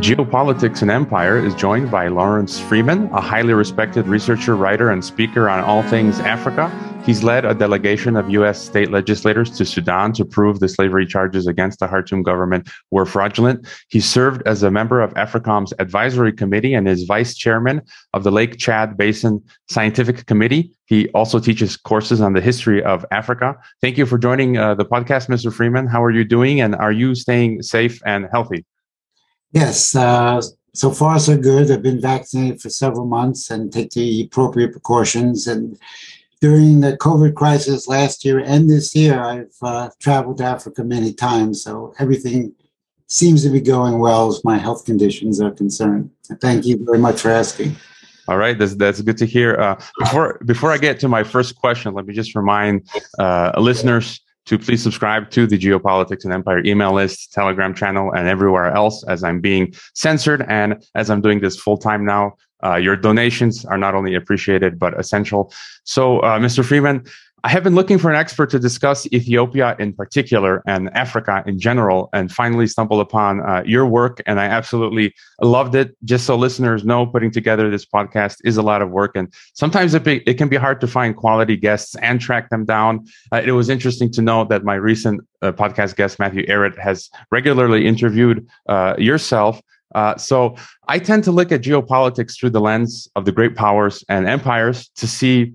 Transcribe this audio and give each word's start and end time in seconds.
Geopolitics 0.00 0.80
and 0.80 0.90
Empire 0.90 1.36
is 1.36 1.54
joined 1.54 1.90
by 1.90 2.08
Lawrence 2.08 2.58
Freeman, 2.58 3.10
a 3.12 3.20
highly 3.20 3.52
respected 3.52 4.06
researcher, 4.06 4.56
writer, 4.56 4.88
and 4.90 5.04
speaker 5.04 5.46
on 5.46 5.62
all 5.62 5.82
things 5.82 6.20
Africa. 6.20 6.70
He's 7.04 7.22
led 7.22 7.44
a 7.44 7.52
delegation 7.52 8.16
of 8.16 8.30
U.S. 8.30 8.62
state 8.62 8.90
legislators 8.90 9.50
to 9.58 9.66
Sudan 9.66 10.14
to 10.14 10.24
prove 10.24 10.58
the 10.58 10.68
slavery 10.68 11.04
charges 11.04 11.46
against 11.46 11.80
the 11.80 11.86
Khartoum 11.86 12.22
government 12.22 12.70
were 12.90 13.04
fraudulent. 13.04 13.66
He 13.88 14.00
served 14.00 14.40
as 14.46 14.62
a 14.62 14.70
member 14.70 15.02
of 15.02 15.12
AFRICOM's 15.16 15.74
advisory 15.78 16.32
committee 16.32 16.72
and 16.72 16.88
is 16.88 17.04
vice 17.04 17.34
chairman 17.34 17.82
of 18.14 18.24
the 18.24 18.32
Lake 18.32 18.56
Chad 18.56 18.96
Basin 18.96 19.44
Scientific 19.68 20.24
Committee. 20.24 20.72
He 20.86 21.10
also 21.10 21.38
teaches 21.38 21.76
courses 21.76 22.22
on 22.22 22.32
the 22.32 22.40
history 22.40 22.82
of 22.82 23.04
Africa. 23.10 23.54
Thank 23.82 23.98
you 23.98 24.06
for 24.06 24.16
joining 24.16 24.56
uh, 24.56 24.76
the 24.76 24.86
podcast, 24.86 25.28
Mr. 25.28 25.52
Freeman. 25.52 25.86
How 25.86 26.02
are 26.02 26.10
you 26.10 26.24
doing? 26.24 26.58
And 26.62 26.74
are 26.74 26.92
you 26.92 27.14
staying 27.14 27.60
safe 27.60 28.00
and 28.06 28.26
healthy? 28.32 28.64
Yes, 29.52 29.94
uh, 29.96 30.40
so 30.74 30.90
far 30.90 31.18
so 31.18 31.36
good. 31.36 31.70
I've 31.70 31.82
been 31.82 32.00
vaccinated 32.00 32.60
for 32.60 32.70
several 32.70 33.06
months 33.06 33.50
and 33.50 33.72
take 33.72 33.90
the 33.90 34.22
appropriate 34.22 34.72
precautions. 34.72 35.46
And 35.46 35.78
during 36.40 36.80
the 36.80 36.96
COVID 36.96 37.34
crisis 37.34 37.88
last 37.88 38.24
year 38.24 38.38
and 38.38 38.70
this 38.70 38.94
year, 38.94 39.20
I've 39.20 39.56
uh, 39.62 39.90
traveled 39.98 40.38
to 40.38 40.44
Africa 40.44 40.84
many 40.84 41.12
times. 41.12 41.62
So 41.62 41.94
everything 41.98 42.54
seems 43.08 43.42
to 43.42 43.50
be 43.50 43.60
going 43.60 43.98
well 43.98 44.28
as 44.28 44.44
my 44.44 44.56
health 44.56 44.84
conditions 44.84 45.40
are 45.40 45.50
concerned. 45.50 46.10
Thank 46.40 46.64
you 46.64 46.78
very 46.84 46.98
much 46.98 47.20
for 47.20 47.30
asking. 47.30 47.76
All 48.28 48.36
right, 48.36 48.56
that's 48.56 48.76
that's 48.76 49.00
good 49.00 49.18
to 49.18 49.26
hear. 49.26 49.56
Uh, 49.56 49.82
before 49.98 50.40
before 50.46 50.70
I 50.70 50.78
get 50.78 51.00
to 51.00 51.08
my 51.08 51.24
first 51.24 51.56
question, 51.56 51.94
let 51.94 52.06
me 52.06 52.14
just 52.14 52.36
remind 52.36 52.88
uh, 53.18 53.50
listeners 53.58 54.20
to 54.50 54.58
please 54.58 54.82
subscribe 54.82 55.30
to 55.30 55.46
the 55.46 55.56
Geopolitics 55.56 56.24
and 56.24 56.32
Empire 56.32 56.60
email 56.66 56.92
list, 56.92 57.32
Telegram 57.32 57.72
channel, 57.72 58.10
and 58.10 58.26
everywhere 58.26 58.72
else 58.72 59.04
as 59.04 59.22
I'm 59.22 59.40
being 59.40 59.72
censored 59.94 60.44
and 60.48 60.84
as 60.96 61.08
I'm 61.08 61.20
doing 61.20 61.38
this 61.38 61.56
full 61.56 61.78
time 61.78 62.04
now. 62.04 62.34
Uh, 62.64 62.74
your 62.74 62.96
donations 62.96 63.64
are 63.64 63.78
not 63.78 63.94
only 63.94 64.16
appreciated 64.16 64.76
but 64.76 64.98
essential. 64.98 65.52
So, 65.84 66.18
uh, 66.18 66.40
Mr. 66.40 66.64
Freeman, 66.64 67.06
I 67.42 67.48
have 67.48 67.64
been 67.64 67.74
looking 67.74 67.98
for 67.98 68.10
an 68.10 68.16
expert 68.16 68.50
to 68.50 68.58
discuss 68.58 69.06
Ethiopia 69.12 69.74
in 69.78 69.92
particular 69.94 70.62
and 70.66 70.90
Africa 70.94 71.42
in 71.46 71.58
general, 71.58 72.10
and 72.12 72.30
finally 72.30 72.66
stumbled 72.66 73.00
upon 73.00 73.40
uh, 73.40 73.62
your 73.64 73.86
work. 73.86 74.22
And 74.26 74.38
I 74.38 74.44
absolutely 74.44 75.14
loved 75.40 75.74
it. 75.74 75.96
Just 76.04 76.26
so 76.26 76.36
listeners 76.36 76.84
know, 76.84 77.06
putting 77.06 77.30
together 77.30 77.70
this 77.70 77.86
podcast 77.86 78.36
is 78.44 78.56
a 78.56 78.62
lot 78.62 78.82
of 78.82 78.90
work. 78.90 79.12
And 79.14 79.32
sometimes 79.54 79.94
it, 79.94 80.04
be, 80.04 80.22
it 80.26 80.34
can 80.34 80.48
be 80.48 80.56
hard 80.56 80.80
to 80.82 80.86
find 80.86 81.16
quality 81.16 81.56
guests 81.56 81.94
and 81.96 82.20
track 82.20 82.50
them 82.50 82.64
down. 82.64 83.06
Uh, 83.32 83.40
it 83.44 83.52
was 83.52 83.70
interesting 83.70 84.10
to 84.12 84.22
know 84.22 84.44
that 84.44 84.64
my 84.64 84.74
recent 84.74 85.22
uh, 85.40 85.52
podcast 85.52 85.96
guest, 85.96 86.18
Matthew 86.18 86.44
Ehret, 86.46 86.78
has 86.78 87.08
regularly 87.30 87.86
interviewed 87.86 88.46
uh, 88.68 88.94
yourself. 88.98 89.62
Uh, 89.94 90.16
so 90.16 90.54
I 90.88 90.98
tend 90.98 91.24
to 91.24 91.32
look 91.32 91.50
at 91.50 91.62
geopolitics 91.62 92.38
through 92.38 92.50
the 92.50 92.60
lens 92.60 93.08
of 93.16 93.24
the 93.24 93.32
great 93.32 93.56
powers 93.56 94.04
and 94.08 94.28
empires 94.28 94.88
to 94.96 95.08
see 95.08 95.54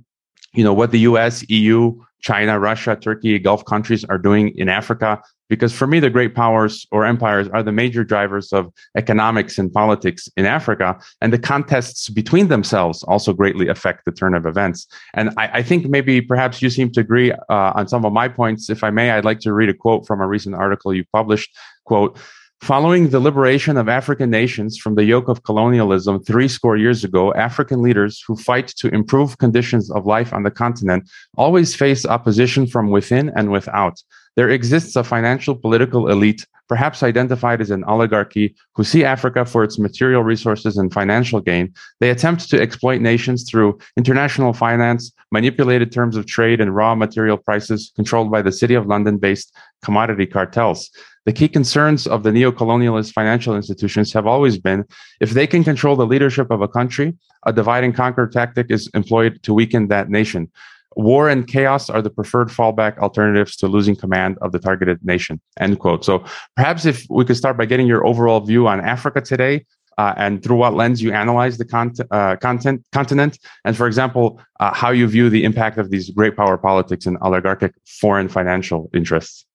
you 0.55 0.63
know 0.63 0.73
what 0.73 0.91
the 0.91 0.99
US, 0.99 1.47
EU, 1.49 1.95
China, 2.21 2.59
Russia, 2.59 2.95
Turkey, 2.95 3.37
Gulf 3.37 3.65
countries 3.65 4.03
are 4.05 4.17
doing 4.17 4.49
in 4.57 4.67
Africa 4.67 5.21
because 5.47 5.71
for 5.71 5.85
me 5.85 5.99
the 5.99 6.09
great 6.09 6.33
powers 6.33 6.87
or 6.91 7.05
empires 7.05 7.47
are 7.49 7.61
the 7.61 7.71
major 7.71 8.03
drivers 8.03 8.51
of 8.51 8.73
economics 8.97 9.59
and 9.59 9.71
politics 9.71 10.27
in 10.35 10.45
Africa 10.45 10.97
and 11.21 11.31
the 11.31 11.37
contests 11.37 12.09
between 12.09 12.47
themselves 12.47 13.03
also 13.03 13.31
greatly 13.31 13.67
affect 13.67 14.05
the 14.05 14.11
turn 14.11 14.33
of 14.33 14.47
events. 14.47 14.87
And 15.13 15.29
I, 15.37 15.59
I 15.59 15.63
think 15.63 15.85
maybe 15.85 16.19
perhaps 16.19 16.61
you 16.63 16.71
seem 16.71 16.91
to 16.93 16.99
agree 16.99 17.31
uh, 17.31 17.73
on 17.75 17.87
some 17.87 18.05
of 18.05 18.11
my 18.11 18.27
points. 18.27 18.69
If 18.71 18.83
I 18.83 18.89
may 18.89 19.11
I'd 19.11 19.25
like 19.25 19.39
to 19.41 19.53
read 19.53 19.69
a 19.69 19.73
quote 19.73 20.07
from 20.07 20.19
a 20.19 20.27
recent 20.27 20.55
article 20.55 20.93
you 20.93 21.05
published. 21.13 21.55
Quote 21.85 22.17
Following 22.61 23.09
the 23.09 23.19
liberation 23.19 23.77
of 23.77 23.87
African 23.87 24.31
nations 24.31 24.77
from 24.77 24.95
the 24.95 25.03
yoke 25.03 25.27
of 25.27 25.43
colonialism 25.43 26.23
three 26.23 26.47
score 26.47 26.77
years 26.77 27.03
ago, 27.03 27.33
African 27.35 27.81
leaders 27.81 28.23
who 28.25 28.35
fight 28.35 28.67
to 28.77 28.87
improve 28.87 29.37
conditions 29.37 29.91
of 29.91 30.05
life 30.05 30.33
on 30.33 30.43
the 30.43 30.49
continent 30.49 31.07
always 31.37 31.75
face 31.75 32.05
opposition 32.05 32.65
from 32.65 32.89
within 32.89 33.31
and 33.35 33.51
without. 33.51 34.01
There 34.35 34.49
exists 34.49 34.95
a 34.95 35.03
financial 35.03 35.55
political 35.55 36.09
elite, 36.09 36.45
perhaps 36.67 37.03
identified 37.03 37.61
as 37.61 37.71
an 37.71 37.83
oligarchy, 37.85 38.55
who 38.75 38.83
see 38.83 39.05
Africa 39.05 39.45
for 39.45 39.63
its 39.63 39.79
material 39.79 40.23
resources 40.23 40.77
and 40.77 40.91
financial 40.91 41.39
gain. 41.39 41.73
They 41.99 42.09
attempt 42.09 42.49
to 42.49 42.61
exploit 42.61 43.01
nations 43.01 43.49
through 43.49 43.79
international 43.95 44.51
finance, 44.51 45.11
manipulated 45.31 45.91
terms 45.91 46.17
of 46.17 46.25
trade, 46.25 46.59
and 46.59 46.75
raw 46.75 46.95
material 46.95 47.37
prices 47.37 47.93
controlled 47.95 48.29
by 48.29 48.41
the 48.41 48.51
City 48.51 48.73
of 48.73 48.87
London 48.87 49.17
based 49.17 49.55
commodity 49.83 50.25
cartels. 50.25 50.89
The 51.25 51.33
key 51.33 51.47
concerns 51.47 52.05
of 52.05 52.23
the 52.23 52.31
neo-colonialist 52.31 53.11
financial 53.13 53.55
institutions 53.55 54.13
have 54.13 54.27
always 54.27 54.59
been 54.59 54.85
if 55.19 55.31
they 55.31 55.47
can 55.47 55.63
control 55.63 55.95
the 55.95 56.05
leadership 56.05 56.51
of 56.51 56.61
a 56.61 56.67
country, 56.67 57.15
a 57.45 57.53
divide 57.53 57.83
and 57.83 57.95
conquer 57.95 58.27
tactic 58.27 58.67
is 58.69 58.89
employed 58.93 59.41
to 59.43 59.53
weaken 59.53 59.87
that 59.87 60.09
nation. 60.09 60.51
War 60.95 61.29
and 61.29 61.45
chaos 61.47 61.89
are 61.89 62.01
the 62.01 62.09
preferred 62.09 62.49
fallback 62.49 62.97
alternatives 62.99 63.55
to 63.57 63.67
losing 63.67 63.95
command 63.95 64.37
of 64.41 64.51
the 64.51 64.59
targeted 64.59 65.03
nation. 65.03 65.41
End 65.59 65.79
quote. 65.79 66.05
So 66.05 66.23
perhaps 66.55 66.85
if 66.85 67.05
we 67.09 67.25
could 67.25 67.37
start 67.37 67.57
by 67.57 67.65
getting 67.65 67.87
your 67.87 68.05
overall 68.05 68.39
view 68.39 68.67
on 68.67 68.79
Africa 68.79 69.21
today, 69.21 69.65
uh, 69.97 70.13
and 70.17 70.43
through 70.43 70.57
what 70.57 70.73
lens 70.73 71.01
you 71.01 71.11
analyze 71.11 71.57
the 71.57 71.65
content, 71.65 72.07
uh, 72.11 72.35
content 72.37 72.83
continent, 72.91 73.39
and 73.63 73.77
for 73.77 73.87
example, 73.87 74.41
uh, 74.59 74.73
how 74.73 74.89
you 74.89 75.07
view 75.07 75.29
the 75.29 75.43
impact 75.43 75.77
of 75.77 75.89
these 75.89 76.09
great 76.09 76.35
power 76.35 76.57
politics 76.57 77.05
and 77.05 77.17
oligarchic 77.21 77.73
foreign 77.85 78.27
financial 78.27 78.89
interests. 78.93 79.45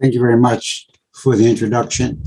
Thank 0.00 0.14
you 0.14 0.20
very 0.20 0.36
much 0.36 0.88
for 1.14 1.36
the 1.36 1.48
introduction. 1.48 2.22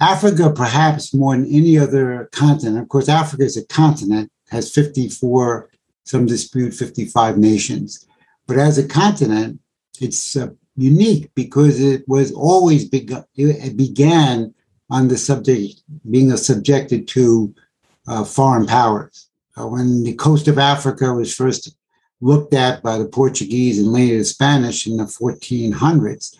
Africa, 0.00 0.50
perhaps 0.50 1.12
more 1.12 1.36
than 1.36 1.46
any 1.46 1.78
other 1.78 2.28
continent, 2.32 2.78
of 2.78 2.88
course, 2.88 3.08
Africa 3.08 3.44
is 3.44 3.56
a 3.56 3.66
continent, 3.66 4.30
has 4.50 4.72
54, 4.72 5.68
some 6.04 6.26
dispute 6.26 6.72
55 6.72 7.38
nations. 7.38 8.06
But 8.46 8.58
as 8.58 8.78
a 8.78 8.88
continent, 8.88 9.60
it's 10.00 10.36
uh, 10.36 10.48
unique 10.76 11.30
because 11.34 11.80
it 11.80 12.08
was 12.08 12.32
always 12.32 12.88
begun, 12.88 13.24
it 13.36 13.76
began 13.76 14.54
on 14.90 15.08
the 15.08 15.16
subject, 15.16 15.82
being 16.10 16.36
subjected 16.36 17.06
to 17.08 17.54
uh, 18.08 18.24
foreign 18.24 18.66
powers. 18.66 19.28
Uh, 19.56 19.66
when 19.66 20.02
the 20.02 20.14
coast 20.14 20.48
of 20.48 20.58
Africa 20.58 21.12
was 21.12 21.34
first 21.34 21.76
looked 22.20 22.54
at 22.54 22.82
by 22.82 22.98
the 22.98 23.06
Portuguese 23.06 23.78
and 23.78 23.92
later 23.92 24.18
the 24.18 24.24
Spanish 24.24 24.86
in 24.86 24.96
the 24.96 25.04
1400s, 25.04 26.36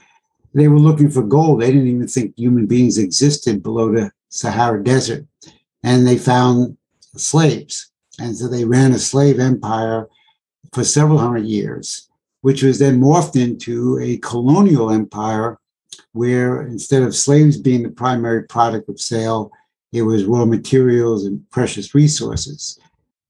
they 0.54 0.68
were 0.68 0.78
looking 0.78 1.10
for 1.10 1.22
gold. 1.22 1.60
They 1.60 1.70
didn't 1.70 1.88
even 1.88 2.08
think 2.08 2.36
human 2.36 2.66
beings 2.66 2.98
existed 2.98 3.62
below 3.62 3.92
the 3.92 4.10
Sahara 4.28 4.82
Desert. 4.82 5.26
And 5.82 6.06
they 6.06 6.18
found 6.18 6.76
slaves. 7.16 7.90
And 8.20 8.36
so 8.36 8.48
they 8.48 8.64
ran 8.64 8.92
a 8.92 8.98
slave 8.98 9.40
empire 9.40 10.08
for 10.72 10.84
several 10.84 11.18
hundred 11.18 11.44
years, 11.44 12.08
which 12.42 12.62
was 12.62 12.78
then 12.78 13.00
morphed 13.00 13.40
into 13.40 13.98
a 13.98 14.18
colonial 14.18 14.90
empire 14.90 15.58
where 16.12 16.62
instead 16.62 17.02
of 17.02 17.16
slaves 17.16 17.56
being 17.56 17.82
the 17.82 17.90
primary 17.90 18.44
product 18.44 18.88
of 18.88 19.00
sale, 19.00 19.50
it 19.92 20.02
was 20.02 20.24
raw 20.24 20.44
materials 20.44 21.24
and 21.24 21.48
precious 21.50 21.94
resources. 21.94 22.78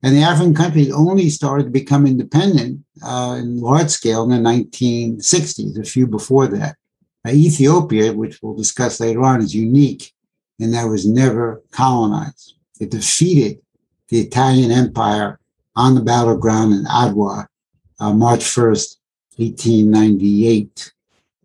And 0.03 0.17
the 0.17 0.23
African 0.23 0.55
countries 0.55 0.93
only 0.93 1.29
started 1.29 1.65
to 1.65 1.71
become 1.71 2.07
independent 2.07 2.81
uh, 3.03 3.37
in 3.39 3.61
large 3.61 3.91
scale 3.91 4.25
in 4.25 4.31
the 4.31 4.51
1960s, 4.51 5.79
a 5.79 5.85
few 5.85 6.07
before 6.07 6.47
that. 6.49 6.77
Ethiopia, 7.29 8.13
which 8.13 8.41
we'll 8.43 8.55
discuss 8.55 8.99
later 8.99 9.23
on, 9.23 9.43
is 9.43 9.55
unique 9.55 10.13
in 10.59 10.71
that 10.71 10.87
it 10.87 10.91
was 10.91 11.07
never 11.07 11.63
colonized. 11.71 12.55
It 12.81 12.91
defeated 12.91 13.61
the 14.11 14.21
Italian 14.21 14.71
Empire 14.71 15.39
on 15.77 15.95
the 15.95 16.01
battleground 16.03 16.73
in 16.73 16.85
Adwa, 16.85 17.47
uh, 18.01 18.13
March 18.13 18.41
1st, 18.41 18.97
1898 19.37 20.93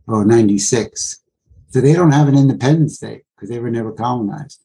or 0.07 0.25
96. 0.25 1.23
So 1.69 1.81
they 1.81 1.93
don't 1.93 2.11
have 2.11 2.27
an 2.27 2.37
independence 2.37 2.99
day 2.99 3.23
because 3.35 3.49
they 3.49 3.59
were 3.59 3.69
never 3.69 3.91
colonized. 3.91 4.61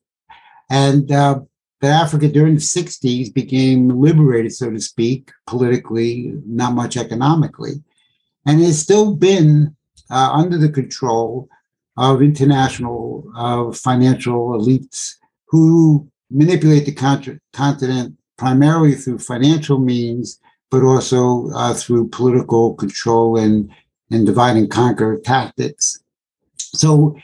And 0.69 1.11
uh, 1.11 1.41
but 1.81 1.89
Africa 1.89 2.29
during 2.29 2.55
the 2.55 2.61
60s 2.61 3.33
became 3.33 3.89
liberated, 3.89 4.55
so 4.55 4.71
to 4.71 4.81
speak, 4.81 5.31
politically, 5.47 6.35
not 6.47 6.75
much 6.75 6.97
economically. 6.99 7.83
And 8.47 8.61
it's 8.61 8.79
still 8.79 9.17
been 9.17 9.75
uh, 10.11 10.31
under 10.33 10.59
the 10.59 10.69
control 10.69 11.49
of 11.97 12.23
international 12.23 13.31
uh, 13.35 13.73
financial 13.73 14.51
elites 14.51 15.15
who 15.49 16.11
manipulate 16.31 16.87
the 16.87 17.41
continent 17.53 18.15
primarily 18.37 18.95
through 18.95 19.19
financial 19.19 19.79
means, 19.79 20.41
but 20.71 20.83
also 20.83 21.51
uh, 21.51 21.75
through 21.75 22.09
political 22.09 22.75
control 22.75 23.37
and, 23.37 23.71
and 24.11 24.27
divide 24.27 24.57
and 24.57 24.71
conquer 24.71 25.19
tactics. 25.19 26.03
So 26.57 27.17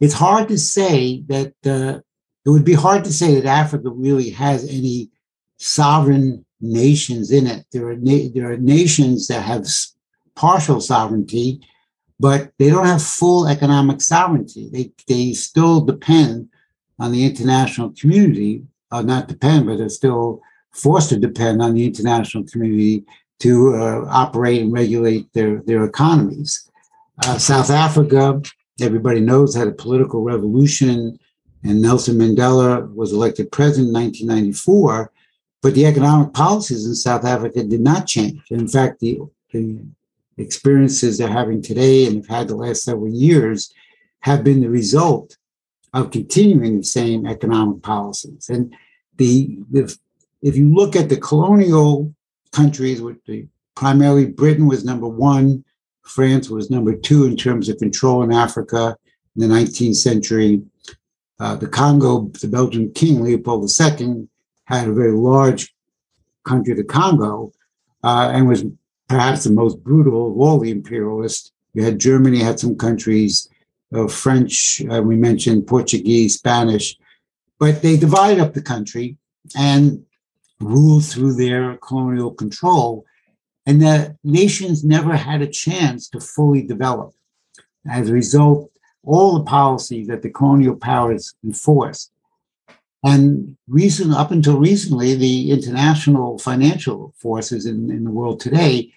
it's 0.00 0.14
hard 0.14 0.48
to 0.48 0.58
say 0.58 1.22
that 1.28 1.54
uh, 1.66 2.00
it 2.44 2.50
would 2.50 2.64
be 2.64 2.74
hard 2.74 3.04
to 3.04 3.12
say 3.12 3.34
that 3.34 3.46
Africa 3.46 3.90
really 3.90 4.30
has 4.30 4.68
any 4.68 5.10
sovereign 5.58 6.44
nations 6.60 7.30
in 7.30 7.46
it. 7.46 7.66
There 7.72 7.88
are 7.88 7.96
na- 7.96 8.28
there 8.34 8.50
are 8.50 8.56
nations 8.56 9.28
that 9.28 9.42
have 9.42 9.66
partial 10.34 10.80
sovereignty, 10.80 11.60
but 12.18 12.50
they 12.58 12.70
don't 12.70 12.86
have 12.86 13.02
full 13.02 13.46
economic 13.46 14.00
sovereignty. 14.00 14.68
They, 14.72 14.92
they 15.06 15.32
still 15.32 15.80
depend 15.80 16.48
on 16.98 17.12
the 17.12 17.24
international 17.24 17.92
community, 17.98 18.62
uh, 18.90 19.02
not 19.02 19.28
depend, 19.28 19.66
but 19.66 19.80
are 19.80 19.88
still 19.88 20.40
forced 20.72 21.08
to 21.10 21.18
depend 21.18 21.62
on 21.62 21.74
the 21.74 21.84
international 21.84 22.44
community 22.44 23.04
to 23.40 23.74
uh, 23.74 24.06
operate 24.08 24.62
and 24.62 24.72
regulate 24.72 25.32
their, 25.32 25.60
their 25.62 25.84
economies. 25.84 26.70
Uh, 27.24 27.38
South 27.38 27.70
Africa, 27.70 28.40
everybody 28.80 29.20
knows, 29.20 29.54
had 29.54 29.68
a 29.68 29.72
political 29.72 30.22
revolution, 30.22 31.18
and 31.62 31.80
Nelson 31.80 32.16
Mandela 32.16 32.92
was 32.94 33.12
elected 33.12 33.50
president 33.50 33.88
in 33.88 33.94
1994. 33.94 35.10
But 35.62 35.74
the 35.74 35.86
economic 35.86 36.34
policies 36.34 36.86
in 36.86 36.94
South 36.94 37.24
Africa 37.24 37.64
did 37.64 37.80
not 37.80 38.06
change. 38.06 38.40
In 38.50 38.68
fact, 38.68 39.00
the, 39.00 39.20
the 39.50 39.78
experiences 40.36 41.16
they're 41.16 41.28
having 41.28 41.62
today 41.62 42.06
and 42.06 42.16
have 42.16 42.26
had 42.26 42.48
the 42.48 42.56
last 42.56 42.82
several 42.82 43.08
years 43.08 43.72
have 44.20 44.44
been 44.44 44.60
the 44.60 44.68
result 44.68 45.38
of 45.94 46.10
continuing 46.10 46.78
the 46.78 46.84
same 46.84 47.24
economic 47.24 47.82
policies. 47.82 48.50
And 48.50 48.74
the, 49.16 49.56
the 49.70 49.96
if 50.42 50.56
you 50.56 50.74
look 50.74 50.96
at 50.96 51.08
the 51.08 51.16
colonial 51.16 52.12
countries, 52.52 53.00
with 53.00 53.24
the 53.24 53.46
primarily 53.74 54.26
Britain 54.26 54.66
was 54.66 54.84
number 54.84 55.08
one, 55.08 55.64
France 56.02 56.50
was 56.50 56.70
number 56.70 56.94
two 56.94 57.24
in 57.24 57.36
terms 57.36 57.68
of 57.68 57.78
control 57.78 58.22
in 58.22 58.32
Africa 58.32 58.96
in 59.34 59.48
the 59.48 59.54
19th 59.54 59.96
century. 59.96 60.62
Uh, 61.40 61.56
the 61.56 61.68
Congo, 61.68 62.30
the 62.40 62.48
Belgian 62.48 62.92
king 62.92 63.22
Leopold 63.22 63.70
II 63.80 64.28
had 64.66 64.88
a 64.88 64.92
very 64.92 65.12
large 65.12 65.74
country, 66.44 66.74
the 66.74 66.84
Congo, 66.84 67.52
uh, 68.02 68.30
and 68.32 68.48
was 68.48 68.64
perhaps 69.08 69.44
the 69.44 69.50
most 69.50 69.82
brutal 69.82 70.30
of 70.30 70.38
all 70.38 70.58
the 70.58 70.70
imperialists. 70.70 71.52
You 71.72 71.82
had 71.84 71.98
Germany, 71.98 72.38
had 72.38 72.60
some 72.60 72.76
countries, 72.76 73.48
uh, 73.94 74.08
French, 74.08 74.82
uh, 74.90 75.02
we 75.02 75.16
mentioned 75.16 75.66
Portuguese, 75.66 76.34
Spanish, 76.34 76.96
but 77.58 77.82
they 77.82 77.96
divided 77.96 78.40
up 78.40 78.54
the 78.54 78.62
country 78.62 79.16
and 79.56 80.04
ruled 80.60 81.04
through 81.04 81.34
their 81.34 81.76
colonial 81.76 82.32
control. 82.32 83.04
And 83.66 83.80
the 83.80 84.16
nations 84.24 84.84
never 84.84 85.16
had 85.16 85.40
a 85.42 85.46
chance 85.46 86.08
to 86.10 86.20
fully 86.20 86.62
develop. 86.62 87.14
As 87.88 88.08
a 88.08 88.12
result, 88.12 88.70
all 89.02 89.38
the 89.38 89.44
policies 89.44 90.08
that 90.08 90.22
the 90.22 90.30
colonial 90.30 90.76
powers 90.76 91.34
enforced. 91.44 92.10
And 93.02 93.56
recent, 93.68 94.14
up 94.14 94.30
until 94.30 94.58
recently, 94.58 95.14
the 95.14 95.50
international 95.50 96.38
financial 96.38 97.14
forces 97.18 97.66
in, 97.66 97.90
in 97.90 98.04
the 98.04 98.10
world 98.10 98.40
today 98.40 98.92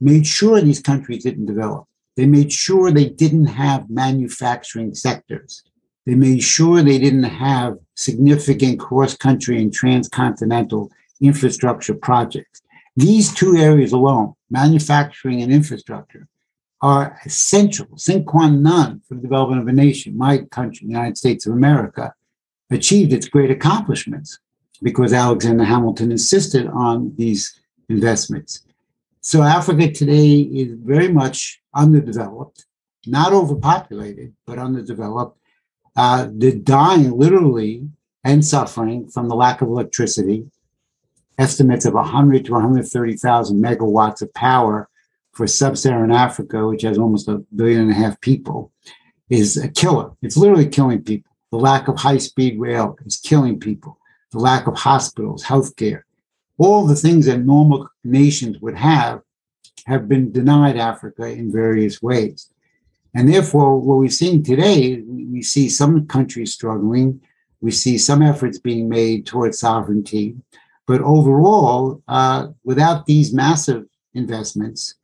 made 0.00 0.26
sure 0.26 0.60
these 0.60 0.80
countries 0.80 1.24
didn't 1.24 1.46
develop. 1.46 1.86
They 2.16 2.26
made 2.26 2.52
sure 2.52 2.90
they 2.90 3.08
didn't 3.08 3.46
have 3.46 3.90
manufacturing 3.90 4.94
sectors. 4.94 5.62
They 6.06 6.14
made 6.14 6.42
sure 6.42 6.82
they 6.82 6.98
didn't 6.98 7.24
have 7.24 7.78
significant 7.94 8.80
cross 8.80 9.16
country 9.16 9.60
and 9.60 9.72
transcontinental 9.72 10.90
infrastructure 11.20 11.94
projects. 11.94 12.62
These 12.96 13.34
two 13.34 13.56
areas 13.56 13.92
alone, 13.92 14.34
manufacturing 14.50 15.42
and 15.42 15.52
infrastructure, 15.52 16.26
are 16.82 17.18
essential, 17.24 17.86
sine 17.96 18.24
qua 18.24 18.48
non, 18.48 19.02
for 19.06 19.14
the 19.14 19.20
development 19.20 19.60
of 19.60 19.68
a 19.68 19.72
nation. 19.72 20.16
My 20.16 20.38
country, 20.38 20.86
the 20.86 20.92
United 20.92 21.18
States 21.18 21.46
of 21.46 21.52
America, 21.52 22.14
achieved 22.70 23.12
its 23.12 23.28
great 23.28 23.50
accomplishments 23.50 24.38
because 24.82 25.12
Alexander 25.12 25.64
Hamilton 25.64 26.10
insisted 26.10 26.66
on 26.66 27.14
these 27.16 27.60
investments. 27.88 28.62
So 29.22 29.42
Africa 29.42 29.92
today 29.92 30.40
is 30.40 30.78
very 30.82 31.08
much 31.08 31.60
underdeveloped, 31.74 32.64
not 33.06 33.34
overpopulated, 33.34 34.34
but 34.46 34.58
underdeveloped. 34.58 35.38
Uh, 35.94 36.28
they're 36.32 36.52
dying 36.52 37.10
literally 37.10 37.86
and 38.24 38.44
suffering 38.44 39.08
from 39.08 39.28
the 39.28 39.34
lack 39.34 39.60
of 39.60 39.68
electricity. 39.68 40.46
Estimates 41.36 41.84
of 41.84 41.94
100 41.94 42.46
to 42.46 42.52
130,000 42.52 43.62
megawatts 43.62 44.22
of 44.22 44.32
power 44.32 44.88
for 45.32 45.46
sub-Saharan 45.46 46.12
Africa, 46.12 46.66
which 46.66 46.82
has 46.82 46.96
almost 46.96 47.28
a 47.28 47.44
billion 47.54 47.82
and 47.82 47.90
a 47.90 47.94
half 47.94 48.18
people, 48.22 48.72
is 49.28 49.58
a 49.58 49.68
killer. 49.68 50.12
It's 50.22 50.36
literally 50.36 50.66
killing 50.68 51.02
people. 51.02 51.30
The 51.50 51.58
lack 51.58 51.88
of 51.88 51.98
high-speed 51.98 52.58
rail 52.58 52.96
is 53.04 53.18
killing 53.18 53.60
people. 53.60 53.98
The 54.32 54.38
lack 54.38 54.66
of 54.66 54.76
hospitals, 54.76 55.44
healthcare, 55.44 56.02
all 56.60 56.86
the 56.86 56.94
things 56.94 57.24
that 57.24 57.38
normal 57.38 57.88
nations 58.04 58.58
would 58.60 58.76
have 58.76 59.22
have 59.86 60.06
been 60.08 60.30
denied 60.30 60.76
Africa 60.76 61.24
in 61.24 61.50
various 61.50 62.02
ways. 62.02 62.50
And 63.14 63.26
therefore, 63.26 63.80
what 63.80 63.96
we're 63.96 64.10
seeing 64.10 64.42
today, 64.42 65.02
we 65.06 65.42
see 65.42 65.70
some 65.70 66.06
countries 66.06 66.52
struggling. 66.52 67.22
We 67.62 67.70
see 67.70 67.96
some 67.96 68.20
efforts 68.20 68.58
being 68.58 68.90
made 68.90 69.26
towards 69.26 69.58
sovereignty. 69.58 70.36
But 70.86 71.00
overall, 71.00 72.02
uh, 72.06 72.48
without 72.62 73.06
these 73.06 73.32
massive 73.32 73.86
investments, 74.12 74.96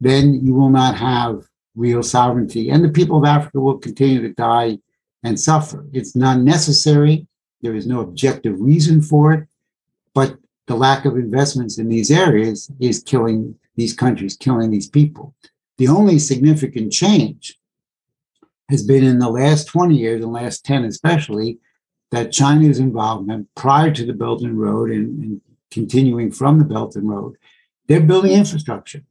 then 0.00 0.34
you 0.44 0.54
will 0.54 0.70
not 0.70 0.96
have 0.96 1.46
real 1.76 2.02
sovereignty. 2.02 2.70
And 2.70 2.82
the 2.82 2.88
people 2.88 3.18
of 3.18 3.26
Africa 3.26 3.60
will 3.60 3.78
continue 3.78 4.22
to 4.22 4.32
die 4.32 4.78
and 5.24 5.38
suffer. 5.38 5.86
It's 5.92 6.16
not 6.16 6.38
necessary. 6.38 7.26
There 7.60 7.76
is 7.76 7.86
no 7.86 8.00
objective 8.00 8.58
reason 8.58 9.02
for 9.02 9.34
it. 9.34 9.48
But 10.14 10.36
the 10.66 10.76
lack 10.76 11.04
of 11.04 11.16
investments 11.16 11.78
in 11.78 11.88
these 11.88 12.10
areas 12.10 12.70
is 12.80 13.02
killing 13.02 13.56
these 13.76 13.94
countries, 13.94 14.36
killing 14.36 14.70
these 14.70 14.88
people. 14.88 15.34
The 15.78 15.88
only 15.88 16.18
significant 16.18 16.92
change 16.92 17.58
has 18.68 18.82
been 18.82 19.04
in 19.04 19.18
the 19.18 19.28
last 19.28 19.66
20 19.66 19.96
years, 19.96 20.20
the 20.20 20.26
last 20.26 20.64
10 20.64 20.84
especially, 20.84 21.58
that 22.10 22.32
China's 22.32 22.78
involvement 22.78 23.48
prior 23.54 23.90
to 23.90 24.04
the 24.04 24.12
Belt 24.12 24.42
and 24.42 24.58
Road 24.58 24.90
and, 24.90 25.22
and 25.22 25.40
continuing 25.70 26.30
from 26.30 26.58
the 26.58 26.64
Belt 26.64 26.94
and 26.96 27.08
Road, 27.08 27.36
they're 27.88 28.00
building 28.00 28.32
infrastructure. 28.32 29.02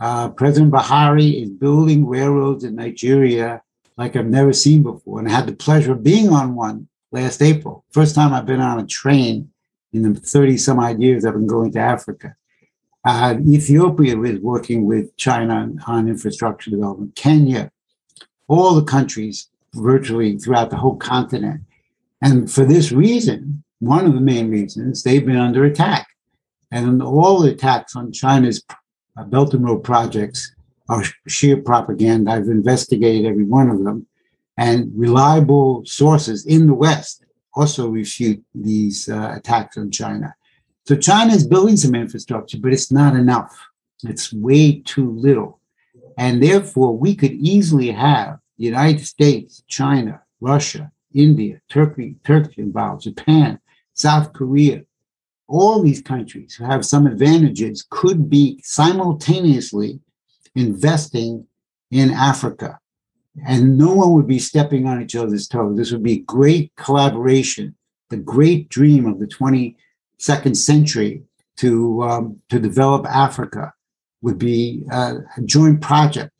Uh, 0.00 0.28
President 0.30 0.72
Buhari 0.72 1.42
is 1.42 1.50
building 1.50 2.06
railroads 2.06 2.64
in 2.64 2.74
Nigeria 2.74 3.62
like 3.96 4.14
I've 4.14 4.26
never 4.26 4.52
seen 4.52 4.82
before. 4.82 5.18
And 5.18 5.28
I 5.28 5.32
had 5.32 5.46
the 5.46 5.54
pleasure 5.54 5.92
of 5.92 6.02
being 6.02 6.28
on 6.30 6.54
one 6.54 6.88
last 7.12 7.40
April. 7.40 7.84
First 7.90 8.14
time 8.14 8.32
I've 8.32 8.46
been 8.46 8.60
on 8.60 8.78
a 8.78 8.86
train 8.86 9.50
in 9.96 10.12
the 10.12 10.20
30 10.20 10.58
some 10.58 10.78
odd 10.78 11.00
years 11.00 11.24
I've 11.24 11.34
been 11.34 11.46
going 11.46 11.72
to 11.72 11.78
Africa. 11.78 12.36
Uh, 13.04 13.36
Ethiopia 13.46 14.20
is 14.20 14.40
working 14.40 14.84
with 14.84 15.16
China 15.16 15.70
on 15.86 16.08
infrastructure 16.08 16.70
development. 16.70 17.14
Kenya, 17.14 17.70
all 18.48 18.74
the 18.74 18.84
countries 18.84 19.48
virtually 19.74 20.38
throughout 20.38 20.70
the 20.70 20.76
whole 20.76 20.96
continent. 20.96 21.62
And 22.20 22.50
for 22.50 22.64
this 22.64 22.92
reason, 22.92 23.62
one 23.78 24.06
of 24.06 24.14
the 24.14 24.20
main 24.20 24.50
reasons, 24.50 25.02
they've 25.02 25.24
been 25.24 25.36
under 25.36 25.64
attack. 25.64 26.08
And 26.72 27.02
all 27.02 27.40
the 27.40 27.52
attacks 27.52 27.94
on 27.94 28.12
China's 28.12 28.62
Belt 29.28 29.54
and 29.54 29.64
Road 29.64 29.84
projects 29.84 30.54
are 30.88 31.04
sheer 31.28 31.58
propaganda. 31.58 32.32
I've 32.32 32.48
investigated 32.48 33.26
every 33.26 33.44
one 33.44 33.70
of 33.70 33.84
them. 33.84 34.06
And 34.58 34.90
reliable 34.96 35.84
sources 35.84 36.44
in 36.46 36.66
the 36.66 36.74
West 36.74 37.25
also 37.56 37.88
refute 37.88 38.44
these 38.54 39.08
uh, 39.08 39.32
attacks 39.34 39.76
on 39.78 39.90
China. 39.90 40.34
So 40.86 40.94
China 40.94 41.32
is 41.32 41.46
building 41.46 41.76
some 41.76 41.94
infrastructure, 41.94 42.58
but 42.60 42.72
it's 42.72 42.92
not 42.92 43.16
enough. 43.16 43.58
It's 44.04 44.32
way 44.32 44.82
too 44.82 45.10
little. 45.10 45.58
And 46.18 46.42
therefore, 46.42 46.96
we 46.96 47.16
could 47.16 47.32
easily 47.32 47.90
have 47.90 48.38
the 48.58 48.66
United 48.66 49.04
States, 49.04 49.64
China, 49.66 50.22
Russia, 50.40 50.92
India, 51.12 51.60
Turkey, 51.68 52.16
Turkey 52.24 52.62
involved, 52.62 53.02
Japan, 53.02 53.58
South 53.94 54.32
Korea, 54.32 54.82
all 55.48 55.82
these 55.82 56.02
countries 56.02 56.54
who 56.54 56.64
have 56.64 56.84
some 56.84 57.06
advantages 57.06 57.84
could 57.88 58.28
be 58.28 58.60
simultaneously 58.62 60.00
investing 60.54 61.46
in 61.90 62.10
Africa. 62.10 62.78
And 63.44 63.76
no 63.76 63.92
one 63.92 64.12
would 64.12 64.26
be 64.26 64.38
stepping 64.38 64.86
on 64.86 65.02
each 65.02 65.16
other's 65.16 65.48
toes. 65.48 65.76
This 65.76 65.92
would 65.92 66.02
be 66.02 66.18
great 66.18 66.72
collaboration, 66.76 67.74
the 68.08 68.16
great 68.16 68.68
dream 68.68 69.06
of 69.06 69.18
the 69.18 69.26
22nd 69.26 70.56
century 70.56 71.22
to, 71.56 72.02
um, 72.02 72.40
to 72.48 72.58
develop 72.58 73.06
Africa 73.06 73.72
would 74.22 74.38
be 74.38 74.84
a 74.90 75.16
joint 75.44 75.80
project 75.80 76.32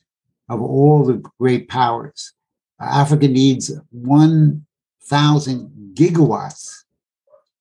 of 0.49 0.63
all 0.63 1.05
the 1.05 1.23
great 1.39 1.69
powers. 1.69 2.33
Africa 2.81 3.29
needs 3.29 3.73
1,000 3.91 5.71
gigawatts 5.95 6.85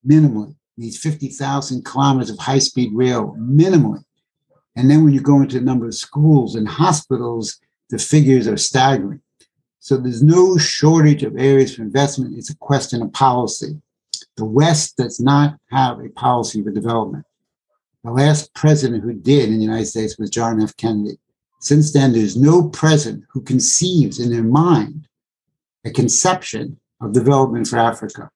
minimally 0.08 0.56
needs 0.78 0.98
50,000 0.98 1.86
kilometers 1.86 2.30
of 2.30 2.40
high 2.40 2.60
speed 2.60 2.92
rail 2.94 3.36
minimally. 3.40 4.04
And 4.76 4.90
then 4.90 5.04
when 5.04 5.14
you 5.14 5.22
go 5.22 5.42
into 5.42 5.60
the 5.60 5.66
number 5.66 5.86
of 5.86 5.96
schools 5.96 6.56
and 6.56 6.68
hospitals, 6.68 7.60
the 7.90 7.98
figures 7.98 8.48
are 8.48 8.58
staggering. 8.58 9.22
So 9.86 9.98
there's 9.98 10.24
no 10.24 10.58
shortage 10.58 11.22
of 11.22 11.38
areas 11.38 11.76
for 11.76 11.84
investment. 11.84 12.36
It's 12.36 12.50
a 12.50 12.58
question 12.58 13.04
of 13.04 13.14
policy. 13.14 13.80
The 14.36 14.44
West 14.44 14.98
does 14.98 15.20
not 15.20 15.60
have 15.70 16.00
a 16.00 16.10
policy 16.10 16.64
for 16.64 16.72
development. 16.72 17.24
The 18.04 18.10
last 18.10 18.52
president 18.56 19.04
who 19.04 19.14
did 19.14 19.50
in 19.50 19.58
the 19.58 19.64
United 19.64 19.86
States 19.86 20.18
was 20.18 20.32
John 20.32 20.60
F. 20.60 20.76
Kennedy. 20.78 21.20
Since 21.62 21.94
then, 21.94 22.14
there's 22.14 22.36
no 22.36 22.68
president 22.70 23.26
who 23.30 23.42
conceives 23.42 24.20
in 24.20 24.32
their 24.32 24.42
mind 24.42 25.08
a 25.86 25.92
conception 25.92 26.80
of 27.00 27.14
development 27.14 27.68
for 27.68 27.78
Africa. 27.78 28.32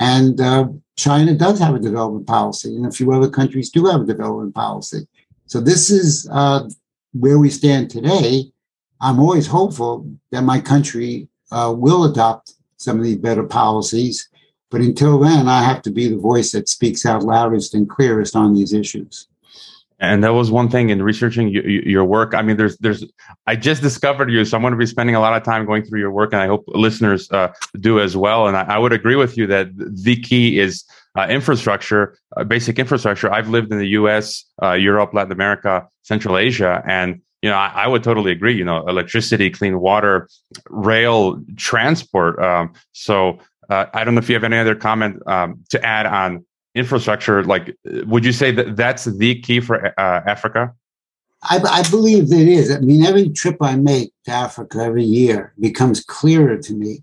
And 0.00 0.40
uh, 0.40 0.68
China 0.96 1.34
does 1.34 1.58
have 1.58 1.74
a 1.74 1.78
development 1.78 2.26
policy, 2.26 2.74
and 2.74 2.86
a 2.86 2.90
few 2.90 3.12
other 3.12 3.28
countries 3.28 3.68
do 3.68 3.84
have 3.84 4.00
a 4.00 4.06
development 4.06 4.54
policy. 4.54 5.06
So 5.44 5.60
this 5.60 5.90
is 5.90 6.26
uh, 6.32 6.70
where 7.12 7.38
we 7.38 7.50
stand 7.50 7.90
today. 7.90 8.50
I'm 9.00 9.20
always 9.20 9.46
hopeful 9.46 10.10
that 10.30 10.42
my 10.42 10.60
country 10.60 11.28
uh, 11.52 11.74
will 11.76 12.04
adopt 12.04 12.54
some 12.76 12.98
of 12.98 13.04
these 13.04 13.16
better 13.16 13.44
policies. 13.44 14.28
But 14.70 14.80
until 14.80 15.18
then, 15.18 15.48
I 15.48 15.62
have 15.62 15.82
to 15.82 15.90
be 15.90 16.08
the 16.08 16.16
voice 16.16 16.52
that 16.52 16.68
speaks 16.68 17.06
out 17.06 17.22
loudest 17.22 17.74
and 17.74 17.88
clearest 17.88 18.34
on 18.34 18.54
these 18.54 18.72
issues. 18.72 19.28
And 19.98 20.22
that 20.24 20.34
was 20.34 20.50
one 20.50 20.68
thing 20.68 20.90
in 20.90 21.02
researching 21.02 21.48
your 21.48 22.04
work. 22.04 22.34
I 22.34 22.42
mean 22.42 22.58
there's 22.58 22.76
there's 22.78 23.02
i 23.46 23.56
just 23.56 23.80
discovered 23.80 24.30
you 24.30 24.44
so 24.44 24.56
i'm 24.56 24.62
going 24.62 24.72
to 24.72 24.76
be 24.78 24.84
spending 24.84 25.14
a 25.14 25.20
lot 25.20 25.34
of 25.34 25.42
time 25.42 25.64
going 25.64 25.84
through 25.84 26.00
your 26.00 26.10
work 26.10 26.34
and 26.34 26.42
i 26.42 26.46
hope 26.46 26.64
listeners 26.68 27.30
uh, 27.30 27.50
do 27.80 27.98
as 27.98 28.14
well. 28.14 28.46
And 28.46 28.58
I, 28.58 28.74
I, 28.74 28.78
would 28.78 28.92
agree 28.92 29.16
with 29.16 29.38
you 29.38 29.46
that 29.46 29.68
the 29.74 30.20
key 30.20 30.58
is 30.58 30.84
uh, 31.16 31.26
infrastructure 31.30 32.18
uh, 32.36 32.44
basic 32.44 32.78
infrastructure. 32.78 33.32
I've 33.32 33.48
lived 33.48 33.72
in 33.72 33.78
the 33.78 33.88
us 33.88 34.44
uh, 34.62 34.72
europe 34.72 35.14
latin 35.14 35.32
america 35.32 35.88
central 36.02 36.36
asia 36.36 36.82
and 36.86 37.22
you 37.42 37.50
know 37.50 37.56
I, 37.56 37.84
I, 37.84 37.86
would 37.86 38.02
totally 38.02 38.32
agree 38.32 38.56
you 38.56 38.64
know 38.64 38.86
electricity 38.86 39.50
clean 39.50 39.80
water 39.80 40.28
rail 40.68 41.42
transport 41.56 42.38
um, 42.42 42.72
so 42.92 43.38
uh, 43.68 43.86
i 43.94 44.04
don't 44.04 44.14
know 44.14 44.20
if 44.20 44.28
you 44.28 44.34
have 44.34 44.44
any 44.44 44.58
other 44.58 44.74
comment 44.74 45.22
um, 45.26 45.62
to 45.70 45.84
add 45.84 46.06
on 46.06 46.44
infrastructure 46.74 47.42
like 47.42 47.74
would 47.84 48.24
you 48.24 48.32
say 48.32 48.50
that 48.52 48.76
that's 48.76 49.04
the 49.04 49.40
key 49.40 49.60
for 49.60 49.86
uh, 49.98 50.22
africa? 50.26 50.72
I, 51.42 51.58
I, 51.58 51.82
believe 51.90 52.32
it 52.32 52.48
is. 52.48 52.70
I 52.70 52.80
mean 52.80 53.04
every 53.04 53.30
trip 53.30 53.56
i 53.60 53.76
make 53.76 54.12
to 54.24 54.30
africa 54.30 54.78
every 54.78 55.04
year 55.04 55.54
becomes 55.58 56.04
clearer 56.04 56.58
to 56.58 56.74
me 56.74 57.02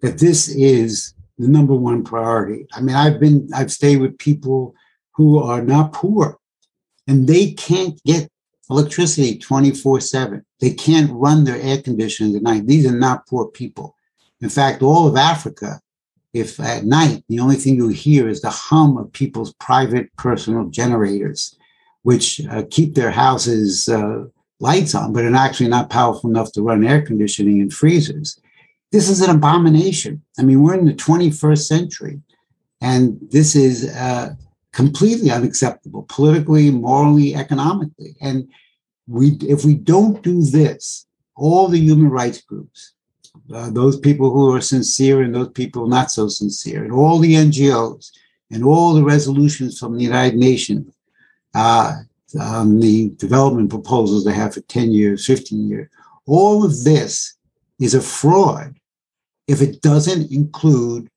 that 0.00 0.18
this 0.18 0.48
is 0.48 1.14
the 1.38 1.48
number 1.48 1.74
one 1.74 2.04
priority. 2.04 2.66
I 2.74 2.80
mean 2.80 2.96
i've 2.96 3.20
been 3.20 3.48
i've 3.54 3.72
stayed 3.72 4.00
with 4.00 4.18
people 4.18 4.74
who 5.14 5.38
are 5.38 5.62
not 5.62 5.92
poor 5.92 6.38
and 7.06 7.26
they 7.26 7.52
can't 7.52 8.02
get 8.04 8.28
electricity 8.70 9.38
24 9.38 10.00
7 10.00 10.44
they 10.60 10.70
can't 10.70 11.10
run 11.12 11.44
their 11.44 11.60
air 11.60 11.80
conditioners 11.80 12.34
at 12.34 12.42
night 12.42 12.66
these 12.66 12.86
are 12.86 12.96
not 12.96 13.26
poor 13.26 13.46
people 13.46 13.94
in 14.40 14.48
fact 14.48 14.82
all 14.82 15.06
of 15.06 15.16
africa 15.16 15.80
if 16.34 16.58
at 16.58 16.84
night 16.84 17.24
the 17.28 17.38
only 17.38 17.54
thing 17.54 17.76
you 17.76 17.88
hear 17.88 18.28
is 18.28 18.42
the 18.42 18.50
hum 18.50 18.98
of 18.98 19.12
people's 19.12 19.54
private 19.54 20.14
personal 20.16 20.66
generators, 20.66 21.56
which 22.02 22.44
uh, 22.48 22.64
keep 22.70 22.94
their 22.94 23.12
houses 23.12 23.88
uh, 23.88 24.24
lights 24.58 24.94
on, 24.96 25.12
but 25.12 25.24
are 25.24 25.34
actually 25.34 25.68
not 25.68 25.88
powerful 25.88 26.28
enough 26.28 26.52
to 26.52 26.62
run 26.62 26.84
air 26.84 27.00
conditioning 27.00 27.60
and 27.60 27.72
freezers. 27.72 28.38
This 28.90 29.08
is 29.08 29.20
an 29.20 29.30
abomination. 29.30 30.22
I 30.38 30.42
mean, 30.42 30.62
we're 30.62 30.74
in 30.74 30.86
the 30.86 30.92
21st 30.92 31.66
century, 31.66 32.20
and 32.80 33.16
this 33.30 33.54
is 33.54 33.94
uh, 33.94 34.34
completely 34.74 35.30
unacceptable 35.30 36.02
politically, 36.08 36.70
morally, 36.70 37.34
economically. 37.34 38.16
And 38.20 38.48
we, 39.06 39.38
if 39.40 39.64
we 39.64 39.74
don't 39.74 40.20
do 40.22 40.42
this, 40.42 41.06
all 41.36 41.68
the 41.68 41.78
human 41.78 42.10
rights 42.10 42.42
groups, 42.42 42.94
uh, 43.54 43.70
those 43.70 43.98
people 43.98 44.30
who 44.32 44.54
are 44.54 44.60
sincere 44.60 45.22
and 45.22 45.34
those 45.34 45.50
people 45.50 45.86
not 45.86 46.10
so 46.10 46.28
sincere, 46.28 46.82
and 46.82 46.92
all 46.92 47.18
the 47.18 47.34
NGOs 47.34 48.10
and 48.50 48.64
all 48.64 48.94
the 48.94 49.04
resolutions 49.04 49.78
from 49.78 49.96
the 49.96 50.02
United 50.02 50.36
Nations, 50.36 50.92
uh, 51.54 51.92
um, 52.40 52.80
the 52.80 53.10
development 53.10 53.70
proposals 53.70 54.24
they 54.24 54.32
have 54.32 54.54
for 54.54 54.60
10 54.62 54.90
years, 54.90 55.24
15 55.24 55.68
years, 55.68 55.88
all 56.26 56.64
of 56.64 56.82
this 56.82 57.36
is 57.78 57.94
a 57.94 58.00
fraud 58.00 58.74
if 59.46 59.62
it 59.62 59.82
doesn't 59.82 60.32
include 60.32 61.08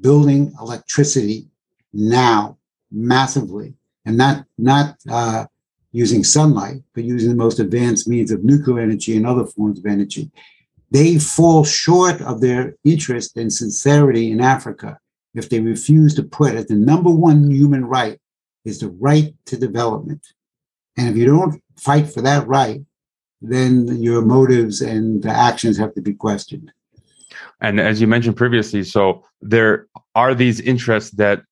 building 0.00 0.54
electricity 0.60 1.48
now 1.92 2.56
massively 2.94 3.74
and 4.06 4.16
not 4.16 4.44
not 4.56 4.96
uh, 5.10 5.46
using 5.92 6.24
sunlight, 6.24 6.82
but 6.94 7.04
using 7.04 7.30
the 7.30 7.36
most 7.36 7.58
advanced 7.58 8.08
means 8.08 8.30
of 8.30 8.44
nuclear 8.44 8.80
energy 8.80 9.16
and 9.16 9.26
other 9.26 9.44
forms 9.44 9.78
of 9.78 9.86
energy 9.86 10.30
they 10.94 11.18
fall 11.18 11.64
short 11.64 12.20
of 12.22 12.40
their 12.40 12.76
interest 12.84 13.36
and 13.36 13.52
sincerity 13.52 14.30
in 14.30 14.40
Africa 14.40 14.96
if 15.34 15.50
they 15.50 15.58
refuse 15.58 16.14
to 16.14 16.22
put 16.22 16.54
as 16.54 16.66
the 16.66 16.76
number 16.76 17.10
one 17.10 17.50
human 17.50 17.84
right 17.84 18.20
is 18.64 18.78
the 18.78 18.90
right 19.00 19.34
to 19.46 19.56
development. 19.56 20.24
And 20.96 21.08
if 21.08 21.16
you 21.16 21.26
don't 21.26 21.60
fight 21.76 22.06
for 22.06 22.22
that 22.22 22.46
right, 22.46 22.80
then 23.42 23.88
your 24.00 24.22
motives 24.22 24.80
and 24.80 25.26
actions 25.26 25.76
have 25.78 25.94
to 25.94 26.00
be 26.00 26.14
questioned. 26.14 26.70
And 27.60 27.80
as 27.80 28.00
you 28.00 28.06
mentioned 28.06 28.36
previously, 28.36 28.84
so 28.84 29.24
there 29.42 29.88
are 30.14 30.32
these 30.32 30.60
interests 30.60 31.10
that 31.16 31.42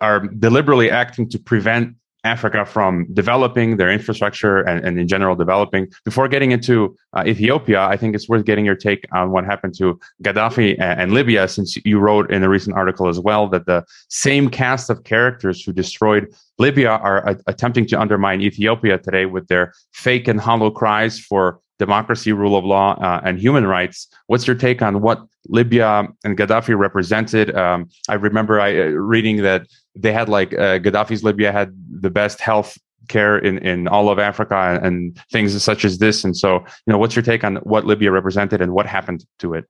are 0.00 0.20
deliberately 0.20 0.90
acting 0.90 1.28
to 1.30 1.38
prevent 1.38 1.96
Africa 2.24 2.64
from 2.64 3.06
developing 3.12 3.76
their 3.76 3.90
infrastructure 3.90 4.58
and, 4.58 4.84
and 4.84 4.98
in 4.98 5.08
general 5.08 5.34
developing. 5.34 5.88
Before 6.04 6.28
getting 6.28 6.52
into 6.52 6.96
uh, 7.14 7.24
Ethiopia, 7.26 7.82
I 7.82 7.96
think 7.96 8.14
it's 8.14 8.28
worth 8.28 8.44
getting 8.44 8.64
your 8.64 8.76
take 8.76 9.04
on 9.12 9.32
what 9.32 9.44
happened 9.44 9.74
to 9.78 9.98
Gaddafi 10.22 10.76
and, 10.78 11.00
and, 11.00 11.12
Libya, 11.12 11.48
since 11.48 11.76
you 11.84 11.98
wrote 11.98 12.30
in 12.32 12.44
a 12.44 12.48
recent 12.48 12.76
article 12.76 13.08
as 13.08 13.18
well 13.18 13.48
that 13.48 13.66
the 13.66 13.84
same 14.08 14.48
cast 14.48 14.88
of 14.88 15.02
characters 15.02 15.64
who 15.64 15.72
destroyed 15.72 16.32
Libya 16.58 16.90
are 16.90 17.28
uh, 17.28 17.34
attempting 17.48 17.86
to 17.86 18.00
undermine 18.00 18.40
Ethiopia 18.40 18.98
today 18.98 19.26
with 19.26 19.48
their 19.48 19.72
fake 19.92 20.28
and 20.28 20.40
hollow 20.40 20.70
cries 20.70 21.18
for 21.18 21.60
democracy, 21.80 22.32
rule 22.32 22.56
of 22.56 22.64
law, 22.64 22.96
uh, 23.00 23.20
and 23.24 23.40
human 23.40 23.66
rights. 23.66 24.06
What's 24.28 24.46
your 24.46 24.54
take 24.54 24.80
on 24.80 25.00
what 25.00 25.18
Libya 25.48 26.08
and 26.24 26.36
Gaddafi 26.36 26.76
represented? 26.76 27.54
Um, 27.54 27.88
I 28.08 28.14
remember 28.14 28.60
I 28.60 28.78
uh, 28.78 28.84
reading 28.86 29.38
that 29.42 29.66
they 29.94 30.12
had 30.12 30.28
like 30.28 30.52
uh, 30.54 30.78
Gaddafi's 30.78 31.24
Libya 31.24 31.52
had 31.52 31.74
the 31.90 32.10
best 32.10 32.40
health 32.40 32.78
care 33.08 33.38
in, 33.38 33.58
in 33.58 33.88
all 33.88 34.08
of 34.08 34.18
Africa 34.18 34.56
and, 34.56 34.86
and 34.86 35.20
things 35.30 35.60
such 35.62 35.84
as 35.84 35.98
this. 35.98 36.24
And 36.24 36.36
so, 36.36 36.60
you 36.86 36.92
know, 36.92 36.98
what's 36.98 37.16
your 37.16 37.22
take 37.22 37.44
on 37.44 37.56
what 37.56 37.84
Libya 37.84 38.10
represented 38.10 38.60
and 38.60 38.72
what 38.72 38.86
happened 38.86 39.24
to 39.40 39.54
it? 39.54 39.64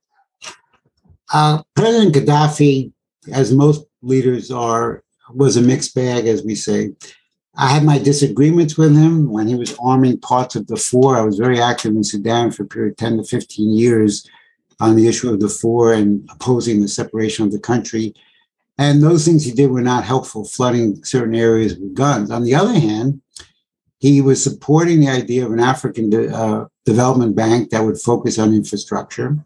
Uh, 1.31 1.63
President 1.75 2.15
Gaddafi, 2.15 2.91
as 3.31 3.51
most 3.53 3.85
leaders 4.01 4.51
are, 4.51 5.03
was 5.33 5.57
a 5.57 5.61
mixed 5.61 5.95
bag, 5.95 6.27
as 6.27 6.43
we 6.43 6.53
say. 6.53 6.91
I 7.55 7.67
had 7.67 7.83
my 7.83 7.97
disagreements 7.99 8.77
with 8.77 8.95
him 8.95 9.31
when 9.31 9.47
he 9.47 9.55
was 9.55 9.75
arming 9.83 10.19
parts 10.19 10.55
of 10.55 10.65
Darfur. 10.67 11.15
I 11.15 11.21
was 11.21 11.37
very 11.37 11.59
active 11.61 11.95
in 11.95 12.03
Sudan 12.03 12.51
for 12.51 12.63
a 12.63 12.67
period 12.67 12.91
of 12.91 12.97
10 12.97 13.17
to 13.17 13.23
15 13.23 13.71
years 13.71 14.27
on 14.83 14.97
the 14.97 15.07
issue 15.07 15.29
of 15.29 15.39
Darfur 15.39 15.93
and 15.93 16.29
opposing 16.29 16.81
the 16.81 16.89
separation 16.89 17.45
of 17.45 17.53
the 17.53 17.59
country. 17.71 18.13
And 18.77 19.01
those 19.01 19.23
things 19.23 19.45
he 19.45 19.53
did 19.53 19.71
were 19.71 19.81
not 19.93 20.03
helpful, 20.03 20.43
flooding 20.43 21.01
certain 21.05 21.35
areas 21.35 21.77
with 21.77 21.95
guns. 21.95 22.29
On 22.29 22.43
the 22.43 22.55
other 22.55 22.77
hand, 22.77 23.21
he 23.99 24.19
was 24.19 24.43
supporting 24.43 24.99
the 24.99 25.07
idea 25.07 25.45
of 25.45 25.53
an 25.53 25.61
African 25.61 26.09
de- 26.09 26.35
uh, 26.35 26.65
development 26.83 27.33
bank 27.33 27.69
that 27.69 27.85
would 27.85 27.97
focus 27.97 28.37
on 28.37 28.53
infrastructure. 28.53 29.37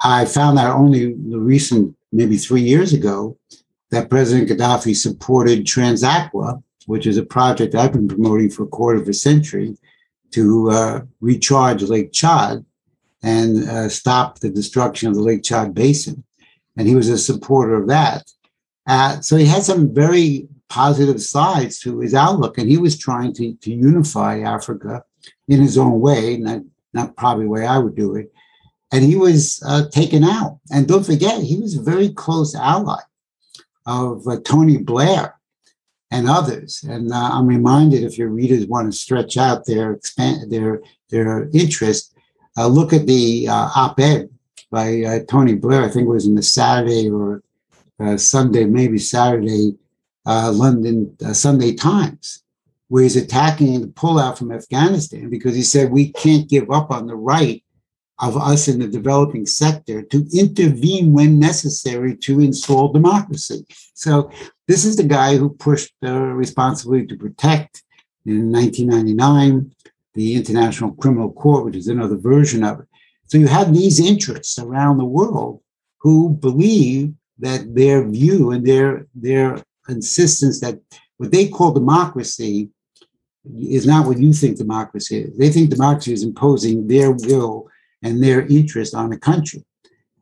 I 0.00 0.26
found 0.26 0.58
out 0.58 0.76
only 0.76 1.14
the 1.14 1.38
recent, 1.38 1.96
maybe 2.10 2.36
three 2.36 2.60
years 2.60 2.92
ago, 2.92 3.38
that 3.90 4.10
President 4.10 4.50
Gaddafi 4.50 4.94
supported 4.94 5.64
Transaqua, 5.64 6.62
which 6.84 7.06
is 7.06 7.16
a 7.16 7.24
project 7.36 7.74
I've 7.74 7.92
been 7.92 8.08
promoting 8.08 8.50
for 8.50 8.64
a 8.64 8.74
quarter 8.76 9.00
of 9.00 9.08
a 9.08 9.14
century 9.14 9.78
to 10.32 10.70
uh, 10.70 11.00
recharge 11.20 11.82
Lake 11.82 12.12
Chad 12.12 12.66
and 13.22 13.68
uh, 13.68 13.88
stop 13.88 14.38
the 14.38 14.50
destruction 14.50 15.08
of 15.08 15.14
the 15.14 15.22
Lake 15.22 15.42
Chad 15.42 15.74
Basin. 15.74 16.24
And 16.76 16.88
he 16.88 16.94
was 16.94 17.08
a 17.08 17.18
supporter 17.18 17.74
of 17.74 17.88
that. 17.88 18.30
Uh, 18.86 19.20
so 19.20 19.36
he 19.36 19.44
had 19.44 19.62
some 19.62 19.94
very 19.94 20.48
positive 20.68 21.20
sides 21.22 21.78
to 21.80 22.00
his 22.00 22.14
outlook, 22.14 22.58
and 22.58 22.68
he 22.68 22.78
was 22.78 22.98
trying 22.98 23.32
to, 23.34 23.54
to 23.54 23.72
unify 23.72 24.40
Africa 24.40 25.04
in 25.48 25.60
his 25.60 25.76
own 25.76 26.00
way, 26.00 26.38
not, 26.38 26.62
not 26.94 27.16
probably 27.16 27.44
the 27.44 27.50
way 27.50 27.66
I 27.66 27.78
would 27.78 27.94
do 27.94 28.16
it. 28.16 28.32
And 28.90 29.04
he 29.04 29.16
was 29.16 29.62
uh, 29.66 29.88
taken 29.90 30.24
out. 30.24 30.58
And 30.70 30.88
don't 30.88 31.06
forget, 31.06 31.42
he 31.42 31.58
was 31.58 31.76
a 31.76 31.82
very 31.82 32.10
close 32.10 32.54
ally 32.54 33.00
of 33.86 34.26
uh, 34.26 34.38
Tony 34.44 34.78
Blair, 34.78 35.34
and 36.12 36.28
others. 36.28 36.84
And 36.86 37.10
uh, 37.10 37.30
I'm 37.32 37.46
reminded 37.46 38.04
if 38.04 38.18
your 38.18 38.28
readers 38.28 38.66
want 38.66 38.92
to 38.92 38.96
stretch 38.96 39.36
out 39.36 39.64
their 39.64 39.92
expand 39.92 40.52
their 40.52 40.82
their 41.08 41.48
interest, 41.54 42.11
uh, 42.56 42.66
look 42.66 42.92
at 42.92 43.06
the 43.06 43.48
uh, 43.48 43.70
op-ed 43.74 44.28
by 44.70 45.02
uh, 45.02 45.18
Tony 45.28 45.54
Blair. 45.54 45.82
I 45.82 45.88
think 45.88 46.06
it 46.06 46.10
was 46.10 46.26
in 46.26 46.34
the 46.34 46.42
Saturday 46.42 47.10
or 47.10 47.42
uh, 48.00 48.16
Sunday, 48.16 48.64
maybe 48.64 48.98
Saturday, 48.98 49.76
uh, 50.26 50.52
London 50.54 51.16
Sunday 51.34 51.74
Times, 51.74 52.42
where 52.88 53.02
he's 53.02 53.16
attacking 53.16 53.80
the 53.80 53.86
pullout 53.88 54.38
from 54.38 54.52
Afghanistan 54.52 55.30
because 55.30 55.54
he 55.54 55.62
said 55.62 55.90
we 55.90 56.12
can't 56.12 56.48
give 56.48 56.70
up 56.70 56.90
on 56.90 57.06
the 57.06 57.16
right 57.16 57.62
of 58.18 58.36
us 58.36 58.68
in 58.68 58.78
the 58.78 58.86
developing 58.86 59.44
sector 59.44 60.02
to 60.02 60.26
intervene 60.32 61.12
when 61.12 61.40
necessary 61.40 62.16
to 62.16 62.40
install 62.40 62.92
democracy. 62.92 63.66
So 63.94 64.30
this 64.68 64.84
is 64.84 64.96
the 64.96 65.04
guy 65.04 65.36
who 65.36 65.50
pushed 65.50 65.92
the 66.00 66.12
responsibility 66.12 67.06
to 67.08 67.16
protect 67.16 67.82
in 68.24 68.52
1999 68.52 69.74
the 70.14 70.34
International 70.34 70.92
Criminal 70.92 71.32
Court, 71.32 71.64
which 71.64 71.76
is 71.76 71.88
another 71.88 72.16
version 72.16 72.64
of 72.64 72.80
it. 72.80 72.86
So 73.26 73.38
you 73.38 73.46
have 73.46 73.72
these 73.72 73.98
interests 73.98 74.58
around 74.58 74.98
the 74.98 75.04
world 75.04 75.60
who 76.00 76.30
believe 76.30 77.14
that 77.38 77.74
their 77.74 78.06
view 78.06 78.50
and 78.50 78.66
their 78.66 79.06
their 79.14 79.62
insistence 79.88 80.60
that 80.60 80.78
what 81.16 81.32
they 81.32 81.48
call 81.48 81.72
democracy 81.72 82.68
is 83.58 83.86
not 83.86 84.06
what 84.06 84.18
you 84.18 84.32
think 84.32 84.56
democracy 84.56 85.18
is. 85.18 85.36
They 85.36 85.50
think 85.50 85.70
democracy 85.70 86.12
is 86.12 86.22
imposing 86.22 86.86
their 86.86 87.10
will 87.12 87.68
and 88.02 88.22
their 88.22 88.46
interest 88.46 88.94
on 88.94 89.12
a 89.12 89.18
country. 89.18 89.64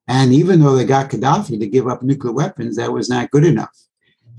And 0.09 0.33
even 0.33 0.61
though 0.61 0.75
they 0.75 0.85
got 0.85 1.11
Gaddafi 1.11 1.59
to 1.61 1.67
give 1.67 1.87
up 1.87 2.03
nuclear 2.03 2.33
weapons, 2.33 2.77
that 2.77 2.93
was 2.93 3.09
not 3.09 3.31
good 3.31 3.45
enough. 3.45 3.77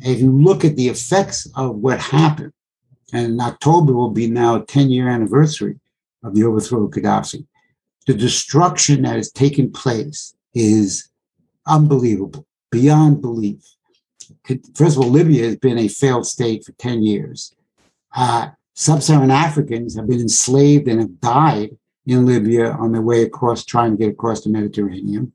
If 0.02 0.20
you 0.20 0.32
look 0.32 0.66
at 0.66 0.76
the 0.76 0.90
effects 0.90 1.48
of 1.56 1.78
what 1.78 2.00
happened, 2.00 2.54
and 3.14 3.40
October 3.42 3.94
will 3.94 4.12
be 4.12 4.28
now 4.28 4.56
a 4.56 4.66
10 4.66 4.90
year 4.90 5.10
anniversary 5.10 5.80
of 6.24 6.36
the 6.36 6.44
overthrow 6.44 6.84
of 6.86 6.92
Gaddafi, 6.92 7.46
the 8.08 8.14
destruction 8.14 9.04
that 9.04 9.16
has 9.16 9.32
taken 9.32 9.72
place 9.72 10.36
is 10.54 11.10
unbelievable, 11.68 12.46
beyond 12.72 13.22
belief. 13.22 13.64
First 14.76 14.98
of 14.98 15.04
all, 15.04 15.10
Libya 15.10 15.46
has 15.46 15.56
been 15.58 15.78
a 15.78 15.88
failed 15.88 16.26
state 16.26 16.66
for 16.66 16.72
10 16.74 17.04
years. 17.04 17.54
Uh, 18.16 18.50
Sub 18.74 19.02
Saharan 19.04 19.32
Africans 19.32 19.96
have 19.96 20.08
been 20.08 20.22
enslaved 20.22 20.88
and 20.88 21.00
have 21.00 21.20
died 21.20 21.78
in 22.06 22.26
Libya 22.26 22.72
on 22.72 22.92
their 22.92 23.02
way 23.02 23.24
across, 23.24 23.64
trying 23.64 23.92
to 23.92 23.98
get 23.98 24.12
across 24.12 24.42
the 24.42 24.50
Mediterranean. 24.50 25.34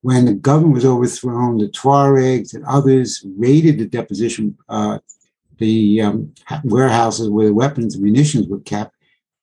When 0.00 0.24
the 0.24 0.34
government 0.34 0.74
was 0.74 0.84
overthrown, 0.84 1.58
the 1.58 1.68
Tuaregs 1.68 2.54
and 2.54 2.64
others 2.64 3.24
raided 3.36 3.78
the 3.78 3.86
deposition, 3.86 4.56
uh, 4.68 4.98
the 5.58 6.02
um, 6.02 6.34
warehouses 6.64 7.28
where 7.28 7.46
the 7.46 7.54
weapons 7.54 7.94
and 7.94 8.04
munitions 8.04 8.48
were 8.48 8.60
kept, 8.60 8.94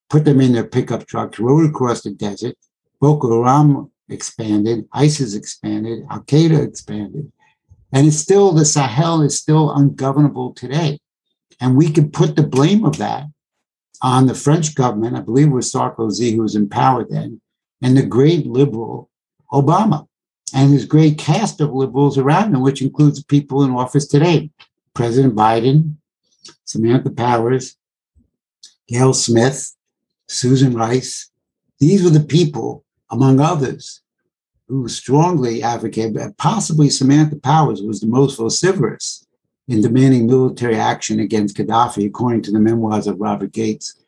put 0.10 0.26
them 0.26 0.42
in 0.42 0.54
their 0.54 0.66
pickup 0.66 1.08
trucks, 1.08 1.40
rode 1.40 1.70
across 1.70 2.02
the 2.02 2.12
desert. 2.12 2.56
Boko 3.00 3.44
Haram 3.44 3.92
expanded, 4.10 4.88
ISIS 4.92 5.36
expanded, 5.36 6.04
Al 6.10 6.22
Qaeda 6.22 6.68
expanded. 6.68 7.32
And 7.92 8.08
it's 8.08 8.18
still, 8.18 8.52
the 8.52 8.66
Sahel 8.66 9.22
is 9.22 9.38
still 9.38 9.72
ungovernable 9.72 10.54
today. 10.54 11.00
And 11.60 11.76
we 11.76 11.90
can 11.92 12.12
put 12.12 12.36
the 12.36 12.44
blame 12.44 12.86
of 12.86 12.98
that 12.98 13.26
on 14.02 14.28
the 14.28 14.36
French 14.36 14.76
government, 14.76 15.16
I 15.16 15.22
believe 15.22 15.48
it 15.48 15.52
was 15.52 15.72
Sarkozy 15.72 16.34
who 16.34 16.42
was 16.42 16.56
in 16.56 16.70
power 16.70 17.06
then, 17.08 17.42
and 17.82 17.98
the 17.98 18.06
great 18.06 18.48
liberal 18.48 19.10
Obama 19.52 20.08
and 20.54 20.72
his 20.72 20.86
great 20.86 21.18
cast 21.18 21.62
of 21.62 21.74
liberals 21.74 22.18
around 22.18 22.54
him, 22.54 22.62
which 22.62 22.82
includes 22.82 23.24
people 23.24 23.64
in 23.64 23.72
office 23.72 24.08
today 24.08 24.50
President 24.94 25.36
Biden, 25.36 25.96
Samantha 26.66 27.10
Powers, 27.10 27.76
Gayle 28.88 29.14
Smith, 29.14 29.76
Susan 30.28 30.74
Rice. 30.74 31.30
These 31.80 32.04
were 32.04 32.10
the 32.10 32.20
people, 32.20 32.84
among 33.10 33.40
others, 33.40 34.02
who 34.68 34.88
strongly 34.88 35.64
advocated, 35.64 36.38
possibly 36.38 36.90
Samantha 36.90 37.38
Powers 37.38 37.82
was 37.82 38.00
the 38.00 38.08
most 38.08 38.38
vociferous 38.38 39.26
in 39.68 39.82
demanding 39.82 40.28
military 40.28 40.76
action 40.76 41.20
against 41.20 41.56
Gaddafi, 41.56 42.06
according 42.06 42.42
to 42.44 42.52
the 42.52 42.60
memoirs 42.60 43.08
of 43.08 43.20
Robert 43.20 43.52
Gates. 43.52 44.04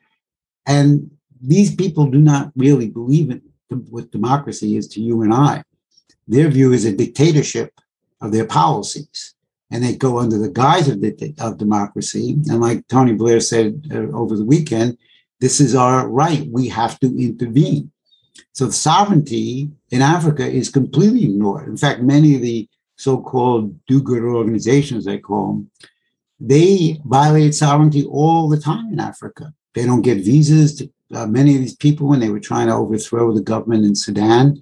And 0.66 1.10
these 1.40 1.74
people 1.74 2.06
do 2.06 2.20
not 2.20 2.52
really 2.56 2.88
believe 2.88 3.30
in 3.30 3.42
what 3.68 4.10
democracy 4.10 4.76
is 4.76 4.86
to 4.88 5.00
you 5.00 5.22
and 5.22 5.32
I. 5.32 5.64
Their 6.28 6.48
view 6.48 6.72
is 6.72 6.84
a 6.84 6.94
dictatorship 6.94 7.72
of 8.20 8.32
their 8.32 8.46
policies. 8.46 9.34
And 9.72 9.82
they 9.82 9.96
go 9.96 10.18
under 10.18 10.38
the 10.38 10.50
guise 10.50 10.86
of, 10.88 11.00
the, 11.00 11.34
of 11.40 11.58
democracy. 11.58 12.36
And 12.48 12.60
like 12.60 12.86
Tony 12.86 13.14
Blair 13.14 13.40
said 13.40 13.68
uh, 13.90 14.16
over 14.16 14.36
the 14.36 14.44
weekend, 14.44 14.98
this 15.40 15.60
is 15.60 15.74
our 15.74 16.08
right. 16.08 16.46
We 16.48 16.68
have 16.68 17.00
to 17.00 17.06
intervene. 17.06 17.90
So 18.52 18.70
sovereignty 18.70 19.70
in 19.90 20.02
Africa 20.02 20.46
is 20.46 20.68
completely 20.68 21.24
ignored. 21.24 21.68
In 21.68 21.76
fact, 21.76 22.02
many 22.02 22.36
of 22.36 22.42
the 22.42 22.68
so-called 22.96 23.74
do-good 23.86 24.22
organizations, 24.22 25.04
they 25.04 25.18
call 25.18 25.46
them, 25.48 25.70
they 26.38 27.00
violate 27.04 27.54
sovereignty 27.54 28.04
all 28.04 28.48
the 28.48 28.60
time 28.60 28.92
in 28.92 29.00
Africa. 29.00 29.52
They 29.74 29.86
don't 29.86 30.02
get 30.02 30.24
visas 30.24 30.76
to 30.76 30.90
uh, 31.14 31.26
many 31.26 31.54
of 31.54 31.60
these 31.60 31.76
people 31.76 32.08
when 32.08 32.20
they 32.20 32.30
were 32.30 32.40
trying 32.40 32.68
to 32.68 32.74
overthrow 32.74 33.32
the 33.32 33.42
government 33.42 33.84
in 33.84 33.94
Sudan, 33.94 34.60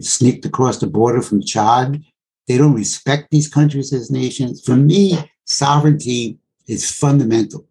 sneaked 0.00 0.44
across 0.44 0.78
the 0.78 0.86
border 0.86 1.22
from 1.22 1.42
Chad. 1.42 2.02
They 2.48 2.56
don't 2.56 2.74
respect 2.74 3.30
these 3.30 3.48
countries 3.48 3.92
as 3.92 4.10
nations. 4.10 4.62
For 4.64 4.74
me, 4.74 5.18
sovereignty 5.44 6.38
is 6.66 6.90
fundamental. 6.90 7.66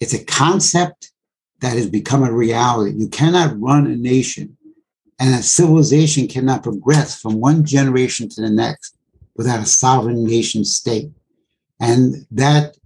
It's 0.00 0.14
a 0.14 0.24
concept 0.24 1.12
that 1.60 1.74
has 1.74 1.88
become 1.88 2.24
a 2.24 2.32
reality. 2.32 2.96
You 2.98 3.08
cannot 3.08 3.60
run 3.60 3.86
a 3.86 3.96
nation 3.96 4.56
and 5.18 5.34
a 5.34 5.42
civilization 5.42 6.28
cannot 6.28 6.62
progress 6.62 7.20
from 7.20 7.40
one 7.40 7.64
generation 7.64 8.28
to 8.30 8.40
the 8.40 8.50
next 8.50 8.96
without 9.36 9.60
a 9.60 9.66
sovereign 9.66 10.24
nation 10.24 10.64
state. 10.64 11.10
And 11.80 12.26
that 12.30 12.76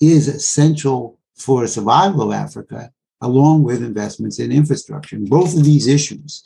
is 0.00 0.28
essential 0.28 1.18
for 1.34 1.66
survival 1.66 2.22
of 2.22 2.32
Africa, 2.32 2.90
along 3.20 3.62
with 3.62 3.82
investments 3.82 4.38
in 4.38 4.52
infrastructure. 4.52 5.16
And 5.16 5.28
both 5.28 5.56
of 5.56 5.64
these 5.64 5.86
issues, 5.86 6.44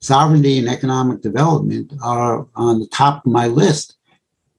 sovereignty 0.00 0.58
and 0.58 0.68
economic 0.68 1.20
development, 1.22 1.92
are 2.02 2.46
on 2.54 2.80
the 2.80 2.86
top 2.88 3.26
of 3.26 3.32
my 3.32 3.46
list 3.46 3.96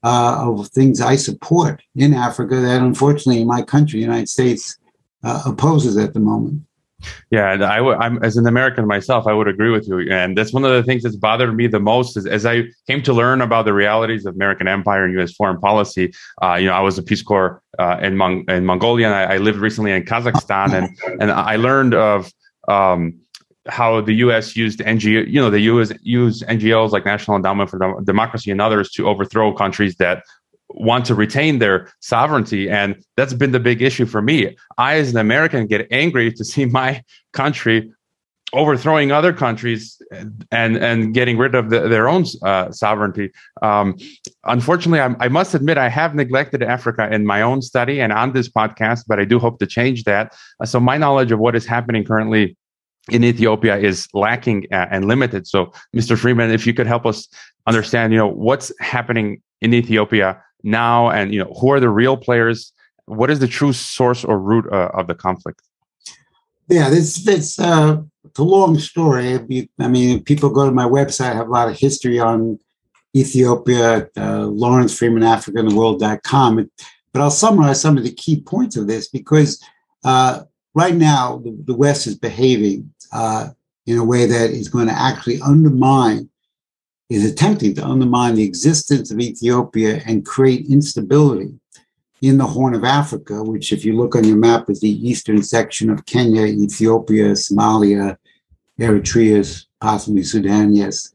uh, 0.04 0.38
of 0.40 0.68
things 0.70 1.02
I 1.02 1.16
support 1.16 1.82
in 1.96 2.14
Africa 2.14 2.56
that 2.56 2.82
unfortunately 2.82 3.44
my 3.46 3.62
country, 3.62 4.00
the 4.00 4.06
United 4.06 4.30
States, 4.30 4.78
uh, 5.24 5.44
opposes 5.46 5.98
at 5.98 6.14
the 6.14 6.20
moment. 6.20 6.64
Yeah, 7.32 7.52
I 7.52 7.78
w- 7.78 7.98
I'm 7.98 8.22
as 8.24 8.36
an 8.36 8.46
American 8.46 8.86
myself, 8.86 9.26
I 9.26 9.34
would 9.34 9.48
agree 9.48 9.70
with 9.70 9.88
you, 9.88 10.12
and 10.12 10.38
that's 10.38 10.52
one 10.52 10.66
of 10.66 10.72
the 10.72 10.84
things 10.84 11.04
that's 11.04 11.16
bothered 11.16 11.56
me 11.56 11.68
the 11.68 11.80
most. 11.80 12.18
Is 12.18 12.26
as 12.26 12.46
I 12.46 12.64
came 12.88 13.02
to 13.04 13.14
learn 13.14 13.42
about 13.42 13.66
the 13.66 13.74
realities 13.74 14.26
of 14.26 14.36
American 14.36 14.68
empire 14.68 15.06
and 15.06 15.14
U.S. 15.14 15.32
foreign 15.32 15.60
policy. 15.62 16.12
Uh, 16.42 16.56
you 16.56 16.66
know, 16.66 16.74
I 16.74 16.82
was 16.82 16.98
a 16.98 17.04
Peace 17.04 17.22
Corps 17.22 17.62
uh, 17.78 18.00
in, 18.02 18.18
Mon- 18.18 18.44
in 18.50 18.66
Mongolia, 18.66 19.08
and 19.08 19.16
I, 19.16 19.36
I, 19.36 19.38
lived 19.38 19.60
recently 19.60 19.94
in 19.94 20.04
Kazakhstan, 20.04 20.74
and 20.74 21.22
and 21.22 21.32
I 21.32 21.56
learned 21.56 21.94
of. 21.94 22.32
Um, 22.68 23.20
how 23.70 24.02
the 24.02 24.14
U.S. 24.16 24.56
used 24.56 24.80
NGO, 24.80 25.28
you 25.28 25.40
know, 25.42 25.50
the 25.50 25.62
U.S. 25.62 25.92
used 26.02 26.44
NGOs 26.48 26.92
like 26.92 27.06
National 27.06 27.38
Endowment 27.38 27.70
for 27.70 28.02
Democracy 28.04 28.52
and 28.52 28.62
others 28.62 28.92
to 28.92 29.08
overthrow 29.08 29.54
countries 29.54 29.96
that 29.96 30.24
want 30.70 31.06
to 31.06 31.16
retain 31.16 31.60
their 31.60 31.92
sovereignty. 32.00 32.70
And 32.70 33.04
that's 33.18 33.34
been 33.34 33.52
the 33.52 33.60
big 33.60 33.82
issue 33.82 34.06
for 34.06 34.22
me. 34.22 34.56
I, 34.78 34.98
as 34.98 35.12
an 35.12 35.18
American, 35.18 35.68
get 35.68 35.88
angry 35.92 36.32
to 36.34 36.46
see 36.46 36.66
my 36.80 37.04
country 37.34 37.92
overthrowing 38.52 39.12
other 39.12 39.32
countries 39.32 40.02
and 40.52 40.78
and 40.78 41.14
getting 41.14 41.38
rid 41.38 41.54
of 41.54 41.70
the, 41.70 41.88
their 41.88 42.10
own 42.10 42.26
uh, 42.42 42.72
sovereignty. 42.72 43.32
Um, 43.62 43.96
unfortunately, 44.46 45.00
I, 45.00 45.16
I, 45.20 45.28
must 45.28 45.54
admit 45.54 45.78
I 45.78 45.90
have 45.90 46.16
neglected 46.16 46.64
Africa 46.64 47.08
in 47.14 47.26
my 47.26 47.44
own 47.44 47.62
study 47.62 48.02
and 48.02 48.12
on 48.12 48.34
this 48.34 48.50
podcast, 48.50 49.04
but 49.08 49.20
I 49.20 49.26
do 49.26 49.38
hope 49.38 49.60
to 49.60 49.68
change 49.68 50.04
that. 50.06 50.36
So 50.66 50.80
my 50.80 50.98
knowledge 50.98 51.32
of 51.32 51.40
what 51.40 51.56
is 51.56 51.66
happening 51.66 52.04
currently 52.04 52.58
in 53.10 53.24
Ethiopia 53.24 53.78
is 53.78 54.08
lacking 54.14 54.68
uh, 54.72 54.88
and 54.92 55.06
limited. 55.06 55.48
So, 55.48 55.74
Mr. 55.96 56.18
Freeman, 56.18 56.52
if 56.52 56.68
you 56.68 56.74
could 56.74 56.88
help 56.88 57.06
us 57.06 57.28
understand, 57.66 58.14
you 58.14 58.20
know, 58.20 58.28
what's 58.28 58.72
happening 58.80 59.42
in 59.62 59.74
Ethiopia 59.74 60.42
now 60.64 61.10
and 61.10 61.34
you 61.34 61.40
know 61.40 61.54
who 61.60 61.72
are 61.72 61.80
the 61.80 61.90
real 61.90 62.18
players 62.18 62.74
what 63.06 63.30
is 63.30 63.40
the 63.40 63.48
true 63.48 63.74
source 63.74 64.24
or 64.24 64.40
root 64.40 64.66
uh, 64.72 64.90
of 64.94 65.08
the 65.08 65.16
conflict 65.16 65.62
yeah 66.68 66.90
this 66.90 67.28
it's 67.28 67.60
uh 67.60 67.98
it's 68.26 68.40
a 68.40 68.44
long 68.44 68.78
story 68.78 69.40
i 69.80 69.88
mean 69.88 70.24
people 70.24 70.50
go 70.50 70.66
to 70.66 70.72
my 70.72 70.86
website 70.86 71.32
I 71.32 71.36
have 71.36 71.48
a 71.48 71.52
lot 71.52 71.70
of 71.70 71.78
history 71.78 72.20
on 72.20 72.60
ethiopia 73.16 74.10
uh, 74.18 74.46
lawrence 74.46 74.98
freeman 74.98 75.24
africa 75.24 75.60
and 75.60 75.72
the 75.72 75.76
world.com 75.76 76.70
but 77.14 77.22
i'll 77.22 77.32
summarize 77.32 77.82
some 77.82 77.98
of 77.98 78.04
the 78.04 78.14
key 78.14 78.42
points 78.42 78.76
of 78.76 78.88
this 78.88 79.08
because 79.08 79.64
uh, 80.04 80.42
right 80.80 80.96
now 80.96 81.24
the, 81.44 81.52
the, 81.66 81.76
west 81.84 82.08
is 82.08 82.18
behaving 82.18 82.82
uh, 83.12 83.50
in 83.86 83.98
a 83.98 84.04
way 84.12 84.26
that 84.26 84.50
is 84.52 84.70
going 84.70 84.88
to 84.88 85.00
actually 85.10 85.40
undermine 85.42 86.30
is 87.10 87.26
attempting 87.26 87.74
to 87.74 87.86
undermine 87.86 88.36
the 88.36 88.44
existence 88.44 89.10
of 89.12 89.20
Ethiopia 89.20 90.02
and 90.06 90.26
create 90.26 90.68
instability 90.70 91.52
in 92.22 92.38
the 92.38 92.46
Horn 92.46 92.76
of 92.76 92.84
Africa, 92.84 93.44
which, 93.44 93.72
if 93.72 93.84
you 93.84 93.94
look 93.94 94.16
on 94.16 94.26
your 94.26 94.38
map, 94.38 94.70
is 94.70 94.82
the 94.82 95.10
eastern 95.10 95.42
section 95.42 95.90
of 95.90 96.06
Kenya, 96.06 96.46
Ethiopia, 96.46 97.32
Somalia, 97.32 98.18
Eritrea, 98.80 99.66
possibly 99.82 100.24
Sudan. 100.24 100.76
Yes. 100.76 101.12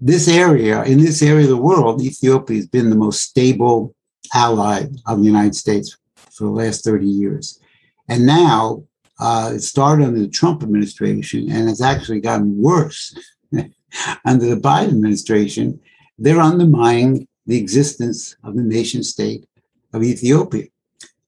This 0.00 0.28
area, 0.28 0.82
in 0.82 0.98
this 0.98 1.22
area 1.22 1.44
of 1.44 1.50
the 1.50 1.56
world, 1.56 2.02
Ethiopia 2.02 2.56
has 2.56 2.66
been 2.66 2.90
the 2.90 2.96
most 2.96 3.22
stable 3.22 3.94
ally 4.34 4.86
of 5.06 5.20
the 5.20 5.30
United 5.34 5.54
States 5.54 5.96
for 6.30 6.44
the 6.44 6.50
last 6.50 6.84
30 6.84 7.06
years. 7.06 7.60
And 8.08 8.26
now 8.26 8.84
uh, 9.22 9.52
it 9.54 9.60
started 9.60 10.04
under 10.04 10.18
the 10.18 10.28
Trump 10.28 10.64
administration 10.64 11.48
and 11.48 11.70
it's 11.70 11.80
actually 11.80 12.20
gotten 12.20 12.60
worse 12.60 13.14
under 14.24 14.46
the 14.46 14.60
Biden 14.60 14.88
administration, 14.88 15.78
they're 16.18 16.40
undermining 16.40 17.28
the 17.46 17.56
existence 17.56 18.36
of 18.42 18.56
the 18.56 18.62
nation 18.62 19.04
state 19.04 19.46
of 19.92 20.02
Ethiopia. 20.02 20.64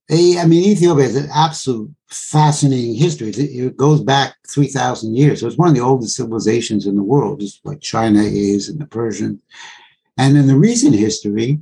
They, 0.09 0.39
I 0.39 0.45
mean, 0.45 0.73
Ethiopia 0.73 1.05
has 1.05 1.15
an 1.15 1.31
absolute 1.33 1.95
fascinating 2.09 2.97
history. 2.97 3.29
It 3.31 3.77
goes 3.77 4.01
back 4.01 4.35
3,000 4.49 5.15
years. 5.15 5.41
So 5.41 5.47
it's 5.47 5.57
one 5.57 5.69
of 5.69 5.77
the 5.77 5.81
oldest 5.81 6.17
civilizations 6.17 6.89
in 6.89 6.97
the 6.97 7.03
world, 7.03 7.41
just 7.41 7.65
like 7.65 7.81
China 7.81 8.23
is 8.23 8.69
and 8.69 8.81
the 8.81 8.87
Persian. 8.87 9.41
And 10.19 10.37
in 10.37 10.49
the 10.49 10.57
recent 10.57 10.97
history, 10.97 11.61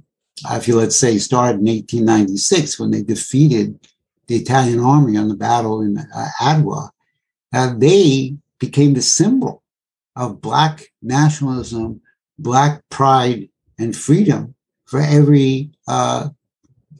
if 0.51 0.67
you 0.67 0.77
let's 0.77 0.97
say 0.97 1.19
started 1.19 1.61
in 1.61 1.67
1896 1.67 2.81
when 2.81 2.91
they 2.91 3.03
defeated 3.03 3.79
the 4.27 4.37
Italian 4.37 4.81
army 4.81 5.17
on 5.17 5.29
the 5.29 5.35
battle 5.35 5.83
in 5.83 5.99
uh, 5.99 6.29
Adwa, 6.41 6.91
uh, 7.53 7.75
they 7.77 8.37
became 8.59 8.95
the 8.95 9.03
symbol 9.03 9.63
of 10.17 10.41
Black 10.41 10.87
nationalism, 11.03 12.01
Black 12.39 12.83
pride, 12.91 13.49
and 13.79 13.97
freedom 13.97 14.55
for 14.87 15.01
every 15.01 15.71
uh, 15.89 16.29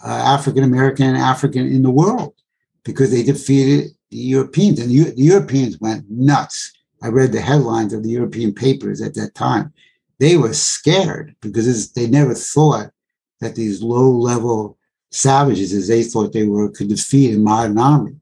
uh, 0.05 0.09
African 0.09 0.65
American 0.65 1.07
and 1.07 1.19
African 1.19 1.67
in 1.67 1.83
the 1.83 1.91
world 1.91 2.35
because 2.85 3.11
they 3.11 3.23
defeated 3.23 3.93
the 4.11 4.17
Europeans. 4.17 4.81
And 4.81 4.91
the, 4.91 5.11
the 5.11 5.23
Europeans 5.23 5.79
went 5.81 6.11
nuts. 6.11 6.73
I 7.03 7.09
read 7.09 7.33
the 7.33 7.41
headlines 7.41 7.93
of 7.93 8.03
the 8.03 8.11
European 8.11 8.55
papers 8.55 9.01
at 9.01 9.15
that 9.15 9.35
time. 9.35 9.73
They 10.19 10.37
were 10.37 10.55
scared 10.55 11.35
because 11.41 11.93
they 11.93 12.07
never 12.07 12.35
thought 12.35 12.91
that 13.41 13.55
these 13.55 13.83
low 13.83 14.11
level 14.11 14.79
savages, 15.13 15.73
as 15.73 15.89
they 15.89 16.03
thought 16.03 16.33
they 16.33 16.47
were, 16.47 16.71
could 16.71 16.89
defeat 16.89 17.35
a 17.35 17.39
modern 17.39 17.79
army. 17.79 18.17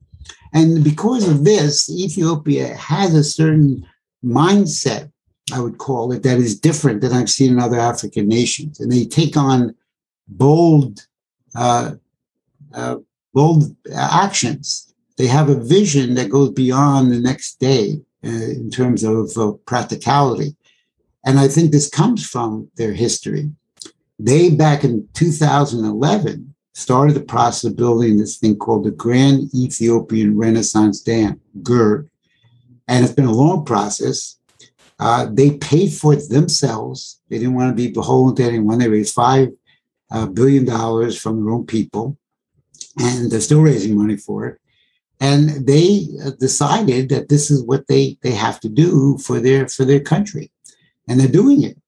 And 0.52 0.82
because 0.82 1.28
of 1.28 1.44
this, 1.44 1.88
Ethiopia 1.90 2.74
has 2.74 3.14
a 3.14 3.24
certain 3.24 3.86
mindset, 4.24 5.10
I 5.54 5.60
would 5.60 5.78
call 5.78 6.12
it, 6.12 6.22
that 6.24 6.38
is 6.38 6.58
different 6.58 7.00
than 7.00 7.12
I've 7.12 7.30
seen 7.30 7.52
in 7.52 7.60
other 7.60 7.78
African 7.78 8.28
nations. 8.28 8.80
And 8.80 8.90
they 8.90 9.04
take 9.04 9.36
on 9.36 9.74
bold, 10.28 11.06
uh, 11.54 11.92
uh, 12.74 12.96
bold 13.32 13.76
actions. 13.94 14.92
They 15.16 15.26
have 15.26 15.48
a 15.48 15.54
vision 15.54 16.14
that 16.14 16.30
goes 16.30 16.50
beyond 16.50 17.12
the 17.12 17.20
next 17.20 17.60
day 17.60 18.00
uh, 18.24 18.28
in 18.28 18.70
terms 18.70 19.04
of 19.04 19.30
uh, 19.36 19.52
practicality. 19.66 20.56
And 21.24 21.38
I 21.38 21.48
think 21.48 21.70
this 21.70 21.88
comes 21.88 22.26
from 22.26 22.70
their 22.76 22.92
history. 22.92 23.50
They, 24.18 24.50
back 24.50 24.84
in 24.84 25.08
2011, 25.14 26.49
started 26.80 27.14
the 27.14 27.20
process 27.20 27.64
of 27.70 27.76
building 27.76 28.16
this 28.16 28.38
thing 28.38 28.56
called 28.56 28.84
the 28.84 28.90
Grand 28.90 29.54
Ethiopian 29.54 30.36
Renaissance 30.36 31.00
Dam, 31.00 31.40
GERD. 31.62 32.08
And 32.88 33.04
it's 33.04 33.14
been 33.14 33.26
a 33.26 33.32
long 33.32 33.64
process. 33.64 34.38
Uh, 34.98 35.28
they 35.30 35.58
paid 35.58 35.92
for 35.92 36.14
it 36.14 36.28
themselves. 36.28 37.20
They 37.28 37.38
didn't 37.38 37.54
want 37.54 37.70
to 37.70 37.82
be 37.82 37.90
beholden 37.92 38.34
to 38.36 38.44
anyone. 38.44 38.78
They 38.78 38.88
raised 38.88 39.14
five 39.14 39.50
uh, 40.10 40.26
billion 40.26 40.64
dollars 40.64 41.20
from 41.20 41.36
their 41.36 41.52
own 41.52 41.66
people, 41.66 42.18
and 42.98 43.30
they're 43.30 43.40
still 43.40 43.62
raising 43.62 43.96
money 43.96 44.16
for 44.16 44.46
it. 44.46 44.58
And 45.20 45.66
they 45.66 46.08
uh, 46.24 46.30
decided 46.40 47.10
that 47.10 47.28
this 47.28 47.50
is 47.50 47.62
what 47.62 47.86
they 47.86 48.18
they 48.22 48.32
have 48.32 48.58
to 48.60 48.68
do 48.68 49.18
for 49.18 49.38
their 49.38 49.68
for 49.68 49.84
their 49.84 50.00
country, 50.00 50.50
and 51.08 51.20
they're 51.20 51.28
doing 51.28 51.62
it. 51.62 51.78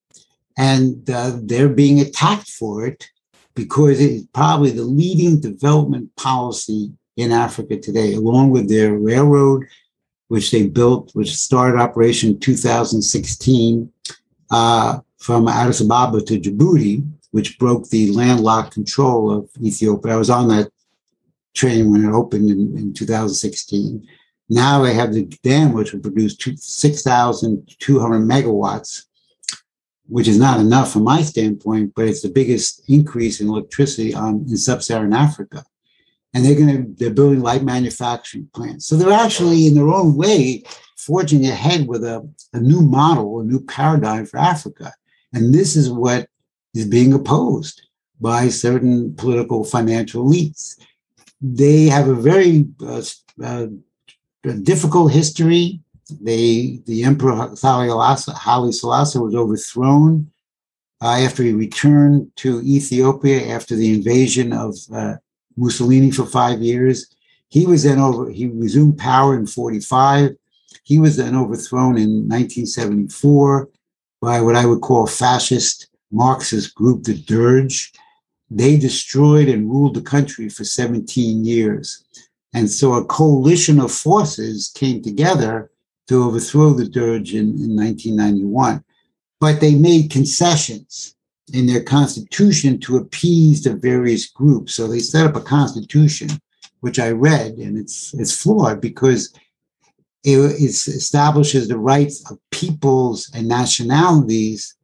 And 0.56 1.10
uh, 1.10 1.38
they're 1.42 1.68
being 1.68 2.00
attacked 2.00 2.50
for 2.50 2.86
it 2.86 3.08
because 3.54 4.00
it's 4.00 4.26
probably 4.32 4.70
the 4.70 4.84
leading 4.84 5.40
development 5.40 6.14
policy 6.16 6.92
in 7.16 7.32
Africa 7.32 7.78
today, 7.78 8.14
along 8.14 8.50
with 8.50 8.68
their 8.68 8.94
railroad, 8.94 9.64
which 10.28 10.50
they 10.50 10.66
built, 10.66 11.10
which 11.14 11.36
started 11.36 11.78
operation 11.78 12.30
in 12.30 12.40
2016 12.40 13.92
uh, 14.50 15.00
from 15.18 15.48
Addis 15.48 15.80
Ababa 15.80 16.22
to 16.22 16.40
Djibouti, 16.40 17.06
which 17.32 17.58
broke 17.58 17.88
the 17.88 18.10
landlocked 18.12 18.72
control 18.72 19.30
of 19.30 19.50
Ethiopia. 19.62 20.14
I 20.14 20.16
was 20.16 20.30
on 20.30 20.48
that 20.48 20.70
train 21.54 21.90
when 21.90 22.04
it 22.04 22.12
opened 22.12 22.50
in, 22.50 22.76
in 22.76 22.94
2016. 22.94 24.06
Now 24.48 24.82
they 24.82 24.94
have 24.94 25.12
the 25.12 25.24
dam, 25.42 25.72
which 25.72 25.92
will 25.92 26.00
produce 26.00 26.36
6,200 26.36 28.18
megawatts 28.20 29.06
which 30.12 30.28
is 30.28 30.38
not 30.38 30.60
enough 30.60 30.92
from 30.92 31.04
my 31.04 31.22
standpoint, 31.22 31.90
but 31.96 32.06
it's 32.06 32.20
the 32.20 32.28
biggest 32.28 32.82
increase 32.86 33.40
in 33.40 33.48
electricity 33.48 34.12
on, 34.12 34.44
in 34.46 34.58
sub-Saharan 34.58 35.14
Africa. 35.14 35.64
And 36.34 36.44
they're 36.44 36.60
going 36.60 36.76
to, 36.76 36.94
they're 36.98 37.14
building 37.14 37.40
light 37.40 37.62
manufacturing 37.62 38.46
plants. 38.52 38.84
So 38.84 38.96
they're 38.96 39.24
actually 39.26 39.66
in 39.66 39.74
their 39.74 39.88
own 39.88 40.14
way 40.14 40.64
forging 40.98 41.46
ahead 41.46 41.88
with 41.88 42.04
a, 42.04 42.28
a 42.52 42.60
new 42.60 42.82
model, 42.82 43.40
a 43.40 43.44
new 43.44 43.60
paradigm 43.64 44.26
for 44.26 44.36
Africa. 44.36 44.92
And 45.32 45.54
this 45.54 45.76
is 45.76 45.90
what 45.90 46.28
is 46.74 46.86
being 46.86 47.14
opposed 47.14 47.80
by 48.20 48.50
certain 48.50 49.14
political 49.14 49.64
financial 49.64 50.26
elites. 50.26 50.78
They 51.40 51.86
have 51.86 52.08
a 52.08 52.14
very 52.14 52.66
uh, 52.86 53.02
uh, 53.42 53.66
difficult 54.62 55.10
history 55.10 55.80
they, 56.10 56.80
the 56.86 57.04
Emperor 57.04 57.34
Haile 57.34 58.72
Selassie 58.72 59.18
was 59.18 59.34
overthrown 59.34 60.30
uh, 61.02 61.18
after 61.18 61.42
he 61.42 61.52
returned 61.52 62.30
to 62.36 62.60
Ethiopia 62.62 63.48
after 63.48 63.74
the 63.74 63.92
invasion 63.92 64.52
of 64.52 64.76
uh, 64.94 65.14
Mussolini 65.56 66.10
for 66.10 66.26
five 66.26 66.60
years. 66.60 67.14
He 67.48 67.66
was 67.66 67.82
then 67.82 67.98
over, 67.98 68.30
he 68.30 68.46
resumed 68.46 68.98
power 68.98 69.36
in 69.36 69.46
45. 69.46 70.36
He 70.84 70.98
was 70.98 71.16
then 71.16 71.36
overthrown 71.36 71.98
in 71.98 72.28
1974 72.28 73.68
by 74.20 74.40
what 74.40 74.56
I 74.56 74.64
would 74.64 74.80
call 74.80 75.06
fascist 75.06 75.88
Marxist 76.12 76.74
group, 76.74 77.02
the 77.02 77.14
Derg. 77.14 77.72
They 78.50 78.76
destroyed 78.76 79.48
and 79.48 79.68
ruled 79.68 79.94
the 79.94 80.02
country 80.02 80.48
for 80.48 80.64
17 80.64 81.44
years. 81.44 82.04
And 82.54 82.70
so 82.70 82.94
a 82.94 83.04
coalition 83.04 83.80
of 83.80 83.90
forces 83.90 84.70
came 84.74 85.02
together 85.02 85.71
to 86.08 86.24
overthrow 86.24 86.72
the 86.72 86.88
Derg 86.88 87.30
in, 87.30 87.50
in 87.62 87.76
1991. 87.76 88.84
But 89.40 89.60
they 89.60 89.74
made 89.74 90.10
concessions 90.10 91.16
in 91.52 91.66
their 91.66 91.82
constitution 91.82 92.78
to 92.80 92.96
appease 92.96 93.62
the 93.62 93.74
various 93.74 94.26
groups. 94.28 94.74
So 94.74 94.86
they 94.86 95.00
set 95.00 95.26
up 95.26 95.36
a 95.36 95.40
constitution, 95.40 96.30
which 96.80 96.98
I 96.98 97.10
read, 97.10 97.52
and 97.58 97.76
it's 97.76 98.14
it's 98.14 98.40
flawed 98.40 98.80
because 98.80 99.32
it, 100.24 100.38
it 100.38 100.64
establishes 100.64 101.68
the 101.68 101.78
rights 101.78 102.30
of 102.30 102.38
peoples 102.50 103.30
and 103.34 103.48
nationalities 103.48 104.76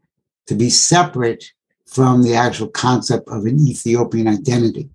to 0.47 0.55
be 0.55 0.71
separate 0.71 1.53
from 1.87 2.23
the 2.23 2.35
actual 2.35 2.69
concept 2.69 3.29
of 3.29 3.47
an 3.47 3.59
Ethiopian 3.61 4.29
identity. 4.29 4.91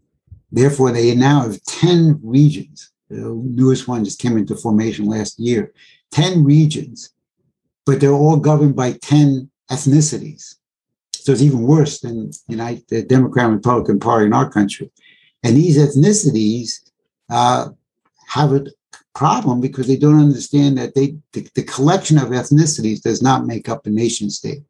Therefore, 0.52 0.92
they 0.92 1.16
now 1.16 1.42
have 1.42 1.64
10 1.64 2.20
regions. 2.22 2.92
The 3.10 3.34
newest 3.34 3.88
one 3.88 4.04
just 4.04 4.20
came 4.20 4.38
into 4.38 4.56
formation 4.56 5.06
last 5.06 5.40
year. 5.40 5.74
10 6.14 6.44
regions, 6.44 7.12
but 7.86 8.00
they're 8.00 8.12
all 8.12 8.38
governed 8.38 8.76
by 8.76 8.94
10 9.02 9.50
ethnicities. 9.72 10.56
So 11.14 11.32
it's 11.32 11.42
even 11.42 11.64
worse 11.64 12.00
than 12.02 12.32
the 12.48 13.06
Democrat 13.08 13.46
and 13.46 13.56
Republican 13.56 14.00
Party 14.00 14.26
in 14.28 14.34
our 14.34 14.50
country. 14.50 14.92
And 15.44 15.58
these 15.58 15.78
ethnicities 15.78 16.90
uh, 17.30 17.70
have 18.28 18.54
a 18.54 18.66
problem 19.16 19.62
because 19.62 19.88
they 19.88 19.98
don't 19.98 20.20
understand 20.20 20.78
that 20.78 20.96
they 20.96 21.16
the, 21.34 21.48
the, 21.56 21.64
collection 21.64 22.18
of 22.18 22.30
ethnicities 22.30 23.02
does 23.02 23.22
not 23.22 23.46
make 23.46 23.70
up 23.70 23.86
a 23.86 23.90
nation 23.90 24.30
state, 24.30 24.64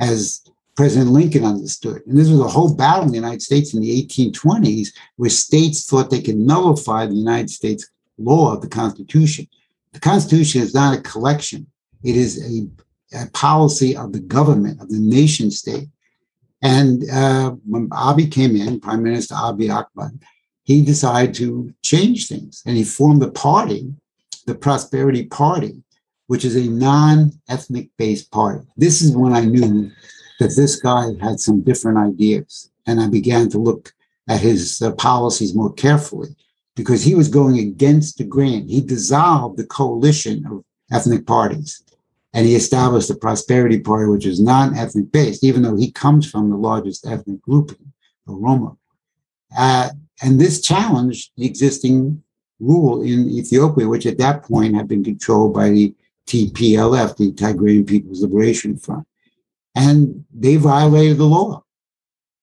as 0.00 0.42
President 0.76 1.10
Lincoln 1.10 1.44
understood. 1.44 2.02
And 2.06 2.16
this 2.16 2.28
was 2.28 2.40
a 2.40 2.48
whole 2.48 2.74
battle 2.74 3.04
in 3.04 3.10
the 3.10 3.16
United 3.16 3.42
States 3.42 3.74
in 3.74 3.80
the 3.80 4.06
1820s, 4.06 4.88
where 5.16 5.30
states 5.30 5.86
thought 5.86 6.10
they 6.10 6.22
could 6.22 6.36
nullify 6.36 7.06
the 7.06 7.14
United 7.14 7.50
States 7.50 7.88
law 8.18 8.54
of 8.54 8.62
the 8.62 8.68
Constitution. 8.68 9.46
The 9.92 10.00
Constitution 10.00 10.62
is 10.62 10.74
not 10.74 10.96
a 10.96 11.02
collection. 11.02 11.66
It 12.02 12.16
is 12.16 12.42
a, 12.42 13.22
a 13.22 13.30
policy 13.30 13.96
of 13.96 14.12
the 14.12 14.20
government, 14.20 14.80
of 14.80 14.88
the 14.88 14.98
nation 14.98 15.50
state. 15.50 15.88
And 16.62 17.08
uh, 17.10 17.50
when 17.66 17.88
Abiy 17.90 18.30
came 18.30 18.56
in, 18.56 18.80
Prime 18.80 19.02
Minister 19.02 19.34
Abiy 19.34 19.70
Ahmed, 19.70 20.22
he 20.64 20.84
decided 20.84 21.34
to 21.36 21.74
change 21.82 22.28
things 22.28 22.62
and 22.64 22.76
he 22.76 22.84
formed 22.84 23.22
a 23.22 23.30
party, 23.30 23.92
the 24.46 24.54
Prosperity 24.54 25.26
Party, 25.26 25.82
which 26.28 26.44
is 26.44 26.56
a 26.56 26.70
non 26.70 27.32
ethnic 27.48 27.90
based 27.98 28.30
party. 28.30 28.64
This 28.76 29.02
is 29.02 29.16
when 29.16 29.32
I 29.32 29.44
knew 29.44 29.90
that 30.38 30.54
this 30.56 30.76
guy 30.76 31.08
had 31.20 31.40
some 31.40 31.62
different 31.62 31.98
ideas. 31.98 32.70
And 32.86 33.00
I 33.00 33.08
began 33.08 33.48
to 33.50 33.58
look 33.58 33.92
at 34.28 34.40
his 34.40 34.80
uh, 34.82 34.92
policies 34.92 35.54
more 35.54 35.72
carefully 35.72 36.34
because 36.76 37.02
he 37.02 37.14
was 37.14 37.28
going 37.28 37.58
against 37.58 38.18
the 38.18 38.24
grain. 38.24 38.68
He 38.68 38.80
dissolved 38.80 39.58
the 39.58 39.66
coalition 39.66 40.46
of 40.46 40.64
ethnic 40.90 41.26
parties 41.26 41.82
and 42.34 42.46
he 42.46 42.54
established 42.54 43.08
the 43.08 43.14
Prosperity 43.14 43.80
Party, 43.80 44.06
which 44.08 44.26
is 44.26 44.40
non 44.40 44.74
ethnic 44.74 45.12
based, 45.12 45.44
even 45.44 45.62
though 45.62 45.76
he 45.76 45.90
comes 45.90 46.30
from 46.30 46.48
the 46.48 46.56
largest 46.56 47.06
ethnic 47.06 47.42
group, 47.42 47.76
the 48.26 48.32
Oromo. 48.32 48.78
Uh, 49.56 49.90
and 50.22 50.40
this 50.40 50.60
challenged 50.62 51.32
the 51.36 51.44
existing 51.44 52.22
rule 52.58 53.02
in 53.02 53.28
Ethiopia, 53.28 53.88
which 53.88 54.06
at 54.06 54.18
that 54.18 54.44
point 54.44 54.74
had 54.74 54.88
been 54.88 55.04
controlled 55.04 55.52
by 55.52 55.68
the 55.68 55.94
TPLF, 56.26 57.16
the 57.16 57.32
Tigrayan 57.32 57.86
People's 57.86 58.22
Liberation 58.22 58.78
Front. 58.78 59.06
And 59.74 60.24
they 60.32 60.56
violated 60.56 61.18
the 61.18 61.24
law 61.24 61.64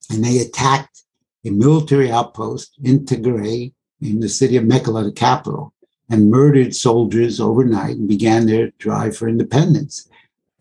and 0.09 0.23
they 0.23 0.39
attacked 0.39 1.03
a 1.45 1.49
military 1.49 2.11
outpost 2.11 2.75
in 2.83 3.05
Tigray 3.05 3.71
in 4.01 4.19
the 4.19 4.29
city 4.29 4.57
of 4.57 4.63
Mekelle, 4.63 5.03
the 5.03 5.11
capital, 5.11 5.73
and 6.09 6.31
murdered 6.31 6.75
soldiers 6.75 7.39
overnight 7.39 7.97
and 7.97 8.07
began 8.07 8.45
their 8.45 8.71
drive 8.79 9.15
for 9.15 9.27
independence. 9.27 10.09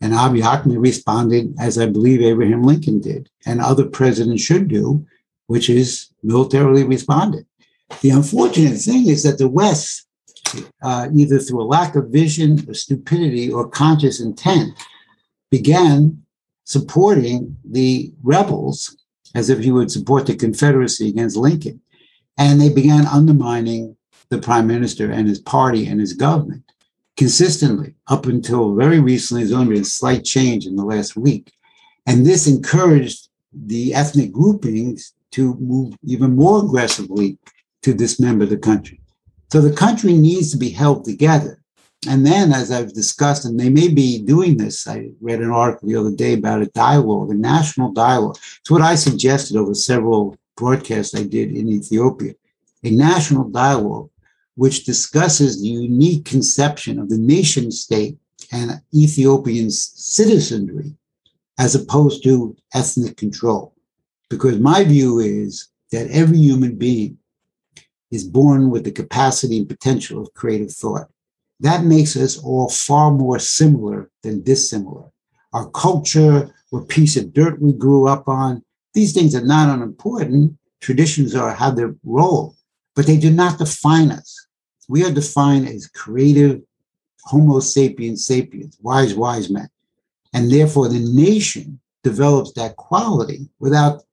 And 0.01 0.13
Abiy 0.13 0.43
Ahmed 0.43 0.77
responded, 0.77 1.55
as 1.59 1.77
I 1.77 1.85
believe 1.85 2.21
Abraham 2.21 2.63
Lincoln 2.63 3.01
did, 3.01 3.29
and 3.45 3.59
other 3.59 3.85
presidents 3.85 4.41
should 4.41 4.67
do, 4.67 5.05
which 5.47 5.69
is 5.69 6.09
militarily 6.23 6.83
responded. 6.83 7.45
The 8.01 8.11
unfortunate 8.11 8.77
thing 8.77 9.09
is 9.09 9.23
that 9.23 9.39
the 9.39 9.49
West, 9.49 10.07
uh, 10.81 11.09
either 11.13 11.39
through 11.39 11.61
a 11.61 11.63
lack 11.63 11.95
of 11.95 12.09
vision 12.09 12.63
or 12.67 12.73
stupidity 12.73 13.51
or 13.51 13.67
conscious 13.67 14.21
intent, 14.21 14.73
began 15.49 16.23
supporting 16.63 17.57
the 17.65 18.13
rebels 18.21 18.95
as 19.33 19.49
if 19.49 19.59
he 19.59 19.71
would 19.71 19.91
support 19.91 20.27
the 20.27 20.35
Confederacy 20.35 21.09
against 21.09 21.35
Lincoln. 21.35 21.81
And 22.39 22.59
they 22.59 22.69
began 22.69 23.05
undermining 23.05 23.95
the 24.29 24.39
prime 24.39 24.65
minister 24.65 25.11
and 25.11 25.27
his 25.27 25.39
party 25.39 25.85
and 25.85 25.99
his 25.99 26.13
government 26.13 26.63
consistently 27.17 27.95
up 28.07 28.27
until 28.27 28.75
very 28.75 28.99
recently. 28.99 29.43
There's 29.43 29.53
only 29.53 29.73
been 29.73 29.81
a 29.81 29.85
slight 29.85 30.23
change 30.23 30.65
in 30.65 30.77
the 30.77 30.85
last 30.85 31.17
week. 31.17 31.51
And 32.07 32.25
this 32.25 32.47
encouraged 32.47 33.27
the 33.51 33.93
ethnic 33.93 34.31
groupings 34.31 35.13
to 35.31 35.55
move 35.55 35.95
even 36.03 36.37
more 36.37 36.63
aggressively 36.63 37.37
to 37.81 37.93
dismember 37.93 38.45
the 38.45 38.57
country. 38.57 39.01
So 39.51 39.59
the 39.59 39.75
country 39.75 40.13
needs 40.13 40.51
to 40.51 40.57
be 40.57 40.69
held 40.69 41.03
together. 41.03 41.59
And 42.07 42.25
then, 42.25 42.53
as 42.53 42.71
I've 42.71 42.93
discussed, 42.93 43.43
and 43.43 43.59
they 43.59 43.69
may 43.69 43.89
be 43.89 44.23
doing 44.23 44.55
this, 44.55 44.87
I 44.87 45.09
read 45.19 45.41
an 45.41 45.51
article 45.51 45.89
the 45.89 45.97
other 45.97 46.15
day 46.15 46.33
about 46.33 46.61
a 46.61 46.67
dialogue, 46.67 47.31
a 47.31 47.33
national 47.33 47.91
dialogue. 47.91 48.37
It's 48.61 48.71
what 48.71 48.81
I 48.81 48.95
suggested 48.95 49.57
over 49.57 49.73
several 49.73 50.37
broadcasts 50.59 51.15
I 51.15 51.23
did 51.23 51.51
in 51.59 51.69
Ethiopia 51.69 52.33
a 52.83 52.91
national 52.91 53.45
dialogue 53.49 54.09
which 54.55 54.83
discusses 54.83 55.61
the 55.61 55.67
unique 55.67 56.25
conception 56.25 56.99
of 56.99 57.09
the 57.09 57.17
nation 57.17 57.71
state 57.71 58.17
and 58.51 58.81
Ethiopian 58.93 59.69
citizenry 59.69 60.95
as 61.57 61.75
opposed 61.75 62.23
to 62.23 62.55
ethnic 62.73 63.15
control. 63.17 63.73
Because 64.29 64.59
my 64.59 64.83
view 64.83 65.19
is 65.19 65.69
that 65.91 66.09
every 66.11 66.37
human 66.37 66.75
being 66.75 67.17
is 68.11 68.23
born 68.23 68.69
with 68.69 68.83
the 68.83 68.91
capacity 68.91 69.57
and 69.57 69.67
potential 69.67 70.21
of 70.21 70.33
creative 70.33 70.71
thought. 70.71 71.07
That 71.59 71.83
makes 71.83 72.15
us 72.15 72.37
all 72.37 72.69
far 72.69 73.11
more 73.11 73.39
similar 73.39 74.09
than 74.23 74.43
dissimilar. 74.43 75.05
Our 75.53 75.69
culture, 75.71 76.53
what 76.69 76.89
piece 76.89 77.17
of 77.17 77.33
dirt 77.33 77.61
we 77.61 77.73
grew 77.73 78.07
up 78.07 78.27
on, 78.27 78.63
these 78.99 79.13
things 79.13 79.33
are 79.33 79.45
not 79.45 79.73
unimportant. 79.73 80.57
Traditions 80.81 81.33
are 81.33 81.53
have 81.53 81.75
their 81.75 81.95
role, 82.03 82.55
but 82.95 83.07
they 83.07 83.17
do 83.17 83.31
not 83.31 83.57
define 83.57 84.11
us. 84.11 84.47
We 84.89 85.05
are 85.05 85.11
defined 85.11 85.67
as 85.67 85.87
creative 85.87 86.61
Homo 87.23 87.59
sapiens 87.59 88.25
sapiens, 88.25 88.77
wise, 88.81 89.15
wise 89.15 89.49
men. 89.49 89.69
And 90.33 90.51
therefore, 90.51 90.89
the 90.89 90.99
nation 90.99 91.79
develops 92.03 92.51
that 92.53 92.75
quality 92.75 93.49
without 93.59 94.03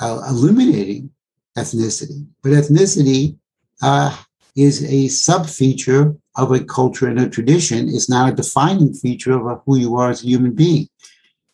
uh, 0.00 0.22
eliminating 0.28 1.10
ethnicity. 1.56 2.26
But 2.42 2.52
ethnicity 2.52 3.36
uh, 3.82 4.16
is 4.56 4.84
a 4.84 5.08
sub 5.08 5.46
feature 5.46 6.16
of 6.36 6.52
a 6.52 6.64
culture 6.64 7.08
and 7.08 7.20
a 7.20 7.28
tradition. 7.28 7.88
It's 7.88 8.08
not 8.08 8.32
a 8.32 8.36
defining 8.36 8.94
feature 8.94 9.32
of 9.32 9.62
who 9.66 9.76
you 9.76 9.96
are 9.96 10.10
as 10.10 10.22
a 10.22 10.26
human 10.26 10.52
being. 10.52 10.88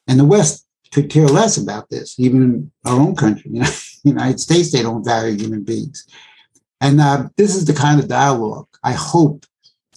And 0.07 0.21
the 0.21 0.25
West 0.25 0.66
could 0.93 1.11
care 1.11 1.27
less 1.27 1.57
about 1.57 1.89
this, 1.91 2.19
even 2.19 2.71
our 2.85 2.99
own 3.01 3.17
country. 3.17 3.51
You 3.55 3.61
know, 3.61 3.71
United 4.05 4.41
States, 4.41 4.71
they 4.71 4.83
don't 4.83 5.05
value 5.05 5.37
human 5.37 5.65
beings. 5.65 6.07
And 6.81 7.01
uh, 7.01 7.29
this 7.37 7.57
is 7.57 7.65
the 7.65 7.73
kind 7.73 7.99
of 7.99 8.09
dialogue 8.09 8.69
I 8.85 8.93
hope 8.93 9.47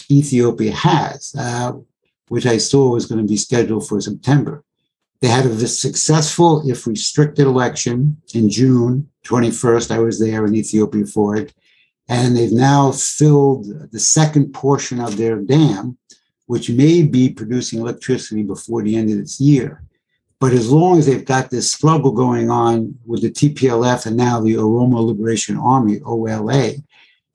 Ethiopia 0.10 0.72
has, 0.72 1.36
uh, 1.38 1.74
which 2.30 2.46
I 2.46 2.58
saw 2.58 2.94
was 2.94 3.06
going 3.06 3.22
to 3.22 3.28
be 3.28 3.38
scheduled 3.38 3.88
for 3.88 4.02
September. 4.02 4.64
They 5.22 5.28
had 5.28 5.46
a 5.46 5.68
successful, 5.68 6.68
if 6.68 6.88
restricted, 6.88 7.46
election 7.46 8.22
in 8.34 8.50
June 8.50 9.10
21st. 9.26 9.92
I 9.92 10.00
was 10.00 10.20
there 10.20 10.46
in 10.46 10.56
Ethiopia 10.56 11.06
for 11.06 11.36
it 11.36 11.54
and 12.10 12.36
they've 12.36 12.52
now 12.52 12.92
filled 12.92 13.92
the 13.92 14.00
second 14.00 14.52
portion 14.52 15.00
of 15.00 15.16
their 15.16 15.38
dam, 15.38 15.98
which 16.48 16.70
may 16.70 17.04
be 17.04 17.30
producing 17.30 17.80
electricity 17.80 18.42
before 18.42 18.82
the 18.82 18.96
end 18.96 19.12
of 19.12 19.18
this 19.18 19.40
year. 19.40 19.84
But 20.40 20.54
as 20.54 20.72
long 20.72 20.98
as 20.98 21.06
they've 21.06 21.26
got 21.26 21.50
this 21.50 21.72
struggle 21.72 22.12
going 22.12 22.50
on 22.50 22.98
with 23.06 23.22
the 23.22 23.30
TPLF 23.30 24.06
and 24.06 24.16
now 24.16 24.40
the 24.40 24.54
Oromo 24.54 25.06
Liberation 25.06 25.58
Army, 25.58 26.00
OLA, 26.06 26.72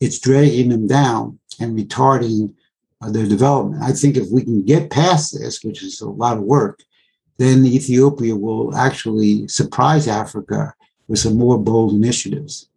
it's 0.00 0.18
dragging 0.18 0.70
them 0.70 0.86
down 0.86 1.38
and 1.60 1.78
retarding 1.78 2.54
uh, 3.02 3.10
their 3.10 3.26
development. 3.26 3.82
I 3.82 3.92
think 3.92 4.16
if 4.16 4.30
we 4.30 4.42
can 4.42 4.64
get 4.64 4.90
past 4.90 5.38
this, 5.38 5.62
which 5.62 5.82
is 5.82 6.00
a 6.00 6.08
lot 6.08 6.38
of 6.38 6.44
work, 6.44 6.80
then 7.36 7.66
Ethiopia 7.66 8.34
will 8.34 8.74
actually 8.74 9.46
surprise 9.48 10.08
Africa 10.08 10.72
with 11.08 11.18
some 11.18 11.36
more 11.36 11.58
bold 11.58 11.92
initiatives. 11.92 12.68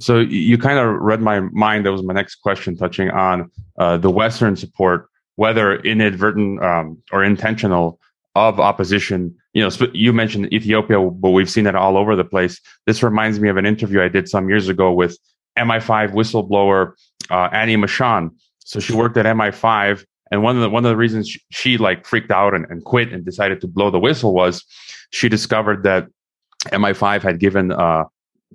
So 0.00 0.18
you 0.18 0.58
kind 0.58 0.78
of 0.78 0.96
read 1.00 1.20
my 1.20 1.40
mind. 1.40 1.86
That 1.86 1.92
was 1.92 2.02
my 2.02 2.14
next 2.14 2.36
question, 2.36 2.76
touching 2.76 3.10
on 3.10 3.50
uh, 3.78 3.98
the 3.98 4.10
Western 4.10 4.56
support, 4.56 5.08
whether 5.36 5.76
inadvertent 5.76 6.62
um, 6.62 6.98
or 7.12 7.22
intentional, 7.22 8.00
of 8.34 8.58
opposition. 8.58 9.34
You 9.52 9.62
know, 9.62 9.88
you 9.92 10.12
mentioned 10.12 10.52
Ethiopia, 10.52 11.00
but 11.00 11.30
we've 11.30 11.50
seen 11.50 11.66
it 11.66 11.74
all 11.74 11.96
over 11.96 12.16
the 12.16 12.24
place. 12.24 12.60
This 12.86 13.02
reminds 13.02 13.38
me 13.40 13.48
of 13.48 13.56
an 13.56 13.66
interview 13.66 14.02
I 14.02 14.08
did 14.08 14.28
some 14.28 14.48
years 14.48 14.68
ago 14.68 14.92
with 14.92 15.16
MI5 15.58 16.12
whistleblower 16.12 16.94
uh, 17.30 17.48
Annie 17.52 17.76
Machon. 17.76 18.30
So 18.60 18.80
she 18.80 18.94
worked 18.94 19.16
at 19.16 19.26
MI5, 19.26 20.04
and 20.30 20.42
one 20.42 20.56
of 20.56 20.62
the 20.62 20.70
one 20.70 20.84
of 20.84 20.88
the 20.88 20.96
reasons 20.96 21.28
she, 21.28 21.40
she 21.50 21.78
like 21.78 22.06
freaked 22.06 22.30
out 22.30 22.54
and, 22.54 22.66
and 22.70 22.84
quit 22.84 23.12
and 23.12 23.24
decided 23.24 23.60
to 23.60 23.68
blow 23.68 23.90
the 23.90 23.98
whistle 23.98 24.34
was 24.34 24.64
she 25.10 25.28
discovered 25.28 25.82
that 25.84 26.08
MI5 26.66 27.22
had 27.22 27.38
given 27.38 27.72
uh, 27.72 28.04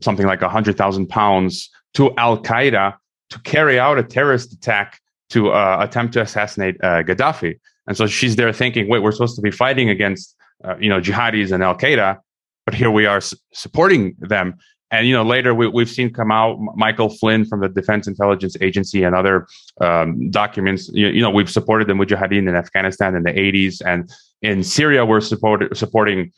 something 0.02 0.26
like 0.26 0.42
100,000 0.42 1.08
pounds 1.08 1.70
to 1.94 2.14
Al 2.18 2.42
Qaeda 2.42 2.96
to 3.30 3.40
carry 3.42 3.80
out 3.80 4.00
a 4.00 4.04
terrorist 4.04 4.52
attack 4.52 5.00
to 5.30 5.52
uh, 5.52 5.78
attempt 5.80 6.14
to 6.14 6.22
assassinate 6.22 6.76
uh, 6.84 7.04
Gaddafi. 7.04 7.60
And 7.90 7.98
so 7.98 8.06
she's 8.06 8.36
there 8.36 8.54
thinking, 8.54 8.88
wait, 8.88 9.02
we're 9.02 9.12
supposed 9.12 9.36
to 9.36 9.42
be 9.42 9.50
fighting 9.50 9.90
against, 9.90 10.36
uh, 10.64 10.78
you 10.78 10.90
know, 10.90 11.02
jihadis 11.02 11.52
and 11.52 11.64
Al 11.64 11.76
Qaeda, 11.76 12.20
but 12.66 12.76
here 12.76 12.92
we 12.92 13.08
are 13.08 13.20
supporting 13.52 14.16
them. 14.20 14.56
And 14.92 15.08
you 15.08 15.14
know, 15.14 15.24
later 15.24 15.56
we, 15.56 15.82
have 15.82 15.90
seen 15.90 16.14
come 16.14 16.32
out 16.32 16.60
Michael 16.76 17.10
Flynn 17.10 17.46
from 17.46 17.62
the 17.62 17.70
Defense 17.70 18.08
Intelligence 18.08 18.56
Agency 18.62 19.04
and 19.04 19.16
other 19.16 19.48
um, 19.82 20.30
documents. 20.30 20.90
You, 20.94 21.08
you, 21.08 21.22
know, 21.22 21.32
we've 21.32 21.50
supported 21.50 21.88
the 21.88 21.94
Mujahideen 21.94 22.48
in 22.48 22.56
Afghanistan 22.56 23.16
in 23.16 23.24
the 23.24 23.32
80s, 23.32 23.82
and 23.84 24.10
in 24.44 24.64
Syria 24.64 25.04
we're 25.06 25.22
support, 25.22 25.76
supporting, 25.76 26.32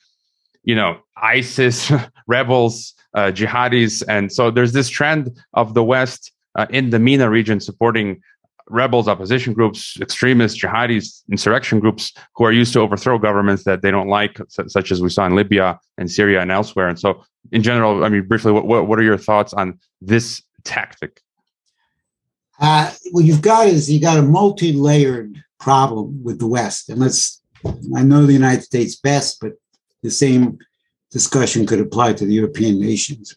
you 0.64 0.76
know, 0.76 1.00
ISIS 1.18 1.92
rebels 2.28 2.94
uh, 3.14 3.32
jihadis. 3.34 4.04
And 4.08 4.32
so 4.32 4.52
there's 4.52 4.72
this 4.72 4.90
trend 4.90 5.38
of 5.54 5.74
the 5.74 5.84
West 5.84 6.32
uh, 6.56 6.66
in 6.70 6.92
the 6.92 7.00
MENA 7.00 7.30
region 7.30 7.60
supporting 7.60 8.22
rebels, 8.72 9.08
opposition 9.08 9.54
groups, 9.54 9.98
extremists, 10.02 10.62
jihadis, 10.62 11.24
insurrection 11.30 11.80
groups 11.80 12.14
who 12.36 12.46
are 12.46 12.52
used 12.52 12.74
to 12.74 12.80
overthrow 12.80 13.18
governments 13.18 13.64
that 13.66 13.82
they 13.82 13.92
don't 13.92 14.08
like, 14.08 14.40
such 14.50 14.92
as 14.92 15.02
we 15.02 15.10
saw 15.10 15.26
in 15.26 15.36
Libya 15.36 15.80
and 15.98 16.10
Syria 16.10 16.42
and 16.42 16.52
elsewhere. 16.52 16.88
And 16.88 17.00
so, 17.00 17.24
in 17.52 17.64
general, 17.64 18.04
I 18.04 18.10
mean, 18.10 18.28
briefly, 18.28 18.52
what, 18.52 18.88
what 18.88 19.00
are 19.00 19.04
your 19.04 19.18
thoughts 19.18 19.54
on 19.54 19.80
this 20.02 20.42
tactic? 20.64 21.22
Uh, 22.60 22.92
what 23.12 23.26
you've 23.26 23.42
got 23.42 23.68
is 23.68 23.92
you've 23.92 24.04
got 24.04 24.18
a 24.18 24.22
multi-layered 24.22 25.44
problem 25.60 26.24
with 26.24 26.40
the 26.40 26.48
West, 26.48 26.90
and 26.90 27.00
let's. 27.00 27.42
I 27.96 28.02
know 28.02 28.26
the 28.26 28.34
United 28.34 28.64
States 28.64 28.96
best, 28.96 29.40
but 29.40 29.54
the 30.02 30.10
same 30.10 30.58
discussion 31.12 31.68
could 31.68 31.80
apply 31.80 32.14
to 32.14 32.26
the 32.26 32.34
European 32.34 32.80
nations. 32.80 33.36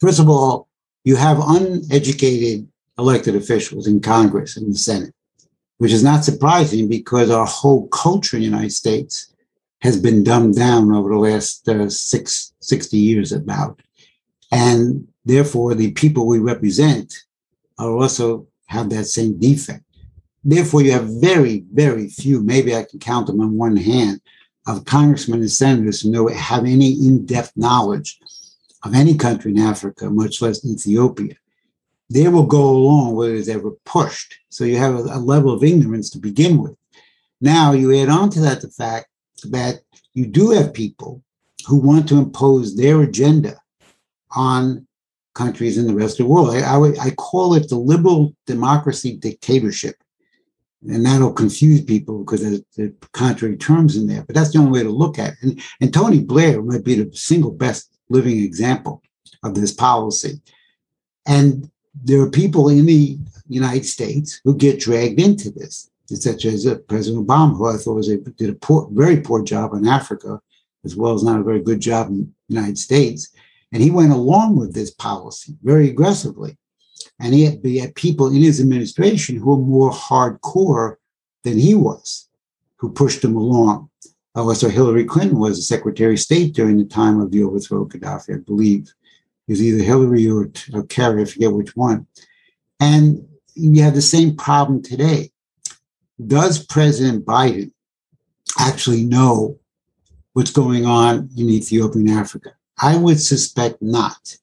First 0.00 0.20
of 0.20 0.28
all, 0.28 0.68
you 1.04 1.16
have 1.16 1.40
uneducated 1.40 2.68
elected 3.00 3.34
officials 3.34 3.86
in 3.86 4.00
Congress 4.00 4.56
and 4.56 4.72
the 4.72 4.78
Senate, 4.78 5.14
which 5.78 5.92
is 5.92 6.04
not 6.04 6.24
surprising 6.24 6.88
because 6.88 7.30
our 7.30 7.46
whole 7.46 7.88
culture 7.88 8.36
in 8.36 8.42
the 8.42 8.48
United 8.48 8.72
States 8.72 9.34
has 9.80 9.98
been 9.98 10.22
dumbed 10.22 10.54
down 10.54 10.92
over 10.92 11.08
the 11.08 11.16
last 11.16 11.66
uh, 11.68 11.88
six, 11.88 12.52
60 12.60 12.96
years 12.96 13.32
about. 13.32 13.80
And 14.52 15.08
therefore, 15.24 15.74
the 15.74 15.92
people 15.92 16.26
we 16.26 16.38
represent 16.38 17.14
are 17.78 17.90
also 17.90 18.46
have 18.66 18.90
that 18.90 19.06
same 19.06 19.38
defect. 19.38 19.84
Therefore, 20.44 20.82
you 20.82 20.92
have 20.92 21.08
very, 21.20 21.64
very 21.72 22.08
few, 22.08 22.42
maybe 22.42 22.74
I 22.74 22.84
can 22.84 22.98
count 22.98 23.26
them 23.26 23.40
on 23.40 23.56
one 23.56 23.76
hand, 23.76 24.20
of 24.66 24.84
congressmen 24.84 25.40
and 25.40 25.50
senators 25.50 26.02
who 26.02 26.10
know 26.10 26.28
have 26.28 26.64
any 26.64 26.92
in-depth 26.92 27.52
knowledge 27.56 28.18
of 28.84 28.94
any 28.94 29.16
country 29.16 29.52
in 29.52 29.58
Africa, 29.58 30.10
much 30.10 30.40
less 30.40 30.64
Ethiopia. 30.64 31.34
They 32.10 32.28
will 32.28 32.46
go 32.46 32.68
along 32.68 33.14
whether 33.14 33.34
it's 33.34 33.48
ever 33.48 33.70
pushed. 33.84 34.34
So 34.48 34.64
you 34.64 34.76
have 34.78 34.94
a, 34.94 35.02
a 35.14 35.20
level 35.20 35.52
of 35.52 35.64
ignorance 35.64 36.10
to 36.10 36.18
begin 36.18 36.58
with. 36.58 36.76
Now 37.40 37.72
you 37.72 37.96
add 37.96 38.08
on 38.08 38.30
to 38.30 38.40
that 38.40 38.60
the 38.60 38.68
fact 38.68 39.08
that 39.44 39.80
you 40.12 40.26
do 40.26 40.50
have 40.50 40.74
people 40.74 41.22
who 41.66 41.76
want 41.76 42.08
to 42.08 42.18
impose 42.18 42.76
their 42.76 43.00
agenda 43.02 43.56
on 44.32 44.86
countries 45.34 45.78
in 45.78 45.86
the 45.86 45.94
rest 45.94 46.18
of 46.18 46.26
the 46.26 46.32
world. 46.32 46.50
I, 46.50 46.60
I, 46.60 47.06
I 47.06 47.10
call 47.12 47.54
it 47.54 47.68
the 47.68 47.76
liberal 47.76 48.34
democracy 48.46 49.16
dictatorship 49.16 49.96
And 50.88 51.04
that'll 51.04 51.32
confuse 51.32 51.82
people 51.82 52.18
because 52.18 52.42
there's, 52.42 52.62
there's 52.76 52.92
contrary 53.12 53.56
terms 53.56 53.96
in 53.96 54.06
there. 54.06 54.24
But 54.24 54.34
that's 54.34 54.52
the 54.52 54.58
only 54.58 54.72
way 54.72 54.82
to 54.82 54.90
look 54.90 55.18
at 55.18 55.34
it. 55.34 55.38
And, 55.42 55.62
and 55.80 55.94
Tony 55.94 56.20
Blair 56.20 56.62
might 56.62 56.84
be 56.84 56.96
the 56.96 57.14
single 57.14 57.52
best 57.52 57.96
living 58.08 58.40
example 58.40 59.02
of 59.42 59.54
this 59.54 59.72
policy. 59.72 60.40
And 61.26 61.70
there 61.94 62.20
are 62.20 62.30
people 62.30 62.68
in 62.68 62.86
the 62.86 63.18
United 63.48 63.84
States 63.84 64.40
who 64.44 64.56
get 64.56 64.80
dragged 64.80 65.20
into 65.20 65.50
this, 65.50 65.90
such 66.06 66.44
as 66.44 66.66
uh, 66.66 66.76
President 66.88 67.26
Obama, 67.26 67.56
who 67.56 67.66
I 67.66 67.76
thought 67.76 67.94
was 67.94 68.08
a, 68.08 68.16
did 68.18 68.50
a 68.50 68.54
poor, 68.54 68.88
very 68.92 69.20
poor 69.20 69.42
job 69.42 69.74
in 69.74 69.86
Africa, 69.86 70.40
as 70.84 70.96
well 70.96 71.14
as 71.14 71.22
not 71.22 71.40
a 71.40 71.44
very 71.44 71.60
good 71.60 71.80
job 71.80 72.08
in 72.08 72.32
the 72.48 72.54
United 72.54 72.78
States. 72.78 73.30
And 73.72 73.82
he 73.82 73.90
went 73.90 74.12
along 74.12 74.56
with 74.56 74.74
this 74.74 74.90
policy 74.90 75.56
very 75.62 75.88
aggressively. 75.88 76.56
And 77.20 77.34
he 77.34 77.44
had, 77.44 77.60
he 77.62 77.78
had 77.78 77.94
people 77.94 78.28
in 78.28 78.42
his 78.42 78.60
administration 78.60 79.36
who 79.36 79.50
were 79.50 79.64
more 79.64 79.90
hardcore 79.90 80.96
than 81.44 81.58
he 81.58 81.74
was, 81.74 82.28
who 82.76 82.92
pushed 82.92 83.22
him 83.24 83.36
along. 83.36 83.90
Also, 84.34 84.68
Hillary 84.68 85.04
Clinton 85.04 85.38
was 85.38 85.56
the 85.56 85.62
Secretary 85.62 86.14
of 86.14 86.20
State 86.20 86.54
during 86.54 86.78
the 86.78 86.84
time 86.84 87.20
of 87.20 87.30
the 87.30 87.42
overthrow 87.42 87.82
of 87.82 87.88
Gaddafi, 87.88 88.36
I 88.36 88.38
believe. 88.38 88.92
Was 89.48 89.62
either 89.62 89.82
Hillary 89.82 90.30
or, 90.30 90.50
or 90.72 90.84
Kerry, 90.84 91.22
I 91.22 91.24
forget 91.24 91.52
which 91.52 91.74
one. 91.74 92.06
And 92.78 93.26
you 93.54 93.82
have 93.82 93.94
the 93.94 94.02
same 94.02 94.36
problem 94.36 94.82
today. 94.82 95.30
Does 96.24 96.64
President 96.64 97.24
Biden 97.24 97.72
actually 98.58 99.04
know 99.04 99.58
what's 100.32 100.50
going 100.50 100.86
on 100.86 101.30
in 101.36 101.48
Ethiopia 101.48 102.00
and 102.00 102.10
Africa? 102.10 102.52
I 102.78 102.96
would 102.96 103.20
suspect 103.20 103.82
not. 103.82 104.36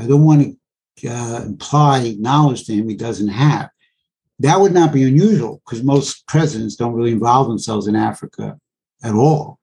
I 0.00 0.06
don't 0.06 0.24
want 0.24 0.56
to 0.96 1.08
uh, 1.08 1.42
imply 1.44 2.16
knowledge 2.18 2.64
to 2.66 2.74
him 2.74 2.88
he 2.88 2.96
doesn't 2.96 3.28
have. 3.28 3.70
That 4.40 4.60
would 4.60 4.72
not 4.72 4.92
be 4.92 5.04
unusual 5.04 5.60
because 5.64 5.82
most 5.82 6.26
presidents 6.26 6.76
don't 6.76 6.94
really 6.94 7.12
involve 7.12 7.48
themselves 7.48 7.88
in 7.88 7.96
Africa 7.96 8.58
at 9.02 9.14
all. 9.14 9.57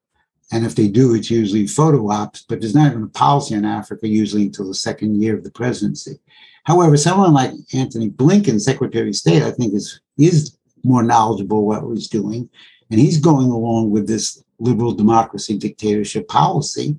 And 0.56 0.66
if 0.66 0.76
they 0.76 0.88
do, 0.88 1.14
it's 1.14 1.30
usually 1.30 1.68
photo 1.68 2.10
ops, 2.10 2.46
but 2.48 2.62
there's 2.62 2.76
not 2.76 2.92
even 2.92 3.04
a 3.04 3.08
policy 3.08 3.56
on 3.56 3.66
Africa 3.66 4.08
usually 4.08 4.44
until 4.44 4.68
the 4.68 4.74
second 4.74 5.22
year 5.22 5.36
of 5.36 5.44
the 5.44 5.52
presidency. 5.52 6.20
However, 6.64 6.98
someone 6.98 7.34
like 7.34 7.52
Antony 7.74 8.10
Blinken, 8.10 8.60
Secretary 8.62 9.10
of 9.10 9.16
State, 9.16 9.44
I 9.44 9.52
think 9.52 9.74
is 9.74 10.00
is 10.18 10.58
more 10.84 11.04
knowledgeable 11.04 11.66
what 11.66 11.84
he's 11.94 12.08
doing, 12.08 12.50
and 12.90 13.00
he's 13.00 13.20
going 13.20 13.52
along 13.52 13.92
with 13.92 14.08
this 14.08 14.44
liberal 14.60 14.94
democracy 14.94 15.58
dictatorship 15.58 16.28
policy 16.28 16.96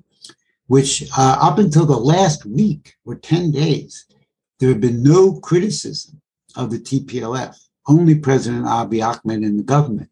which 0.67 1.03
uh, 1.17 1.37
up 1.41 1.57
until 1.57 1.85
the 1.85 1.97
last 1.97 2.45
week 2.45 2.95
or 3.05 3.15
10 3.15 3.51
days, 3.51 4.05
there 4.59 4.69
had 4.69 4.81
been 4.81 5.01
no 5.01 5.39
criticism 5.39 6.21
of 6.55 6.69
the 6.69 6.79
TPLF, 6.79 7.57
only 7.87 8.15
President 8.15 8.65
Abiy 8.65 9.03
Ahmed 9.03 9.43
and 9.43 9.59
the 9.59 9.63
government. 9.63 10.09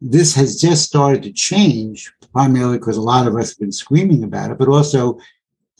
This 0.00 0.34
has 0.34 0.60
just 0.60 0.84
started 0.84 1.22
to 1.22 1.32
change, 1.32 2.12
primarily 2.32 2.78
because 2.78 2.96
a 2.96 3.02
lot 3.02 3.26
of 3.26 3.36
us 3.36 3.50
have 3.50 3.58
been 3.58 3.72
screaming 3.72 4.24
about 4.24 4.50
it, 4.50 4.58
but 4.58 4.68
also 4.68 5.18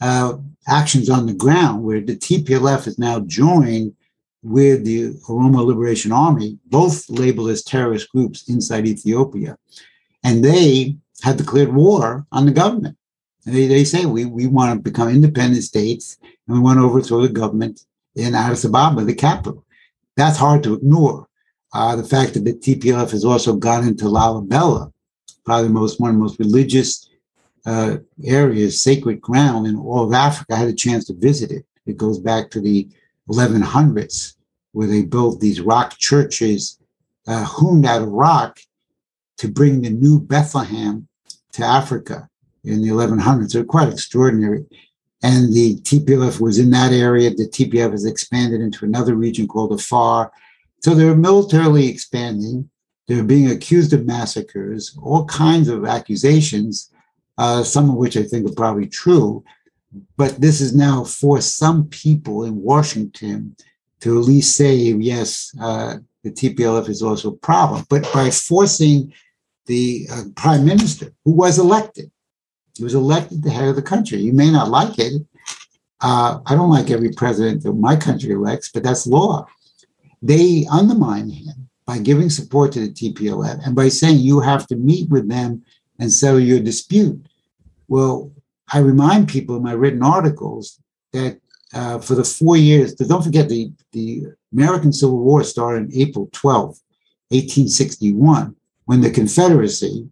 uh, 0.01 0.37
actions 0.67 1.09
on 1.09 1.25
the 1.25 1.33
ground 1.33 1.83
where 1.83 2.01
the 2.01 2.15
TPLF 2.15 2.87
is 2.87 2.99
now 2.99 3.19
joined 3.21 3.95
with 4.43 4.83
the 4.83 5.11
Oromo 5.29 5.65
Liberation 5.65 6.11
Army, 6.11 6.59
both 6.65 7.09
labeled 7.09 7.49
as 7.49 7.63
terrorist 7.63 8.09
groups 8.09 8.49
inside 8.49 8.85
Ethiopia. 8.85 9.57
And 10.23 10.43
they 10.43 10.97
have 11.23 11.37
declared 11.37 11.73
war 11.73 12.25
on 12.31 12.45
the 12.45 12.51
government. 12.51 12.97
They, 13.45 13.67
they 13.67 13.83
say 13.83 14.05
we, 14.05 14.25
we 14.25 14.47
want 14.47 14.73
to 14.73 14.91
become 14.91 15.09
independent 15.09 15.63
states 15.63 16.17
and 16.47 16.57
we 16.57 16.61
want 16.61 16.79
to 16.79 16.85
overthrow 16.85 17.21
the 17.21 17.29
government 17.29 17.85
in 18.15 18.35
Addis 18.35 18.65
Ababa, 18.65 19.03
the 19.03 19.15
capital. 19.15 19.65
That's 20.15 20.37
hard 20.37 20.63
to 20.63 20.75
ignore. 20.75 21.27
Uh, 21.73 21.95
the 21.95 22.03
fact 22.03 22.35
that 22.35 22.45
the 22.45 22.53
TPLF 22.53 23.11
has 23.11 23.25
also 23.25 23.55
gone 23.55 23.87
into 23.87 24.05
Lalibela, 24.05 24.92
probably 25.45 25.69
most 25.69 25.99
one 25.99 26.11
of 26.11 26.15
the 26.15 26.21
most 26.21 26.39
religious 26.39 27.09
uh, 27.65 27.97
areas, 28.25 28.81
sacred 28.81 29.21
ground 29.21 29.67
in 29.67 29.77
all 29.77 30.03
of 30.03 30.13
Africa. 30.13 30.53
I 30.53 30.57
had 30.57 30.67
a 30.67 30.73
chance 30.73 31.05
to 31.05 31.13
visit 31.13 31.51
it. 31.51 31.65
It 31.85 31.97
goes 31.97 32.19
back 32.19 32.49
to 32.51 32.61
the 32.61 32.87
1100s, 33.29 34.35
where 34.71 34.87
they 34.87 35.03
built 35.03 35.39
these 35.39 35.61
rock 35.61 35.97
churches 35.97 36.79
uh, 37.27 37.45
hewn 37.57 37.85
out 37.85 38.01
of 38.01 38.09
rock 38.09 38.59
to 39.37 39.47
bring 39.47 39.81
the 39.81 39.89
new 39.89 40.19
Bethlehem 40.19 41.07
to 41.53 41.63
Africa 41.63 42.29
in 42.63 42.81
the 42.81 42.89
1100s. 42.89 43.53
They're 43.53 43.63
quite 43.63 43.91
extraordinary. 43.91 44.65
And 45.21 45.53
the 45.53 45.77
TPLF 45.77 46.41
was 46.41 46.59
in 46.59 46.69
that 46.71 46.91
area. 46.91 47.29
The 47.29 47.47
TPLF 47.47 47.91
has 47.91 48.05
expanded 48.05 48.59
into 48.59 48.83
another 48.83 49.15
region 49.15 49.47
called 49.47 49.71
Afar. 49.71 50.31
So 50.81 50.93
they're 50.93 51.15
militarily 51.15 51.87
expanding. 51.87 52.69
They're 53.07 53.23
being 53.23 53.51
accused 53.51 53.93
of 53.93 54.05
massacres, 54.05 54.97
all 55.01 55.25
kinds 55.25 55.67
of 55.67 55.85
accusations, 55.85 56.89
uh, 57.37 57.63
some 57.63 57.89
of 57.89 57.95
which 57.95 58.15
I 58.15 58.23
think 58.23 58.49
are 58.49 58.55
probably 58.55 58.87
true. 58.87 59.43
But 60.17 60.39
this 60.39 60.61
is 60.61 60.75
now 60.75 61.03
forced 61.03 61.57
some 61.57 61.87
people 61.89 62.45
in 62.45 62.55
Washington 62.61 63.55
to 63.99 64.17
at 64.17 64.25
least 64.25 64.55
say, 64.55 64.75
yes, 64.75 65.55
uh, 65.61 65.97
the 66.23 66.31
TPLF 66.31 66.89
is 66.89 67.03
also 67.03 67.29
a 67.29 67.37
problem. 67.37 67.85
But 67.89 68.09
by 68.13 68.29
forcing 68.29 69.13
the 69.65 70.07
uh, 70.11 70.23
prime 70.35 70.65
minister, 70.65 71.13
who 71.25 71.31
was 71.31 71.59
elected, 71.59 72.09
he 72.75 72.83
was 72.83 72.95
elected 72.95 73.43
the 73.43 73.51
head 73.51 73.67
of 73.67 73.75
the 73.75 73.81
country. 73.81 74.19
You 74.19 74.33
may 74.33 74.49
not 74.49 74.69
like 74.69 74.97
it. 74.97 75.21
Uh, 76.01 76.39
I 76.45 76.55
don't 76.55 76.69
like 76.69 76.89
every 76.89 77.11
president 77.11 77.63
that 77.63 77.73
my 77.73 77.95
country 77.95 78.31
elects, 78.31 78.71
but 78.73 78.83
that's 78.83 79.05
law. 79.05 79.45
They 80.21 80.65
undermine 80.71 81.29
him 81.29 81.62
by 81.85 81.99
giving 81.99 82.29
support 82.29 82.71
to 82.71 82.79
the 82.79 82.93
TPLF 82.93 83.65
and 83.65 83.75
by 83.75 83.89
saying 83.89 84.19
you 84.19 84.39
have 84.39 84.67
to 84.67 84.75
meet 84.75 85.09
with 85.09 85.27
them 85.27 85.63
and 85.99 86.11
settle 86.11 86.39
your 86.39 86.59
dispute. 86.59 87.25
Well, 87.87 88.31
I 88.71 88.79
remind 88.79 89.27
people 89.27 89.57
in 89.57 89.63
my 89.63 89.73
written 89.73 90.03
articles 90.03 90.79
that 91.11 91.39
uh, 91.73 91.99
for 91.99 92.15
the 92.15 92.23
four 92.23 92.55
years, 92.55 92.93
don't 92.95 93.23
forget 93.23 93.49
the, 93.49 93.71
the 93.91 94.25
American 94.53 94.93
Civil 94.93 95.19
War 95.19 95.43
started 95.43 95.83
on 95.83 95.91
April 95.93 96.27
12th, 96.27 96.79
1861, 97.29 98.55
when 98.85 99.01
the 99.01 99.09
Confederacy 99.09 100.07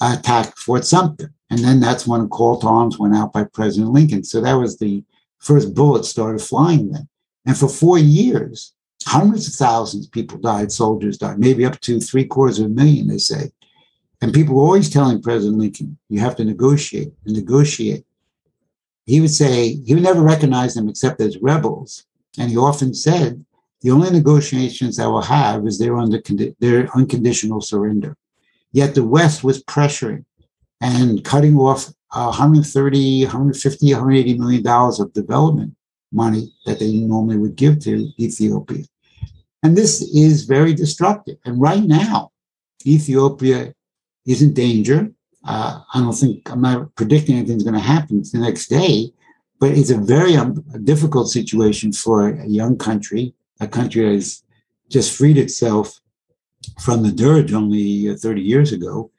attacked 0.00 0.58
Fort 0.58 0.84
Sumter. 0.84 1.32
And 1.50 1.60
then 1.60 1.80
that's 1.80 2.06
when 2.06 2.22
a 2.22 2.28
call 2.28 2.58
to 2.60 2.66
arms 2.66 2.98
went 2.98 3.14
out 3.14 3.32
by 3.32 3.44
President 3.44 3.92
Lincoln. 3.92 4.24
So 4.24 4.40
that 4.40 4.54
was 4.54 4.78
the 4.78 5.04
first 5.38 5.74
bullets 5.74 6.08
started 6.08 6.40
flying 6.40 6.90
then. 6.90 7.08
And 7.44 7.56
for 7.56 7.68
four 7.68 7.98
years, 7.98 8.72
hundreds 9.06 9.48
of 9.48 9.54
thousands 9.54 10.06
of 10.06 10.12
people 10.12 10.38
died, 10.38 10.72
soldiers 10.72 11.18
died, 11.18 11.38
maybe 11.38 11.64
up 11.64 11.80
to 11.80 12.00
three 12.00 12.24
quarters 12.24 12.58
of 12.58 12.66
a 12.66 12.68
million, 12.68 13.06
they 13.06 13.18
say. 13.18 13.50
And 14.20 14.32
people 14.32 14.54
were 14.54 14.62
always 14.62 14.90
telling 14.90 15.22
President 15.22 15.58
Lincoln, 15.58 15.98
you 16.08 16.20
have 16.20 16.36
to 16.36 16.44
negotiate 16.44 17.12
and 17.24 17.34
negotiate. 17.34 18.04
He 19.04 19.20
would 19.20 19.30
say, 19.30 19.74
he 19.84 19.94
would 19.94 20.02
never 20.02 20.20
recognize 20.20 20.74
them 20.74 20.88
except 20.88 21.20
as 21.20 21.38
rebels. 21.38 22.04
And 22.38 22.50
he 22.50 22.56
often 22.56 22.94
said, 22.94 23.44
the 23.80 23.90
only 23.90 24.10
negotiations 24.10 24.98
I 24.98 25.06
will 25.06 25.22
have 25.22 25.66
is 25.66 25.78
their, 25.78 25.96
under, 25.96 26.20
their 26.60 26.88
unconditional 26.96 27.60
surrender. 27.60 28.16
Yet 28.72 28.94
the 28.94 29.04
West 29.04 29.42
was 29.42 29.62
pressuring 29.64 30.24
and 30.80 31.24
cutting 31.24 31.56
off 31.56 31.92
130, 32.12 33.24
150, 33.24 33.92
180 33.92 34.38
million 34.38 34.62
dollars 34.62 35.00
of 35.00 35.12
development 35.12 35.74
money 36.12 36.52
that 36.66 36.78
they 36.78 36.92
normally 36.92 37.38
would 37.38 37.56
give 37.56 37.80
to 37.80 38.08
Ethiopia. 38.18 38.84
And 39.62 39.76
this 39.76 40.02
is 40.02 40.44
very 40.44 40.74
destructive. 40.74 41.36
And 41.44 41.60
right 41.60 41.82
now, 41.82 42.32
Ethiopia 42.84 43.74
is 44.26 44.42
in 44.42 44.54
danger. 44.54 45.12
Uh, 45.44 45.80
I 45.94 46.00
don't 46.00 46.12
think, 46.12 46.50
I'm 46.50 46.60
not 46.60 46.94
predicting 46.94 47.36
anything's 47.36 47.64
going 47.64 47.74
to 47.74 47.80
happen 47.80 48.22
the 48.32 48.38
next 48.38 48.68
day, 48.68 49.12
but 49.60 49.72
it's 49.72 49.90
a 49.90 49.98
very 49.98 50.36
um, 50.36 50.64
difficult 50.84 51.30
situation 51.30 51.92
for 51.92 52.28
a 52.28 52.46
young 52.46 52.76
country, 52.76 53.34
a 53.60 53.68
country 53.68 54.02
that 54.04 54.14
has 54.14 54.42
just 54.88 55.16
freed 55.16 55.38
itself 55.38 56.00
from 56.80 57.02
the 57.02 57.12
Derg 57.12 57.52
only 57.52 58.10
uh, 58.10 58.16
30 58.16 58.40
years 58.40 58.72
ago 58.72 59.10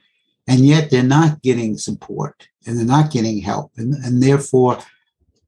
and 0.47 0.65
yet 0.65 0.89
they're 0.89 1.03
not 1.03 1.41
getting 1.41 1.77
support 1.77 2.47
and 2.65 2.77
they're 2.77 2.85
not 2.85 3.11
getting 3.11 3.41
help 3.41 3.71
and, 3.77 3.93
and 4.05 4.21
therefore 4.21 4.77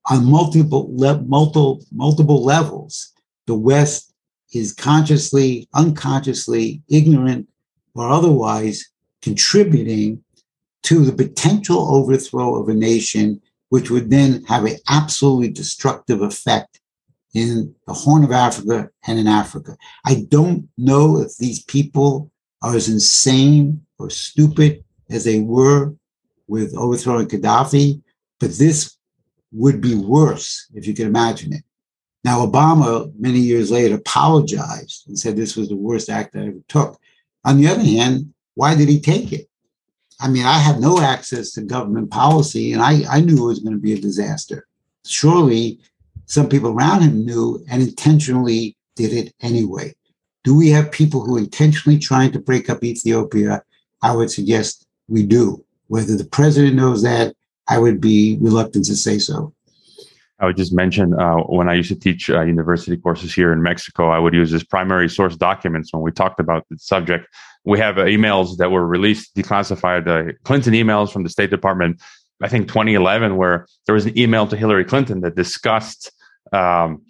on 0.10 0.26
multiple 0.26 0.90
le- 0.92 1.22
multiple 1.24 1.84
multiple 1.92 2.44
levels 2.44 3.14
the 3.48 3.56
west 3.56 4.14
is 4.56 4.74
consciously 4.74 5.68
unconsciously 5.74 6.82
ignorant 6.90 7.48
or 7.94 8.10
otherwise 8.10 8.86
contributing 9.22 10.24
to 10.84 11.04
the 11.04 11.14
potential 11.14 11.94
overthrow 11.96 12.56
of 12.56 12.70
a 12.70 12.74
nation 12.74 13.42
which 13.70 13.90
would 13.90 14.10
then 14.10 14.44
have 14.46 14.66
an 14.66 14.78
absolutely 14.90 15.50
destructive 15.50 16.22
effect 16.22 16.80
in 17.34 17.76
the 17.88 17.94
horn 17.94 18.24
of 18.24 18.32
africa 18.32 18.90
and 19.08 19.20
in 19.20 19.28
africa 19.28 19.76
i 20.06 20.26
don't 20.30 20.68
know 20.78 21.20
if 21.20 21.36
these 21.38 21.64
people 21.64 22.32
are 22.62 22.76
as 22.76 22.88
insane 22.88 23.86
or 24.00 24.10
stupid 24.10 24.84
as 25.10 25.24
they 25.24 25.40
were 25.40 25.94
with 26.48 26.76
overthrowing 26.76 27.28
Gaddafi, 27.28 28.02
but 28.40 28.52
this 28.52 28.98
would 29.52 29.82
be 29.82 29.96
worse 29.96 30.68
if 30.74 30.88
you 30.88 30.94
can 30.94 31.08
imagine 31.08 31.54
it. 31.54 31.64
Now, 32.26 32.44
Obama, 32.44 33.14
many 33.20 33.38
years 33.38 33.70
later, 33.70 33.98
apologized 33.98 35.08
and 35.08 35.18
said 35.18 35.36
this 35.36 35.56
was 35.56 35.70
the 35.70 35.76
worst 35.76 36.10
act 36.10 36.36
I 36.36 36.48
ever 36.48 36.64
took. 36.68 37.00
On 37.44 37.56
the 37.56 37.68
other 37.68 37.84
hand, 37.84 38.34
why 38.56 38.74
did 38.74 38.90
he 38.90 39.00
take 39.00 39.32
it? 39.32 39.48
I 40.20 40.28
mean, 40.28 40.44
I 40.44 40.58
had 40.58 40.80
no 40.80 41.00
access 41.00 41.52
to 41.52 41.62
government 41.62 42.10
policy, 42.10 42.74
and 42.74 42.82
I, 42.82 43.04
I 43.08 43.22
knew 43.22 43.44
it 43.44 43.48
was 43.48 43.60
going 43.60 43.76
to 43.76 43.80
be 43.80 43.94
a 43.94 44.02
disaster. 44.02 44.66
Surely 45.06 45.80
some 46.26 46.50
people 46.50 46.72
around 46.72 47.04
him 47.04 47.26
knew 47.28 47.64
and 47.70 47.84
intentionally 47.84 48.76
did 48.96 49.14
it 49.14 49.32
anyway. 49.42 49.94
Do 50.44 50.58
we 50.58 50.70
have 50.70 50.92
people 50.92 51.24
who 51.24 51.38
intentionally 51.38 52.00
trying 52.00 52.32
to 52.32 52.40
break 52.40 52.72
up 52.72 52.84
Ethiopia? 52.84 53.62
I 54.02 54.16
would 54.16 54.32
suggest 54.32 54.88
we 55.08 55.28
do. 55.28 55.64
Whether 55.90 56.18
the 56.18 56.26
president 56.26 56.74
knows 56.74 57.04
that, 57.04 57.36
I 57.68 57.78
would 57.78 58.02
be 58.02 58.40
reluctant 58.42 58.86
to 58.86 58.96
say 58.96 59.20
so. 59.20 59.54
I 60.40 60.46
would 60.46 60.58
just 60.58 60.74
mention 60.74 61.14
uh, 61.14 61.38
when 61.38 61.70
I 61.70 61.76
used 61.76 61.90
to 61.90 61.96
teach 61.96 62.30
uh, 62.30 62.42
university 62.42 62.98
courses 62.98 63.34
here 63.34 63.54
in 63.54 63.62
Mexico, 63.62 64.10
I 64.10 64.20
would 64.20 64.34
use 64.34 64.54
as 64.54 64.64
primary 64.64 65.10
source 65.10 65.36
documents 65.36 65.94
when 65.94 66.02
we 66.02 66.12
talked 66.12 66.40
about 66.40 66.66
the 66.70 66.78
subject. 66.78 67.28
We 67.64 67.80
have 67.80 67.98
uh, 67.98 68.04
emails 68.04 68.58
that 68.58 68.70
were 68.70 68.86
released, 68.86 69.36
declassified, 69.36 70.08
uh, 70.08 70.34
Clinton 70.44 70.74
emails 70.74 71.12
from 71.12 71.24
the 71.24 71.30
State 71.30 71.52
Department, 71.52 72.02
I 72.42 72.50
think 72.50 72.68
2011, 72.68 73.38
where 73.38 73.66
there 73.86 73.96
was 73.96 74.06
an 74.06 74.18
email 74.18 74.46
to 74.48 74.58
Hillary 74.58 74.84
Clinton 74.84 75.22
that 75.22 75.36
discussed 75.36 76.12
um, 76.52 77.04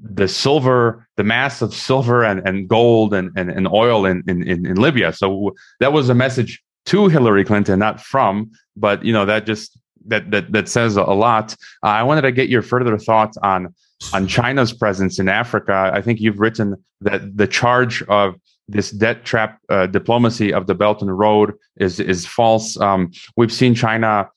the 0.00 0.26
silver, 0.26 1.06
the 1.16 1.24
mass 1.24 1.60
of 1.60 1.74
silver 1.74 2.24
and, 2.24 2.46
and 2.48 2.68
gold 2.68 3.12
and, 3.12 3.30
and, 3.36 3.50
and 3.50 3.68
oil 3.68 4.06
in, 4.06 4.24
in, 4.26 4.42
in 4.48 4.74
Libya. 4.76 5.12
So 5.12 5.54
that 5.80 5.92
was 5.92 6.08
a 6.08 6.14
message 6.14 6.62
to 6.86 7.08
Hillary 7.08 7.44
Clinton, 7.44 7.78
not 7.78 8.00
from, 8.00 8.50
but 8.76 9.04
you 9.04 9.12
know, 9.12 9.26
that 9.26 9.46
just 9.46 9.78
that 10.06 10.30
that 10.30 10.52
that 10.52 10.68
says 10.68 10.96
a 10.96 11.02
lot. 11.02 11.54
Uh, 11.82 11.88
I 11.88 12.02
wanted 12.02 12.22
to 12.22 12.32
get 12.32 12.48
your 12.48 12.62
further 12.62 12.98
thoughts 12.98 13.36
on 13.38 13.74
on 14.12 14.26
China's 14.26 14.72
presence 14.72 15.18
in 15.18 15.28
Africa. 15.28 15.90
I 15.94 16.00
think 16.00 16.20
you've 16.20 16.40
written 16.40 16.76
that 17.00 17.36
the 17.36 17.46
charge 17.46 18.02
of 18.04 18.34
this 18.68 18.90
debt 18.90 19.24
trap 19.24 19.58
uh, 19.68 19.86
diplomacy 19.86 20.52
of 20.52 20.66
the 20.66 20.74
Belt 20.74 21.02
and 21.02 21.16
Road 21.16 21.54
is 21.76 22.00
is 22.00 22.26
false. 22.26 22.78
Um, 22.80 23.10
we've 23.36 23.52
seen 23.52 23.74
China 23.74 24.28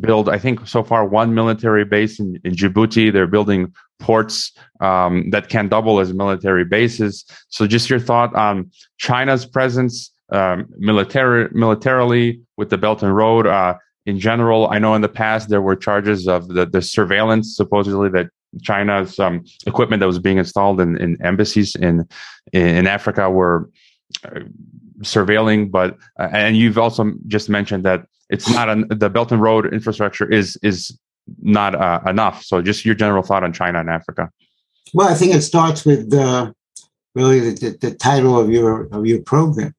build, 0.00 0.28
I 0.28 0.38
think, 0.38 0.66
so 0.66 0.82
far 0.82 1.06
one 1.06 1.34
military 1.34 1.84
base 1.84 2.18
in, 2.18 2.40
in 2.44 2.54
Djibouti. 2.54 3.12
They're 3.12 3.26
building 3.26 3.72
ports 3.98 4.52
um, 4.80 5.30
that 5.30 5.48
can 5.48 5.68
double 5.68 6.00
as 6.00 6.12
military 6.12 6.64
bases. 6.64 7.24
So, 7.48 7.66
just 7.66 7.90
your 7.90 8.00
thought 8.00 8.34
on 8.34 8.70
China's 8.98 9.46
presence 9.46 10.12
um, 10.30 10.66
military 10.78 11.48
militarily 11.52 12.40
with 12.56 12.70
the 12.70 12.78
Belt 12.78 13.02
and 13.02 13.14
Road. 13.14 13.46
Uh, 13.46 13.74
in 14.06 14.20
general, 14.20 14.68
I 14.70 14.78
know 14.78 14.94
in 14.94 15.02
the 15.02 15.08
past 15.08 15.48
there 15.48 15.60
were 15.60 15.76
charges 15.76 16.28
of 16.28 16.48
the, 16.48 16.64
the 16.64 16.80
surveillance 16.80 17.56
supposedly 17.56 18.08
that 18.10 18.30
China's 18.62 19.18
um, 19.18 19.44
equipment 19.66 20.00
that 20.00 20.06
was 20.06 20.20
being 20.20 20.38
installed 20.38 20.80
in, 20.80 20.96
in 20.96 21.20
embassies 21.22 21.74
in 21.74 22.08
in 22.52 22.86
Africa 22.86 23.28
were 23.28 23.68
uh, 24.24 24.40
surveilling. 25.00 25.70
But 25.70 25.98
uh, 26.18 26.28
and 26.32 26.56
you've 26.56 26.78
also 26.78 27.12
just 27.26 27.48
mentioned 27.48 27.84
that 27.84 28.06
it's 28.30 28.48
not 28.48 28.68
an, 28.68 28.86
the 28.88 29.10
Belt 29.10 29.32
and 29.32 29.42
Road 29.42 29.72
infrastructure 29.74 30.30
is 30.30 30.56
is 30.62 30.96
not 31.42 31.74
uh, 31.74 32.00
enough. 32.06 32.44
So 32.44 32.62
just 32.62 32.84
your 32.84 32.94
general 32.94 33.24
thought 33.24 33.42
on 33.42 33.52
China 33.52 33.80
and 33.80 33.90
Africa. 33.90 34.30
Well, 34.94 35.08
I 35.08 35.14
think 35.14 35.34
it 35.34 35.42
starts 35.42 35.84
with 35.84 36.14
uh, 36.14 36.52
really 37.16 37.40
the, 37.40 37.50
the, 37.50 37.88
the 37.88 37.94
title 37.96 38.38
of 38.38 38.50
your 38.50 38.86
of 38.92 39.04
your 39.04 39.20
program. 39.20 39.74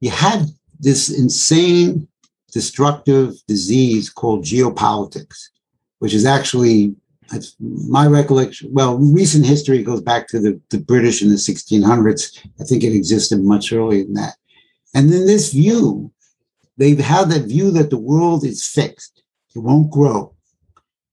You 0.00 0.10
had 0.10 0.46
this 0.78 1.10
insane 1.10 2.08
destructive 2.52 3.34
disease 3.48 4.10
called 4.10 4.44
geopolitics, 4.44 5.48
which 5.98 6.14
is 6.14 6.26
actually 6.26 6.94
it's 7.32 7.56
my 7.60 8.06
recollection. 8.06 8.68
Well, 8.72 8.98
recent 8.98 9.46
history 9.46 9.82
goes 9.82 10.02
back 10.02 10.28
to 10.28 10.38
the, 10.38 10.60
the 10.70 10.78
British 10.78 11.22
in 11.22 11.30
the 11.30 11.36
1600s. 11.36 12.46
I 12.60 12.64
think 12.64 12.84
it 12.84 12.94
existed 12.94 13.42
much 13.42 13.72
earlier 13.72 14.04
than 14.04 14.14
that. 14.14 14.34
And 14.94 15.10
then 15.10 15.26
this 15.26 15.52
view, 15.52 16.12
they've 16.76 16.98
had 16.98 17.30
that 17.30 17.46
view 17.46 17.70
that 17.72 17.90
the 17.90 17.98
world 17.98 18.44
is 18.44 18.66
fixed, 18.66 19.22
it 19.54 19.60
won't 19.60 19.90
grow. 19.90 20.34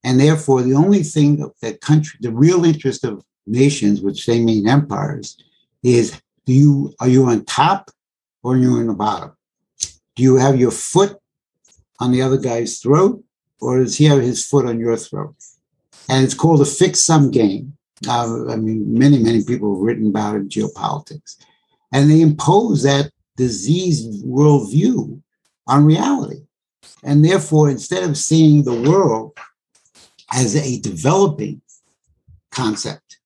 And 0.04 0.20
therefore, 0.20 0.62
the 0.62 0.74
only 0.74 1.04
thing 1.04 1.50
that 1.62 1.82
country, 1.82 2.18
the 2.22 2.32
real 2.32 2.66
interest 2.66 3.04
of 3.04 3.24
nations, 3.46 4.02
which 4.02 4.26
they 4.26 4.40
mean 4.40 4.68
empires, 4.68 5.38
is 5.84 6.20
do 6.46 6.54
you 6.54 6.94
are 7.00 7.08
you 7.08 7.26
on 7.26 7.46
top 7.46 7.92
or 8.44 8.54
are 8.54 8.58
you 8.58 8.78
on 8.78 8.88
the 8.88 8.94
bottom? 8.94 9.32
Do 10.16 10.24
you 10.24 10.36
have 10.38 10.60
your 10.60 10.72
foot 10.72 11.19
on 12.00 12.12
the 12.12 12.22
other 12.22 12.38
guy's 12.38 12.80
throat, 12.80 13.24
or 13.62 13.82
is 13.82 13.98
he 13.98 14.06
have 14.06 14.22
his 14.22 14.46
foot 14.46 14.66
on 14.66 14.80
your 14.80 14.98
throat? 14.98 15.36
And 16.08 16.24
it's 16.24 16.34
called 16.34 16.62
a 16.62 16.66
fixed 16.66 17.06
sum 17.06 17.30
game. 17.32 17.78
Uh, 18.08 18.50
I 18.50 18.56
mean, 18.56 18.98
many, 18.98 19.20
many 19.20 19.44
people 19.44 19.76
have 19.76 19.84
written 19.84 20.08
about 20.08 20.36
it 20.36 20.40
in 20.40 20.50
geopolitics. 20.50 21.38
And 21.92 22.10
they 22.10 22.22
impose 22.22 22.84
that 22.84 23.12
diseased 23.36 24.26
worldview 24.26 25.22
on 25.68 25.86
reality. 25.86 26.42
And 27.04 27.24
therefore, 27.24 27.70
instead 27.70 28.04
of 28.04 28.18
seeing 28.18 28.64
the 28.64 28.82
world 28.90 29.38
as 30.32 30.56
a 30.56 30.80
developing 30.82 31.62
concept, 32.52 33.20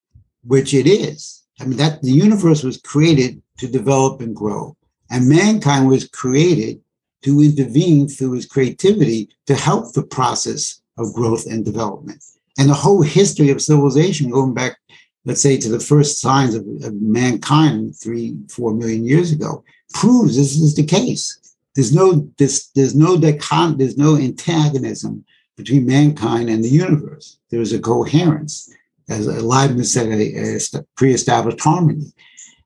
which 0.44 0.74
it 0.74 0.88
is, 0.88 1.44
I 1.60 1.66
mean, 1.66 1.78
that 1.78 2.02
the 2.02 2.12
universe 2.12 2.64
was 2.64 2.78
created 2.78 3.42
to 3.60 3.68
develop 3.68 4.22
and 4.22 4.36
grow. 4.36 4.76
And 5.10 5.30
mankind 5.30 5.88
was 5.88 6.08
created 6.08 6.82
to 7.24 7.42
intervene 7.42 8.08
through 8.08 8.34
his 8.34 8.46
creativity 8.46 9.30
to 9.48 9.56
help 9.56 9.94
the 9.94 10.04
process 10.04 10.82
of 10.98 11.14
growth 11.14 11.46
and 11.46 11.66
development. 11.66 12.24
And 12.58 12.70
the 12.70 12.74
whole 12.74 13.02
history 13.02 13.50
of 13.50 13.62
civilization, 13.62 14.30
going 14.30 14.54
back, 14.54 14.78
let's 15.26 15.42
say, 15.42 15.58
to 15.58 15.70
the 15.70 15.80
first 15.80 16.20
signs 16.20 16.54
of, 16.54 16.66
of 16.84 16.94
mankind 17.02 17.96
three, 17.96 18.38
four 18.50 18.74
million 18.74 19.06
years 19.06 19.32
ago, 19.32 19.64
proves 19.94 20.36
this 20.36 20.56
is 20.56 20.76
the 20.76 20.86
case. 20.86 21.40
There's 21.76 21.94
no 21.94 22.30
this, 22.38 22.68
there's 22.76 22.96
no 22.96 23.18
decon, 23.18 23.78
there's 23.78 23.98
no 23.98 24.16
antagonism 24.16 25.26
between 25.58 25.88
mankind 25.88 26.50
and 26.50 26.64
the 26.64 26.70
universe. 26.70 27.38
There 27.50 27.62
is 27.62 27.74
a 27.74 27.80
coherence, 27.80 28.72
as 29.10 29.28
Leibniz 29.28 29.94
said, 29.94 30.08
a, 30.10 30.58
a 30.58 30.84
pre-established 30.96 31.62
harmony. 31.62 32.14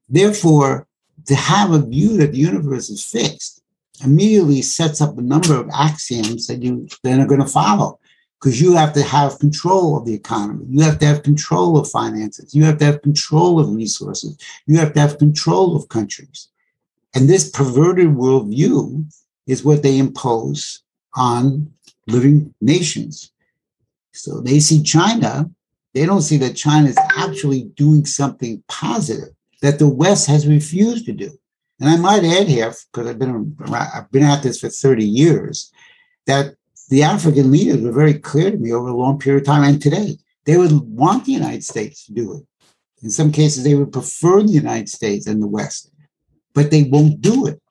Therefore, 0.10 0.88
to 1.28 1.36
have 1.36 1.72
a 1.72 1.86
view 1.86 2.18
that 2.18 2.32
the 2.32 2.38
universe 2.38 2.90
is 2.90 3.04
fixed 3.04 3.57
immediately 4.04 4.62
sets 4.62 5.02
up 5.02 5.18
a 5.18 5.22
number 5.22 5.56
of 5.56 5.70
axioms 5.74 6.48
that 6.48 6.62
you 6.62 6.88
then 7.04 7.20
are 7.20 7.28
going 7.28 7.42
to 7.42 7.48
follow 7.48 8.00
because 8.40 8.62
you 8.62 8.76
have 8.76 8.94
to 8.94 9.02
have 9.02 9.40
control 9.40 9.98
of 9.98 10.06
the 10.06 10.14
economy. 10.14 10.66
You 10.70 10.82
have 10.84 11.00
to 11.00 11.06
have 11.06 11.24
control 11.24 11.78
of 11.78 11.90
finances. 11.90 12.54
You 12.54 12.64
have 12.66 12.78
to 12.80 12.86
have 12.86 13.02
control 13.02 13.60
of 13.60 13.74
resources. 13.74 14.38
You 14.68 14.78
have 14.78 14.94
to 14.94 15.00
have 15.00 15.18
control 15.18 15.76
of 15.76 15.90
countries. 15.90 16.50
And 17.16 17.28
this 17.28 17.50
perverted 17.50 18.10
worldview 18.10 19.12
is 19.48 19.64
what 19.64 19.82
they 19.82 19.98
impose 19.98 20.84
on 21.16 21.72
living 22.06 22.54
nations. 22.62 23.32
So 24.12 24.40
they 24.42 24.60
see 24.60 24.84
China, 24.84 25.50
they 25.94 26.06
don't 26.06 26.22
see 26.22 26.38
that 26.38 26.56
China 26.56 26.90
is 26.90 26.98
actually 27.18 27.64
doing 27.76 28.06
something 28.06 28.64
positive 28.68 29.30
that 29.62 29.80
the 29.80 29.90
West 29.90 30.28
has 30.28 30.48
refused 30.48 31.06
to 31.06 31.14
do. 31.14 31.38
And 31.80 31.90
I 31.90 31.98
might 31.98 32.24
add 32.24 32.48
here, 32.48 32.74
because 32.92 33.08
I've 33.08 33.20
been 33.20 33.56
I've 33.70 34.12
been 34.12 34.24
at 34.24 34.42
this 34.42 34.60
for 34.60 34.70
30 34.70 35.06
years, 35.06 35.72
that 36.26 36.56
the 36.90 37.04
African 37.04 37.52
leaders 37.52 37.82
were 37.82 37.92
very 37.92 38.16
clear 38.16 38.52
to 38.52 38.58
me 38.58 38.74
over 38.74 38.88
a 38.88 38.96
long 38.96 39.20
period 39.20 39.42
of 39.42 39.48
time 39.48 39.64
and 39.64 39.82
today. 39.82 40.18
They 40.46 40.58
would 40.58 40.72
want 40.72 41.26
the 41.26 41.34
United 41.34 41.64
States 41.64 42.06
to 42.06 42.14
do 42.14 42.38
it. 42.38 42.44
In 43.04 43.12
some 43.12 43.32
cases, 43.32 43.64
they 43.64 43.76
would 43.76 43.92
prefer 43.92 44.42
the 44.42 44.52
United 44.52 44.90
States 44.90 45.28
and 45.28 45.42
the 45.42 45.48
West, 45.48 45.92
but 46.54 46.72
they 46.72 46.84
won't 46.84 47.22
do 47.22 47.46
it. 47.46 47.62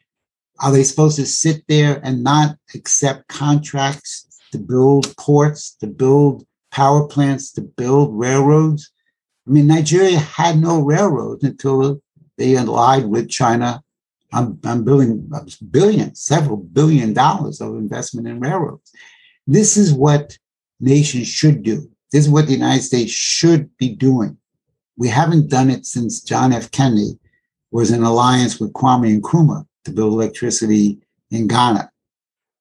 Are 0.61 0.71
they 0.71 0.85
supposed 0.85 1.17
to 1.17 1.27
sit 1.27 1.65
there 1.69 2.01
and 2.05 2.23
not 2.23 2.57
accept 2.75 3.29
contracts 3.29 4.27
to 4.53 4.59
build 4.59 5.17
ports, 5.17 5.75
to 5.81 5.87
build 5.87 6.47
power 6.71 7.09
plants, 7.09 7.51
to 7.53 7.63
build 7.63 8.17
railroads? 8.17 8.93
I 9.47 9.51
mean, 9.51 9.67
Nigeria 9.67 10.19
had 10.19 10.59
no 10.59 10.81
railroads 10.81 11.43
until 11.43 12.01
they 12.39 12.57
allied 12.57 13.07
with 13.07 13.29
China 13.29 13.83
I'm, 14.33 14.59
I'm 14.65 14.85
building 14.85 15.31
billions, 15.71 16.21
several 16.21 16.57
billion 16.57 17.13
dollars 17.13 17.61
of 17.61 17.75
investment 17.75 18.27
in 18.27 18.41
railroads. 18.41 18.93
This 19.47 19.77
is 19.77 19.93
what 19.93 20.37
nations 20.81 21.29
should 21.29 21.63
do. 21.63 21.89
This 22.13 22.27
is 22.27 22.31
what 22.31 22.47
the 22.47 22.53
United 22.53 22.83
States 22.83 23.13
should 23.13 23.75
be 23.79 23.91
doing. 23.95 24.37
We 24.97 25.09
haven't 25.09 25.51
done 25.51 25.71
it 25.71 25.87
since 25.87 26.21
John 26.21 26.53
F. 26.53 26.71
Kennedy 26.71 27.19
was 27.71 27.91
in 27.91 28.03
alliance 28.03 28.59
with 28.59 28.73
Kwame 28.73 29.21
Nkrumah 29.21 29.67
to 29.85 29.93
build 29.93 30.13
electricity 30.13 30.99
in 31.31 31.47
Ghana. 31.47 31.91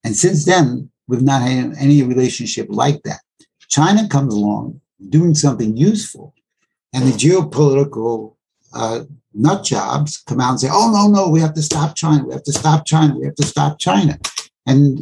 And 0.03 0.15
since 0.15 0.45
then, 0.45 0.89
we've 1.07 1.21
not 1.21 1.41
had 1.41 1.73
any 1.79 2.03
relationship 2.03 2.67
like 2.69 3.01
that. 3.03 3.21
China 3.67 4.07
comes 4.07 4.33
along 4.33 4.81
doing 5.09 5.35
something 5.35 5.75
useful, 5.75 6.33
and 6.93 7.05
the 7.05 7.11
geopolitical 7.11 8.34
uh, 8.75 9.03
nut 9.33 9.63
jobs 9.63 10.17
come 10.27 10.39
out 10.39 10.51
and 10.51 10.59
say, 10.59 10.69
oh, 10.71 10.91
no, 10.91 11.07
no, 11.07 11.29
we 11.29 11.39
have 11.39 11.53
to 11.55 11.61
stop 11.61 11.95
China. 11.95 12.25
We 12.25 12.33
have 12.33 12.43
to 12.43 12.53
stop 12.53 12.85
China. 12.85 13.17
We 13.17 13.25
have 13.25 13.35
to 13.35 13.45
stop 13.45 13.79
China. 13.79 14.19
And 14.67 14.97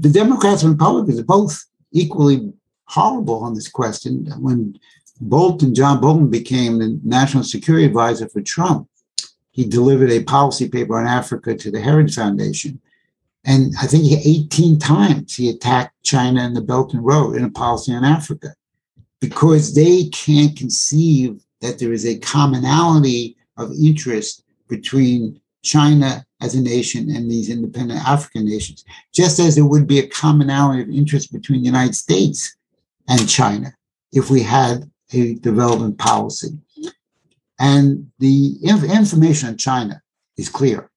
the 0.00 0.08
Democrats 0.08 0.62
and 0.62 0.72
Republicans 0.72 1.18
are 1.18 1.24
both 1.24 1.64
equally 1.92 2.52
horrible 2.84 3.42
on 3.42 3.54
this 3.54 3.68
question. 3.68 4.26
When 4.38 4.78
Bolton, 5.20 5.74
John 5.74 6.00
Bolton 6.00 6.30
became 6.30 6.78
the 6.78 6.98
national 7.04 7.44
security 7.44 7.84
advisor 7.84 8.28
for 8.28 8.40
Trump, 8.40 8.88
he 9.50 9.64
delivered 9.66 10.10
a 10.10 10.24
policy 10.24 10.68
paper 10.68 10.98
on 10.98 11.06
Africa 11.06 11.54
to 11.54 11.70
the 11.70 11.80
Heritage 11.80 12.14
Foundation. 12.14 12.80
And 13.44 13.72
I 13.80 13.86
think 13.86 14.04
18 14.04 14.78
times 14.78 15.34
he 15.34 15.48
attacked 15.48 15.94
China 16.02 16.40
and 16.42 16.54
the 16.54 16.60
Belt 16.60 16.94
and 16.94 17.04
Road 17.04 17.36
in 17.36 17.44
a 17.44 17.50
policy 17.50 17.92
on 17.92 18.04
Africa 18.04 18.54
because 19.20 19.74
they 19.74 20.08
can't 20.08 20.56
conceive 20.56 21.42
that 21.60 21.78
there 21.78 21.92
is 21.92 22.06
a 22.06 22.18
commonality 22.18 23.36
of 23.56 23.72
interest 23.72 24.44
between 24.68 25.40
China 25.62 26.24
as 26.40 26.54
a 26.54 26.60
nation 26.60 27.10
and 27.10 27.30
these 27.30 27.50
independent 27.50 28.00
African 28.08 28.46
nations, 28.46 28.84
just 29.12 29.38
as 29.38 29.54
there 29.54 29.66
would 29.66 29.86
be 29.86 29.98
a 29.98 30.06
commonality 30.08 30.82
of 30.82 30.88
interest 30.88 31.32
between 31.32 31.60
the 31.60 31.66
United 31.66 31.94
States 31.94 32.56
and 33.08 33.28
China 33.28 33.74
if 34.12 34.30
we 34.30 34.42
had 34.42 34.90
a 35.12 35.34
development 35.34 35.98
policy. 35.98 36.58
And 37.58 38.10
the 38.18 38.54
inf- 38.62 38.84
information 38.84 39.50
on 39.50 39.56
China 39.58 40.00
is 40.38 40.48
clear. 40.48 40.90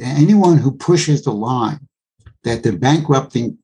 Anyone 0.00 0.56
who 0.56 0.72
pushes 0.72 1.22
the 1.22 1.32
line 1.32 1.86
that 2.44 2.62
they're 2.62 2.78
bankrupting 2.78 3.58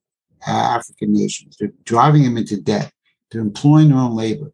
uh, 0.47 0.51
African 0.51 1.15
nations, 1.15 1.57
they're 1.59 1.73
driving 1.85 2.25
them 2.25 2.37
into 2.37 2.61
debt, 2.61 2.93
they're 3.31 3.41
employing 3.41 3.89
their 3.89 3.99
own 3.99 4.15
labor, 4.15 4.53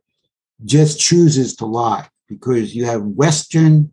just 0.64 1.00
chooses 1.00 1.56
to 1.56 1.66
lie 1.66 2.08
because 2.28 2.74
you 2.74 2.84
have 2.86 3.02
Western 3.02 3.92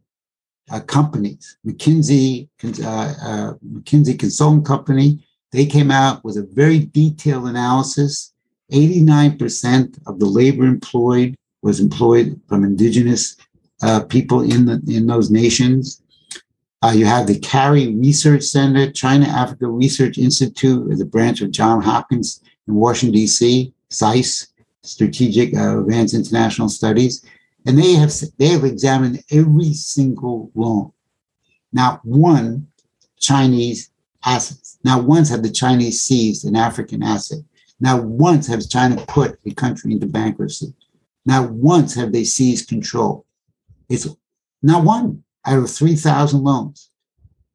uh, 0.72 0.80
companies, 0.82 1.58
McKinsey, 1.66 2.48
uh, 2.64 2.88
uh, 2.88 3.54
McKinsey 3.66 4.18
Consulting 4.18 4.64
Company, 4.64 5.26
they 5.52 5.66
came 5.66 5.92
out 5.92 6.24
with 6.24 6.38
a 6.38 6.48
very 6.54 6.80
detailed 6.80 7.48
analysis. 7.48 8.34
89% 8.72 10.00
of 10.08 10.20
the 10.20 10.26
labor 10.26 10.66
employed 10.66 11.36
was 11.62 11.80
employed 11.80 12.40
from 12.48 12.64
indigenous 12.64 13.36
uh, 13.82 14.02
people 14.04 14.42
in 14.42 14.66
the 14.66 14.82
in 14.88 15.08
those 15.08 15.32
nations. 15.32 16.02
Uh, 16.82 16.94
you 16.96 17.06
have 17.06 17.28
the 17.28 17.40
CARI 17.40 17.96
Research 17.96 18.44
Center, 18.44 18.90
China 18.92 19.26
Africa 19.26 19.68
Research 19.68 20.18
Institute, 20.18 21.02
a 21.02 21.06
branch 21.06 21.42
of 21.42 21.52
John 21.52 21.82
Hopkins 21.82 22.42
in 22.68 22.76
Washington 22.76 23.16
D.C. 23.16 23.74
SAIS, 23.90 24.48
Strategic 24.84 25.56
uh, 25.56 25.80
Advanced 25.82 26.14
International 26.14 26.70
Studies, 26.70 27.26
and 27.66 27.78
they 27.78 27.94
have 27.94 28.14
they 28.38 28.48
have 28.48 28.64
examined 28.64 29.24
every 29.32 29.74
single 29.74 30.52
loan. 30.56 30.92
Not 31.72 32.04
one 32.06 32.68
Chinese 33.20 33.92
assets. 34.24 34.80
Not 34.84 35.04
once 35.04 35.30
have 35.30 35.44
the 35.44 35.52
Chinese 35.52 36.02
seized 36.02 36.46
an 36.46 36.56
African 36.56 37.04
asset. 37.04 37.40
Not 37.80 38.04
once 38.04 38.48
has 38.48 38.68
China 38.68 39.04
put 39.08 39.40
a 39.46 39.54
country 39.54 39.94
into 39.94 40.06
bankruptcy. 40.06 40.74
Not 41.26 41.52
once 41.52 41.94
have 41.96 42.12
they 42.12 42.24
seized 42.24 42.68
control. 42.68 43.26
It's 43.88 44.08
not 44.62 44.84
one 44.84 45.24
out 45.46 45.60
of 45.60 45.70
3,000 45.70 46.44
loans. 46.44 46.90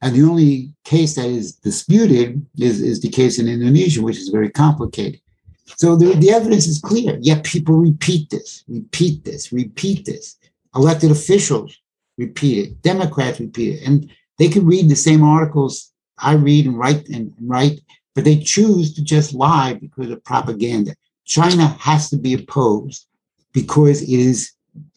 And 0.01 0.15
the 0.15 0.23
only 0.23 0.73
case 0.85 1.15
that 1.17 1.27
is 1.27 1.57
disputed 1.57 2.45
is, 2.59 2.81
is 2.81 3.01
the 3.01 3.09
case 3.09 3.39
in 3.39 3.49
Indonesia, 3.49 4.03
which 4.03 4.19
is 4.19 4.29
very 4.29 4.51
complicated. 4.51 5.21
So 5.67 5.97
the, 5.97 6.15
the 6.15 6.31
evidence 6.31 6.67
is 6.67 6.79
clear, 6.79 7.19
yet 7.21 7.45
people 7.45 7.77
repeat 7.77 8.31
this, 8.31 8.65
repeat 8.69 9.25
this, 9.25 9.53
repeat 9.53 10.05
this. 10.05 10.37
Elected 10.75 11.11
officials 11.11 11.79
repeat 12.19 12.67
it, 12.67 12.83
Democrats 12.83 13.41
repeat 13.41 13.81
it. 13.81 13.87
And 13.87 14.11
they 14.39 14.49
can 14.49 14.67
read 14.67 14.89
the 14.89 14.97
same 14.97 15.23
articles 15.23 15.93
I 16.19 16.35
read 16.35 16.67
and 16.67 16.79
write 16.79 17.09
and 17.09 17.33
write, 17.41 17.81
but 18.15 18.25
they 18.25 18.39
choose 18.39 18.95
to 18.95 19.03
just 19.03 19.35
lie 19.35 19.75
because 19.75 20.11
of 20.11 20.23
propaganda. 20.25 20.95
China 21.25 21.67
has 21.81 22.11
to 22.11 22.17
be 22.17 22.35
opposed 22.35 23.07
because 23.53 24.03
it 24.03 24.09
is 24.09 24.53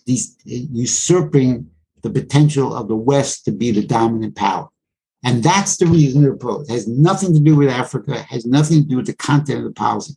usurping 0.05 1.70
the 2.01 2.09
potential 2.09 2.76
of 2.76 2.88
the 2.88 2.95
West 2.95 3.45
to 3.45 3.51
be 3.51 3.72
the 3.72 3.86
dominant 3.86 4.36
power. 4.36 4.70
And 5.24 5.43
that's 5.43 5.78
the 5.78 5.88
reason 5.88 6.22
they're 6.22 6.34
opposed. 6.34 6.70
It 6.70 6.74
has 6.74 6.88
nothing 6.88 7.34
to 7.34 7.39
do 7.39 7.55
with 7.55 7.70
Africa, 7.70 8.22
has 8.24 8.45
nothing 8.45 8.84
to 8.84 8.88
do 8.88 8.97
with 8.97 9.07
the 9.07 9.15
content 9.15 9.59
of 9.59 9.65
the 9.65 9.72
policy. 9.72 10.15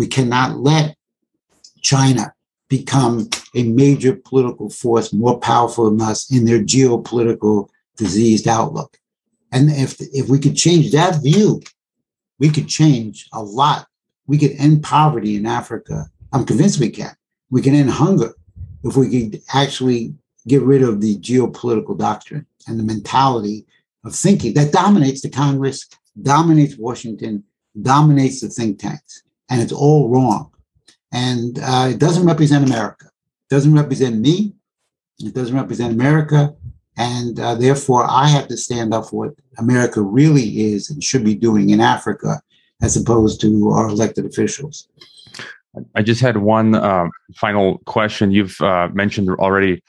We 0.00 0.06
cannot 0.06 0.60
let 0.60 0.96
China 1.82 2.32
become 2.70 3.28
a 3.54 3.64
major 3.64 4.16
political 4.16 4.70
force 4.70 5.12
more 5.12 5.38
powerful 5.38 5.90
than 5.90 6.00
us 6.00 6.32
in 6.32 6.46
their 6.46 6.60
geopolitical 6.60 7.68
diseased 7.98 8.48
outlook. 8.48 8.96
And 9.52 9.68
if, 9.70 10.00
if 10.00 10.30
we 10.30 10.38
could 10.38 10.56
change 10.56 10.92
that 10.92 11.22
view, 11.22 11.60
we 12.38 12.48
could 12.48 12.66
change 12.66 13.28
a 13.34 13.42
lot. 13.42 13.88
We 14.26 14.38
could 14.38 14.52
end 14.52 14.82
poverty 14.82 15.36
in 15.36 15.44
Africa. 15.44 16.06
I'm 16.32 16.46
convinced 16.46 16.80
we 16.80 16.88
can. 16.88 17.14
We 17.50 17.60
can 17.60 17.74
end 17.74 17.90
hunger 17.90 18.32
if 18.82 18.96
we 18.96 19.10
could 19.10 19.42
actually 19.52 20.14
get 20.48 20.62
rid 20.62 20.82
of 20.82 21.02
the 21.02 21.18
geopolitical 21.18 21.98
doctrine 21.98 22.46
and 22.66 22.78
the 22.78 22.84
mentality 22.84 23.66
of 24.06 24.14
thinking 24.14 24.54
that 24.54 24.72
dominates 24.72 25.20
the 25.20 25.28
Congress, 25.28 25.86
dominates 26.22 26.78
Washington, 26.78 27.44
dominates 27.82 28.40
the 28.40 28.48
think 28.48 28.78
tanks 28.78 29.24
and 29.50 29.60
it's 29.60 29.72
all 29.72 30.08
wrong. 30.08 30.50
And 31.12 31.58
uh, 31.62 31.88
it 31.90 31.98
doesn't 31.98 32.24
represent 32.24 32.64
America. 32.64 33.06
It 33.06 33.54
doesn't 33.54 33.74
represent 33.74 34.20
me. 34.20 34.54
It 35.18 35.34
doesn't 35.34 35.56
represent 35.56 35.92
America. 35.92 36.54
And 36.96 37.38
uh, 37.38 37.56
therefore, 37.56 38.06
I 38.08 38.28
have 38.28 38.48
to 38.48 38.56
stand 38.56 38.94
up 38.94 39.06
for 39.06 39.26
what 39.26 39.34
America 39.58 40.00
really 40.00 40.72
is 40.72 40.88
and 40.88 41.02
should 41.02 41.24
be 41.24 41.34
doing 41.34 41.70
in 41.70 41.80
Africa, 41.80 42.40
as 42.80 42.96
opposed 42.96 43.40
to 43.40 43.70
our 43.70 43.88
elected 43.88 44.24
officials. 44.24 44.88
I 45.94 46.02
just 46.02 46.20
had 46.20 46.38
one 46.38 46.74
uh, 46.74 47.08
final 47.34 47.78
question. 47.86 48.30
You've 48.32 48.60
uh, 48.60 48.88
mentioned 48.92 49.30
already 49.30 49.82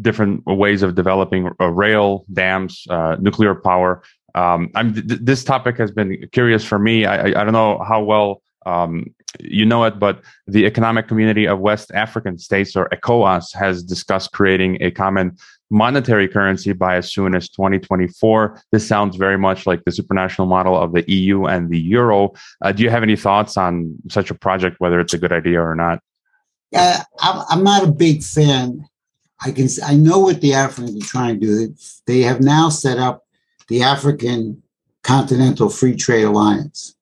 different 0.00 0.44
ways 0.46 0.82
of 0.82 0.94
developing 0.94 1.50
rail, 1.60 2.24
dams, 2.32 2.86
uh, 2.90 3.16
nuclear 3.18 3.54
power. 3.54 4.02
Um, 4.34 4.70
th- 4.74 5.20
this 5.22 5.44
topic 5.44 5.78
has 5.78 5.90
been 5.90 6.28
curious 6.32 6.64
for 6.64 6.78
me. 6.78 7.06
I, 7.06 7.16
I, 7.16 7.40
I 7.40 7.44
don't 7.44 7.52
know 7.52 7.82
how 7.86 8.02
well 8.02 8.42
um, 8.66 9.06
you 9.40 9.64
know 9.64 9.84
it, 9.84 9.98
but 9.98 10.22
the 10.46 10.66
Economic 10.66 11.08
Community 11.08 11.46
of 11.46 11.58
West 11.60 11.90
African 11.92 12.38
States, 12.38 12.76
or 12.76 12.88
ECOWAS, 12.90 13.54
has 13.54 13.82
discussed 13.82 14.32
creating 14.32 14.78
a 14.80 14.90
common 14.90 15.36
monetary 15.70 16.28
currency 16.28 16.72
by 16.72 16.96
as 16.96 17.12
soon 17.12 17.34
as 17.34 17.48
2024. 17.48 18.62
This 18.72 18.86
sounds 18.86 19.16
very 19.16 19.38
much 19.38 19.66
like 19.66 19.84
the 19.84 19.90
supranational 19.90 20.48
model 20.48 20.76
of 20.76 20.92
the 20.92 21.10
EU 21.10 21.46
and 21.46 21.70
the 21.70 21.78
euro. 21.78 22.32
Uh, 22.62 22.72
do 22.72 22.82
you 22.82 22.90
have 22.90 23.02
any 23.02 23.16
thoughts 23.16 23.56
on 23.56 23.96
such 24.08 24.30
a 24.30 24.34
project, 24.34 24.76
whether 24.78 25.00
it's 25.00 25.14
a 25.14 25.18
good 25.18 25.32
idea 25.32 25.60
or 25.60 25.74
not? 25.74 26.00
Uh, 26.74 27.02
I'm 27.20 27.62
not 27.62 27.84
a 27.84 27.90
big 27.90 28.22
fan. 28.22 28.84
I 29.44 29.52
can 29.52 29.68
I 29.84 29.94
know 29.94 30.18
what 30.18 30.40
the 30.40 30.54
Africans 30.54 31.04
are 31.04 31.06
trying 31.06 31.40
to 31.40 31.46
do. 31.46 31.74
They 32.06 32.22
have 32.22 32.40
now 32.40 32.68
set 32.68 32.98
up 32.98 33.24
the 33.68 33.82
African 33.82 34.62
Continental 35.02 35.68
Free 35.68 35.94
Trade 35.94 36.24
Alliance 36.24 36.95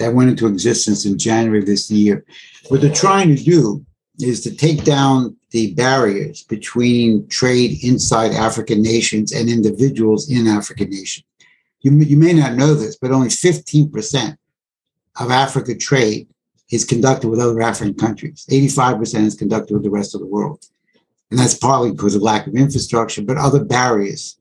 that 0.00 0.14
went 0.14 0.30
into 0.30 0.46
existence 0.46 1.04
in 1.04 1.18
January 1.18 1.60
of 1.60 1.66
this 1.66 1.90
year. 1.90 2.24
What 2.68 2.80
they're 2.80 2.92
trying 2.92 3.36
to 3.36 3.42
do 3.42 3.84
is 4.18 4.40
to 4.40 4.54
take 4.54 4.82
down 4.82 5.36
the 5.50 5.74
barriers 5.74 6.42
between 6.44 7.28
trade 7.28 7.84
inside 7.84 8.32
African 8.32 8.82
nations 8.82 9.32
and 9.32 9.48
individuals 9.48 10.30
in 10.30 10.46
African 10.46 10.88
nations. 10.88 11.26
You, 11.82 11.92
you 11.98 12.16
may 12.16 12.32
not 12.32 12.54
know 12.54 12.74
this, 12.74 12.96
but 12.96 13.10
only 13.10 13.28
15% 13.28 14.36
of 15.18 15.30
Africa 15.30 15.74
trade 15.76 16.28
is 16.70 16.84
conducted 16.86 17.28
with 17.28 17.40
other 17.40 17.60
African 17.60 17.94
countries. 17.94 18.46
85% 18.50 19.26
is 19.26 19.34
conducted 19.34 19.74
with 19.74 19.82
the 19.82 19.90
rest 19.90 20.14
of 20.14 20.22
the 20.22 20.26
world. 20.26 20.64
And 21.30 21.38
that's 21.38 21.54
partly 21.54 21.90
because 21.90 22.14
of 22.14 22.22
lack 22.22 22.46
of 22.46 22.54
infrastructure, 22.54 23.22
but 23.22 23.36
other 23.36 23.62
barriers 23.62 24.38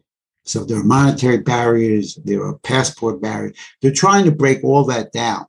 so 0.49 0.63
there 0.65 0.79
are 0.79 0.83
monetary 0.83 1.37
barriers, 1.37 2.15
there 2.25 2.43
are 2.43 2.57
passport 2.59 3.21
barriers. 3.21 3.55
They're 3.81 3.91
trying 3.91 4.25
to 4.25 4.31
break 4.31 4.63
all 4.63 4.83
that 4.85 5.11
down 5.11 5.45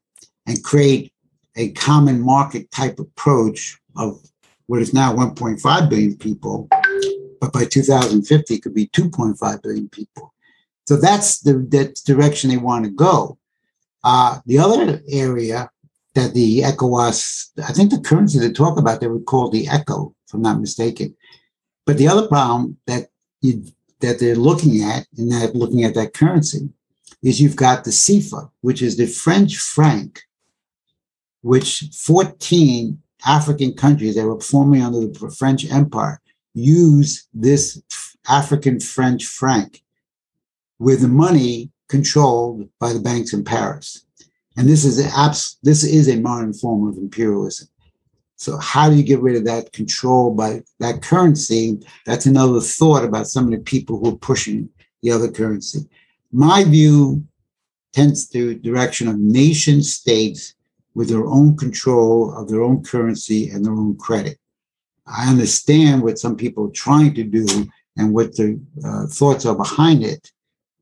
and 0.47 0.63
create 0.63 1.11
a 1.57 1.73
common 1.73 2.21
market 2.21 2.71
type 2.71 2.99
approach 2.99 3.79
of 3.97 4.21
what 4.67 4.83
is 4.83 4.93
now 4.93 5.15
1.5 5.15 5.89
billion 5.89 6.17
people, 6.19 6.69
but 7.41 7.51
by 7.51 7.65
2050 7.65 8.55
it 8.55 8.63
could 8.63 8.75
be 8.75 8.89
2.5 8.89 9.63
billion 9.63 9.89
people. 9.89 10.35
So 10.87 10.97
that's 10.97 11.41
the 11.41 11.55
that 11.71 11.95
direction 12.05 12.51
they 12.51 12.59
want 12.59 12.85
to 12.85 12.91
go. 12.91 13.39
Uh, 14.05 14.41
the 14.45 14.59
other 14.59 15.01
area 15.11 15.71
that 16.15 16.35
the 16.35 16.61
ECOWAS, 16.61 17.53
I 17.67 17.73
think 17.73 17.91
the 17.91 18.01
currency 18.01 18.39
they 18.39 18.53
talk 18.53 18.79
about, 18.79 19.01
they 19.01 19.07
would 19.07 19.25
call 19.25 19.49
the 19.49 19.67
Eco, 19.67 20.15
if 20.27 20.35
I'm 20.35 20.43
not 20.43 20.61
mistaken. 20.61 21.17
But 21.87 21.97
the 21.97 22.09
other 22.09 22.27
problem 22.27 22.77
that 22.87 23.09
you 23.41 23.65
that 24.01 24.19
they're 24.19 24.37
looking 24.37 24.83
at 24.83 25.07
and 25.17 25.31
that 25.31 25.55
looking 25.55 25.85
at 25.85 25.95
that 25.95 26.15
currency 26.15 26.69
is 27.23 27.41
you've 27.41 27.57
got 27.57 27.85
the 27.85 27.91
CFA, 27.91 28.51
which 28.63 28.83
is 28.83 28.97
the 28.97 29.07
French 29.07 29.57
franc, 29.59 30.21
which 31.43 31.85
14 31.95 33.01
African 33.27 33.75
countries 33.75 34.15
that 34.15 34.27
were 34.27 34.41
formerly 34.41 34.81
under 34.81 35.01
the 35.01 35.31
French 35.31 35.71
Empire 35.71 36.21
use 36.55 37.29
this 37.35 37.83
African 38.29 38.81
French 38.81 39.27
franc 39.27 39.83
with 40.79 41.03
the 41.03 41.09
money 41.09 41.71
controlled 41.89 42.69
by 42.79 42.93
the 42.93 43.01
banks 43.01 43.33
in 43.33 43.45
Paris. 43.45 44.05
And 44.57 44.69
this 44.69 44.85
is 44.85 45.01
abs- 45.15 45.59
this 45.63 45.85
is 45.85 46.09
a 46.09 46.21
modern 46.21 46.53
form 46.53 46.89
of 46.89 46.97
imperialism. 46.97 47.69
So 48.41 48.57
how 48.57 48.89
do 48.89 48.97
you 48.97 49.03
get 49.03 49.21
rid 49.21 49.37
of 49.37 49.45
that 49.45 49.71
control 49.75 50.31
by 50.31 50.63
that 50.79 51.03
currency? 51.03 51.79
That's 52.07 52.25
another 52.25 52.59
thought 52.61 53.05
about 53.05 53.27
some 53.27 53.45
of 53.45 53.51
the 53.51 53.59
people 53.59 53.99
who 53.99 54.15
are 54.15 54.17
pushing 54.17 54.71
the 55.03 55.11
other 55.11 55.31
currency. 55.31 55.81
My 56.33 56.65
view 56.65 57.23
tends 57.93 58.27
to 58.31 58.55
direction 58.55 59.09
of 59.09 59.19
nation 59.19 59.83
states 59.83 60.55
with 60.95 61.11
their 61.11 61.27
own 61.27 61.55
control 61.59 62.35
of 62.35 62.49
their 62.49 62.63
own 62.63 62.83
currency 62.83 63.51
and 63.51 63.63
their 63.63 63.75
own 63.75 63.99
credit. 63.99 64.39
I 65.07 65.29
understand 65.29 66.03
what 66.03 66.19
some 66.19 66.35
people 66.35 66.69
are 66.69 66.73
trying 66.73 67.13
to 67.17 67.25
do 67.25 67.47
and 67.99 68.15
what 68.15 68.35
the 68.37 68.59
uh, 68.83 69.07
thoughts 69.09 69.45
are 69.45 69.55
behind 69.55 70.03
it, 70.03 70.33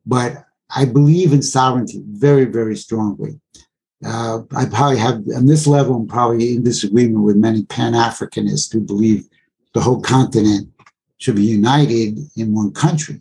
but 0.06 0.44
I 0.70 0.84
believe 0.84 1.32
in 1.32 1.42
sovereignty 1.42 2.04
very, 2.06 2.44
very 2.44 2.76
strongly. 2.76 3.40
Uh, 4.04 4.42
I 4.56 4.66
probably 4.66 4.98
have, 4.98 5.24
on 5.34 5.46
this 5.46 5.66
level, 5.66 5.96
I'm 5.96 6.06
probably 6.06 6.54
in 6.54 6.62
disagreement 6.62 7.24
with 7.24 7.36
many 7.36 7.64
Pan 7.64 7.94
Africanists 7.94 8.72
who 8.72 8.80
believe 8.80 9.28
the 9.74 9.80
whole 9.80 10.00
continent 10.00 10.68
should 11.18 11.36
be 11.36 11.44
united 11.44 12.18
in 12.36 12.54
one 12.54 12.72
country. 12.72 13.20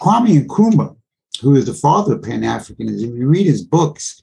Kwame 0.00 0.44
Nkrumah, 0.44 0.94
who 1.40 1.56
is 1.56 1.66
the 1.66 1.74
father 1.74 2.14
of 2.14 2.22
Pan 2.22 2.42
Africanism, 2.42 3.16
you 3.16 3.26
read 3.26 3.46
his 3.46 3.64
books, 3.64 4.22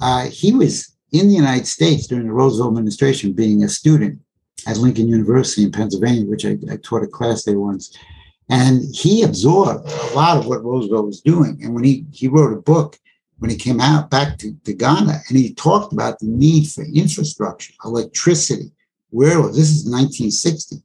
uh, 0.00 0.26
he 0.26 0.52
was 0.52 0.94
in 1.12 1.28
the 1.28 1.34
United 1.34 1.66
States 1.66 2.06
during 2.06 2.26
the 2.26 2.32
Roosevelt 2.32 2.68
administration 2.68 3.32
being 3.32 3.64
a 3.64 3.68
student 3.68 4.20
at 4.66 4.76
Lincoln 4.76 5.08
University 5.08 5.62
in 5.62 5.72
Pennsylvania, 5.72 6.26
which 6.26 6.44
I, 6.44 6.58
I 6.70 6.76
taught 6.76 7.02
a 7.02 7.06
class 7.06 7.44
there 7.44 7.58
once. 7.58 7.96
And 8.50 8.82
he 8.94 9.22
absorbed 9.22 9.88
a 9.88 10.14
lot 10.14 10.36
of 10.36 10.46
what 10.46 10.64
Roosevelt 10.64 11.06
was 11.06 11.20
doing. 11.20 11.58
And 11.62 11.74
when 11.74 11.84
he, 11.84 12.04
he 12.12 12.28
wrote 12.28 12.52
a 12.52 12.60
book 12.60 12.98
when 13.38 13.50
he 13.50 13.56
came 13.56 13.80
out 13.80 14.10
back 14.10 14.38
to, 14.38 14.54
to 14.64 14.72
Ghana, 14.72 15.20
and 15.28 15.38
he 15.38 15.52
talked 15.54 15.92
about 15.92 16.18
the 16.18 16.26
need 16.26 16.68
for 16.68 16.84
infrastructure, 16.84 17.72
electricity, 17.84 18.70
where 19.10 19.36
this 19.42 19.70
is 19.70 19.84
1960. 19.84 20.76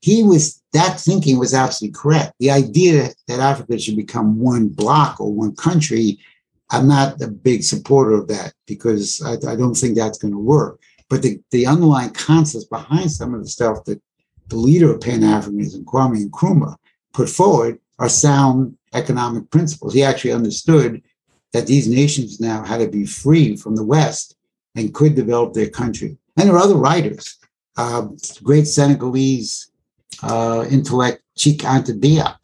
He 0.00 0.22
was 0.22 0.62
that 0.72 1.00
thinking 1.00 1.38
was 1.38 1.54
absolutely 1.54 1.98
correct. 1.98 2.32
The 2.38 2.50
idea 2.50 3.10
that 3.26 3.40
Africa 3.40 3.78
should 3.78 3.96
become 3.96 4.38
one 4.38 4.68
block 4.68 5.20
or 5.20 5.32
one 5.32 5.56
country, 5.56 6.18
I'm 6.70 6.86
not 6.86 7.20
a 7.22 7.28
big 7.28 7.62
supporter 7.62 8.12
of 8.12 8.28
that 8.28 8.52
because 8.66 9.22
I, 9.22 9.32
I 9.50 9.56
don't 9.56 9.74
think 9.74 9.96
that's 9.96 10.18
going 10.18 10.32
to 10.32 10.38
work. 10.38 10.80
But 11.08 11.22
the, 11.22 11.40
the 11.50 11.66
underlying 11.66 12.10
concepts 12.10 12.66
behind 12.66 13.10
some 13.10 13.34
of 13.34 13.42
the 13.42 13.48
stuff 13.48 13.84
that 13.84 14.00
the 14.48 14.56
leader 14.56 14.94
of 14.94 15.00
Pan 15.00 15.20
Africanism, 15.20 15.84
Kwame 15.84 16.28
Nkrumah, 16.28 16.76
put 17.12 17.28
forward 17.28 17.78
are 17.98 18.08
sound 18.08 18.76
economic 18.92 19.50
principles. 19.50 19.94
He 19.94 20.02
actually 20.02 20.32
understood 20.32 21.02
that 21.52 21.66
these 21.66 21.88
nations 21.88 22.40
now 22.40 22.62
had 22.64 22.78
to 22.80 22.88
be 22.88 23.06
free 23.06 23.56
from 23.56 23.76
the 23.76 23.84
West 23.84 24.36
and 24.74 24.94
could 24.94 25.14
develop 25.14 25.54
their 25.54 25.70
country. 25.70 26.16
And 26.36 26.48
there 26.48 26.56
are 26.56 26.62
other 26.62 26.76
writers, 26.76 27.38
uh, 27.76 28.08
great 28.42 28.66
Senegalese 28.66 29.70
uh, 30.22 30.66
intellect 30.70 31.22
Cheikh 31.36 31.58
Anta 31.58 31.98
Diop 31.98 32.36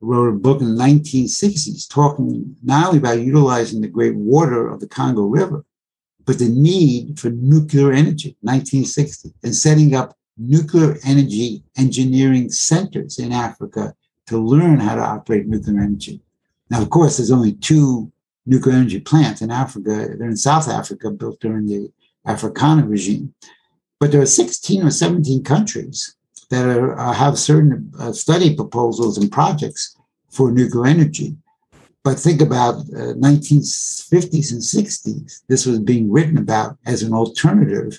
wrote 0.00 0.28
a 0.28 0.38
book 0.38 0.60
in 0.60 0.74
the 0.74 0.82
1960s 0.82 1.88
talking 1.88 2.56
not 2.62 2.88
only 2.88 2.98
about 2.98 3.20
utilizing 3.20 3.80
the 3.80 3.88
great 3.88 4.14
water 4.14 4.68
of 4.68 4.80
the 4.80 4.86
Congo 4.86 5.22
River, 5.22 5.64
but 6.26 6.38
the 6.38 6.48
need 6.48 7.18
for 7.18 7.30
nuclear 7.30 7.92
energy, 7.92 8.36
1960, 8.40 9.34
and 9.42 9.54
setting 9.54 9.94
up 9.94 10.16
nuclear 10.36 10.96
energy 11.04 11.62
engineering 11.76 12.50
centers 12.50 13.18
in 13.18 13.32
Africa 13.32 13.94
to 14.26 14.38
learn 14.38 14.80
how 14.80 14.94
to 14.94 15.02
operate 15.02 15.46
nuclear 15.46 15.80
energy. 15.80 16.20
Now, 16.70 16.80
of 16.82 16.90
course, 16.90 17.16
there's 17.16 17.30
only 17.30 17.52
two 17.52 18.10
nuclear 18.46 18.76
energy 18.76 19.00
plant 19.00 19.42
in 19.42 19.50
Africa. 19.50 20.14
They're 20.18 20.28
in 20.28 20.36
South 20.36 20.68
Africa, 20.68 21.10
built 21.10 21.40
during 21.40 21.66
the 21.66 21.90
Afrikaner 22.26 22.88
regime. 22.88 23.34
But 24.00 24.12
there 24.12 24.22
are 24.22 24.26
16 24.26 24.82
or 24.82 24.90
17 24.90 25.44
countries 25.44 26.16
that 26.50 26.66
are, 26.66 26.98
uh, 26.98 27.12
have 27.12 27.38
certain 27.38 27.92
uh, 27.98 28.12
study 28.12 28.54
proposals 28.54 29.18
and 29.18 29.30
projects 29.30 29.96
for 30.30 30.50
nuclear 30.50 30.86
energy. 30.86 31.36
But 32.02 32.18
think 32.18 32.42
about 32.42 32.74
uh, 32.74 33.14
1950s 33.16 34.52
and 34.52 34.60
60s. 34.60 35.42
This 35.48 35.64
was 35.64 35.78
being 35.78 36.10
written 36.10 36.36
about 36.36 36.76
as 36.84 37.02
an 37.02 37.14
alternative 37.14 37.98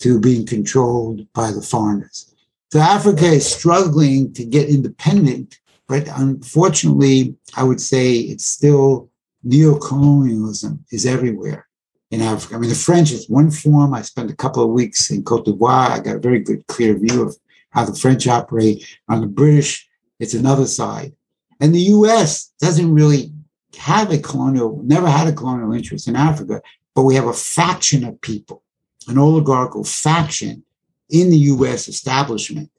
to 0.00 0.20
being 0.20 0.44
controlled 0.44 1.26
by 1.32 1.50
the 1.50 1.62
foreigners. 1.62 2.34
So 2.70 2.80
Africa 2.80 3.24
is 3.24 3.50
struggling 3.50 4.34
to 4.34 4.44
get 4.44 4.68
independent, 4.68 5.58
but 5.88 6.06
unfortunately, 6.16 7.34
I 7.56 7.62
would 7.62 7.80
say 7.80 8.16
it's 8.16 8.44
still 8.44 9.08
neo-colonialism 9.46 10.84
is 10.90 11.06
everywhere 11.06 11.66
in 12.10 12.20
Africa. 12.20 12.56
I 12.56 12.58
mean, 12.58 12.70
the 12.70 12.76
French 12.76 13.12
is 13.12 13.28
one 13.28 13.50
form. 13.50 13.94
I 13.94 14.02
spent 14.02 14.30
a 14.30 14.36
couple 14.36 14.64
of 14.64 14.70
weeks 14.70 15.10
in 15.10 15.22
Cote 15.22 15.46
d'Ivoire. 15.46 15.90
I 15.90 16.00
got 16.00 16.16
a 16.16 16.20
very 16.20 16.40
good, 16.40 16.66
clear 16.66 16.98
view 16.98 17.22
of 17.22 17.36
how 17.70 17.84
the 17.84 17.94
French 17.94 18.26
operate. 18.26 18.84
On 19.08 19.20
the 19.20 19.26
British, 19.26 19.88
it's 20.18 20.34
another 20.34 20.66
side. 20.66 21.12
And 21.60 21.74
the 21.74 21.80
US 21.80 22.52
doesn't 22.60 22.92
really 22.92 23.32
have 23.78 24.10
a 24.10 24.18
colonial, 24.18 24.82
never 24.82 25.08
had 25.08 25.28
a 25.28 25.32
colonial 25.32 25.72
interest 25.72 26.08
in 26.08 26.16
Africa, 26.16 26.60
but 26.94 27.02
we 27.02 27.14
have 27.14 27.26
a 27.26 27.32
faction 27.32 28.04
of 28.04 28.20
people, 28.20 28.62
an 29.08 29.18
oligarchical 29.18 29.84
faction 29.84 30.64
in 31.10 31.30
the 31.30 31.36
US 31.36 31.88
establishment 31.88 32.70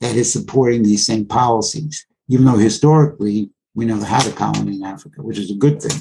that 0.00 0.14
is 0.14 0.32
supporting 0.32 0.82
these 0.82 1.04
same 1.04 1.24
policies, 1.24 2.06
even 2.28 2.44
though 2.44 2.58
historically 2.58 3.50
we 3.74 3.86
never 3.86 4.04
had 4.04 4.26
a 4.26 4.32
colony 4.32 4.76
in 4.76 4.84
Africa, 4.84 5.22
which 5.22 5.38
is 5.38 5.50
a 5.50 5.54
good 5.54 5.80
thing. 5.82 6.00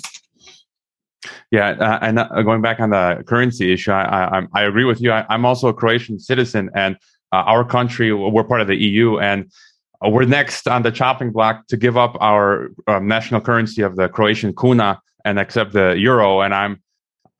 Yeah, 1.51 1.71
uh, 1.71 1.99
and 2.01 2.17
uh, 2.17 2.41
going 2.43 2.61
back 2.61 2.79
on 2.79 2.91
the 2.91 3.23
currency 3.27 3.73
issue, 3.73 3.91
I, 3.91 4.39
I, 4.39 4.47
I 4.53 4.63
agree 4.63 4.85
with 4.85 5.01
you. 5.01 5.11
I, 5.11 5.25
am 5.29 5.45
also 5.45 5.67
a 5.67 5.73
Croatian 5.73 6.17
citizen, 6.17 6.69
and 6.73 6.95
uh, 7.33 7.43
our 7.45 7.65
country, 7.65 8.13
we're 8.13 8.45
part 8.45 8.61
of 8.61 8.67
the 8.67 8.75
EU, 8.75 9.19
and 9.19 9.51
uh, 10.03 10.09
we're 10.09 10.23
next 10.23 10.65
on 10.69 10.81
the 10.83 10.91
chopping 10.91 11.31
block 11.31 11.67
to 11.67 11.75
give 11.75 11.97
up 11.97 12.15
our 12.21 12.69
um, 12.87 13.05
national 13.05 13.41
currency 13.41 13.81
of 13.81 13.97
the 13.97 14.07
Croatian 14.07 14.55
kuna 14.55 15.01
and 15.25 15.39
accept 15.39 15.73
the 15.73 15.91
euro. 15.97 16.39
And 16.39 16.53
I'm, 16.53 16.81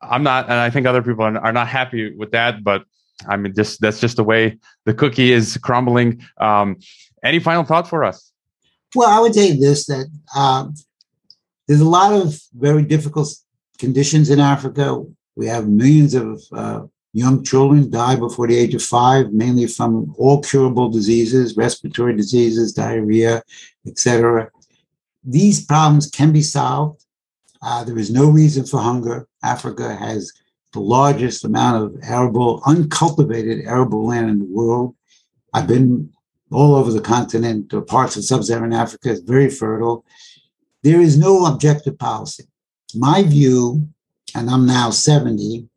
I'm 0.02 0.24
not, 0.24 0.46
and 0.46 0.56
I 0.56 0.70
think 0.70 0.88
other 0.88 1.02
people 1.02 1.24
are 1.24 1.54
not 1.54 1.68
happy 1.70 2.14
with 2.14 2.32
that. 2.32 2.66
But 2.66 2.84
I 3.30 3.38
mean, 3.38 3.56
just 3.56 3.80
that's 3.80 4.02
just 4.02 4.18
the 4.18 4.26
way 4.26 4.58
the 4.84 4.94
cookie 4.94 5.32
is 5.32 5.58
crumbling. 5.58 6.22
Um, 6.38 6.78
any 7.24 7.40
final 7.40 7.64
thought 7.64 7.88
for 7.88 8.04
us? 8.04 8.32
Well, 8.94 9.10
I 9.10 9.20
would 9.20 9.34
say 9.34 9.58
this: 9.58 9.86
that 9.86 10.08
um, 10.36 10.74
there's 11.68 11.80
a 11.80 11.88
lot 11.88 12.14
of 12.14 12.38
very 12.54 12.84
difficult 12.84 13.34
conditions 13.82 14.30
in 14.30 14.40
Africa. 14.40 15.04
We 15.36 15.48
have 15.48 15.68
millions 15.68 16.14
of 16.14 16.42
uh, 16.54 16.82
young 17.14 17.44
children 17.44 17.90
die 17.90 18.16
before 18.16 18.48
the 18.48 18.58
age 18.58 18.76
of 18.76 18.84
five, 18.84 19.34
mainly 19.34 19.68
from 19.68 20.14
all 20.18 20.42
curable 20.42 20.90
diseases, 20.90 21.58
respiratory 21.58 22.16
diseases, 22.16 22.74
diarrhea, 22.74 23.44
etc. 23.88 24.50
These 25.24 25.66
problems 25.66 26.10
can 26.10 26.32
be 26.32 26.44
solved. 26.44 27.04
Uh, 27.62 27.84
there 27.84 27.98
is 27.98 28.12
no 28.12 28.30
reason 28.30 28.66
for 28.66 28.80
hunger. 28.80 29.28
Africa 29.44 29.96
has 29.96 30.32
the 30.74 30.80
largest 30.80 31.44
amount 31.44 31.84
of 31.84 31.88
arable, 32.04 32.62
uncultivated 32.66 33.66
arable 33.66 34.06
land 34.08 34.30
in 34.30 34.40
the 34.40 34.54
world. 34.60 34.96
I've 35.54 35.68
been 35.68 36.12
all 36.52 36.76
over 36.76 36.92
the 36.92 37.02
continent 37.02 37.74
or 37.74 37.82
parts 37.82 38.16
of 38.16 38.24
sub-Saharan 38.24 38.74
Africa. 38.74 39.12
It's 39.12 39.22
very 39.22 39.50
fertile. 39.50 40.06
There 40.84 41.02
is 41.02 41.18
no 41.18 41.46
objective 41.46 41.98
policy. 41.98 42.46
My 42.96 43.24
view, 43.24 43.88
and 44.36 44.50
I'm 44.50 44.66
now 44.66 44.90
70, 44.90 45.68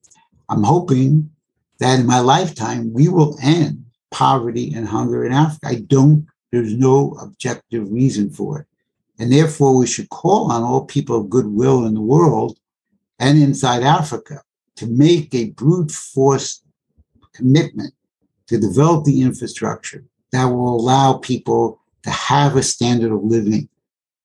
I'm 0.49 0.63
hoping 0.63 1.31
that 1.79 1.99
in 1.99 2.07
my 2.07 2.21
lifetime, 2.21 2.93
we 2.93 3.09
will 3.09 3.37
end 3.43 3.85
poverty 4.11 4.73
and 4.75 4.87
hunger 4.87 5.25
in 5.25 5.33
Africa. 5.33 5.67
I 5.67 5.75
don't, 5.87 6.27
there's 6.53 6.75
no 6.75 7.17
objective 7.21 7.91
reason 7.91 8.31
for 8.31 8.61
it. 8.61 8.67
And 9.19 9.33
therefore, 9.33 9.77
we 9.77 9.87
should 9.87 10.09
call 10.09 10.51
on 10.51 10.63
all 10.63 10.85
people 10.85 11.17
of 11.17 11.31
goodwill 11.31 11.87
in 11.87 11.95
the 11.95 12.01
world 12.01 12.59
and 13.19 13.39
inside 13.39 13.83
Africa 13.83 14.43
to 14.77 14.87
make 14.87 15.35
a 15.35 15.51
brute 15.51 15.91
force 15.91 16.63
commitment 17.33 17.95
to 18.49 18.59
develop 18.59 19.05
the 19.05 19.23
infrastructure 19.23 20.05
that 20.33 20.45
will 20.45 20.77
allow 20.77 21.15
people 21.19 21.81
to 22.03 22.11
have 22.11 22.57
a 22.57 22.63
standard 22.63 23.13
of 23.13 23.23
living. 23.23 23.69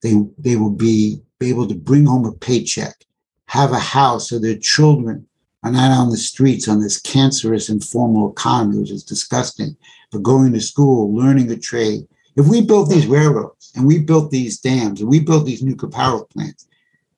They, 0.02 0.16
they 0.38 0.56
will 0.56 0.72
be, 0.72 1.22
be 1.40 1.50
able 1.50 1.68
to 1.68 1.76
bring 1.76 2.06
home 2.06 2.26
a 2.26 2.34
paycheck, 2.34 3.06
have 3.48 3.72
a 3.72 3.80
house 3.80 4.30
so 4.30 4.38
their 4.38 4.58
children 4.58 5.26
are 5.64 5.72
not 5.72 5.92
on 5.92 6.10
the 6.10 6.18
streets 6.18 6.68
on 6.68 6.82
this 6.82 7.00
cancerous 7.00 7.70
informal 7.70 8.32
economy, 8.32 8.80
which 8.80 8.92
is 8.92 9.04
disgusting, 9.04 9.76
but 10.12 10.24
going 10.24 10.54
to 10.54 10.62
school, 10.62 11.14
learning 11.14 11.52
a 11.52 11.58
trade. 11.58 12.08
If 12.36 12.48
we 12.48 12.62
built 12.62 12.90
these 12.90 13.08
railroads 13.08 13.72
and 13.76 13.86
we 13.86 14.00
built 14.00 14.32
these 14.32 14.60
dams 14.60 15.02
and 15.02 15.10
we 15.10 15.20
built 15.20 15.46
these 15.46 15.64
nuclear 15.64 15.92
power 15.92 16.24
plants, 16.26 16.68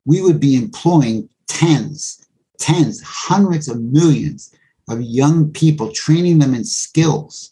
we 0.05 0.21
would 0.21 0.39
be 0.39 0.55
employing 0.55 1.29
tens, 1.47 2.27
tens, 2.57 3.01
hundreds 3.03 3.67
of 3.67 3.81
millions 3.81 4.55
of 4.89 5.01
young 5.01 5.51
people, 5.51 5.91
training 5.91 6.39
them 6.39 6.53
in 6.53 6.63
skills. 6.63 7.51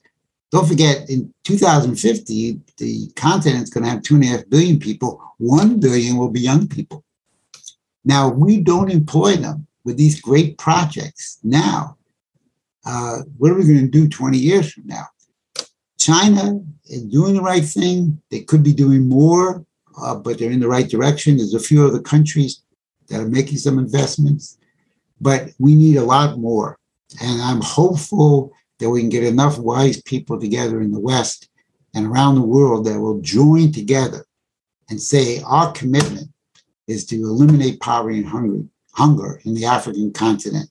Don't 0.51 0.67
forget, 0.67 1.09
in 1.09 1.33
2050, 1.43 2.59
the 2.77 3.07
continent's 3.15 3.69
going 3.69 3.83
to 3.83 3.89
have 3.89 4.01
two 4.01 4.15
and 4.15 4.23
a 4.23 4.27
half 4.27 4.49
billion 4.49 4.79
people. 4.79 5.21
One 5.37 5.79
billion 5.79 6.17
will 6.17 6.31
be 6.31 6.41
young 6.41 6.67
people. 6.67 7.03
Now, 8.03 8.29
we 8.29 8.57
don't 8.57 8.91
employ 8.91 9.35
them 9.35 9.67
with 9.83 9.97
these 9.97 10.19
great 10.19 10.57
projects 10.57 11.37
now, 11.43 11.97
uh, 12.85 13.19
what 13.37 13.51
are 13.51 13.55
we 13.55 13.65
going 13.65 13.79
to 13.79 13.87
do 13.87 14.07
20 14.07 14.37
years 14.37 14.73
from 14.73 14.87
now? 14.87 15.05
China 15.99 16.59
is 16.85 17.03
doing 17.03 17.35
the 17.35 17.41
right 17.41 17.63
thing. 17.63 18.19
They 18.31 18.41
could 18.41 18.63
be 18.63 18.73
doing 18.73 19.07
more 19.07 19.65
uh, 20.01 20.15
but 20.15 20.37
they're 20.37 20.51
in 20.51 20.59
the 20.59 20.67
right 20.67 20.89
direction. 20.89 21.37
There's 21.37 21.53
a 21.53 21.59
few 21.59 21.85
other 21.85 22.01
countries 22.01 22.61
that 23.07 23.19
are 23.19 23.27
making 23.27 23.57
some 23.57 23.79
investments, 23.79 24.57
but 25.19 25.49
we 25.59 25.75
need 25.75 25.97
a 25.97 26.03
lot 26.03 26.37
more. 26.37 26.77
And 27.21 27.41
I'm 27.41 27.61
hopeful 27.61 28.53
that 28.79 28.89
we 28.89 29.01
can 29.01 29.09
get 29.09 29.23
enough 29.23 29.57
wise 29.57 30.01
people 30.01 30.39
together 30.39 30.81
in 30.81 30.91
the 30.91 30.99
West 30.99 31.49
and 31.93 32.07
around 32.07 32.35
the 32.35 32.41
world 32.41 32.85
that 32.85 32.99
will 32.99 33.21
join 33.21 33.71
together 33.71 34.25
and 34.89 35.01
say 35.01 35.41
our 35.45 35.71
commitment 35.71 36.29
is 36.87 37.05
to 37.05 37.15
eliminate 37.17 37.79
poverty 37.79 38.19
and 38.19 38.27
hunger, 38.27 38.65
hunger 38.93 39.41
in 39.45 39.53
the 39.53 39.65
African 39.65 40.11
continent. 40.11 40.69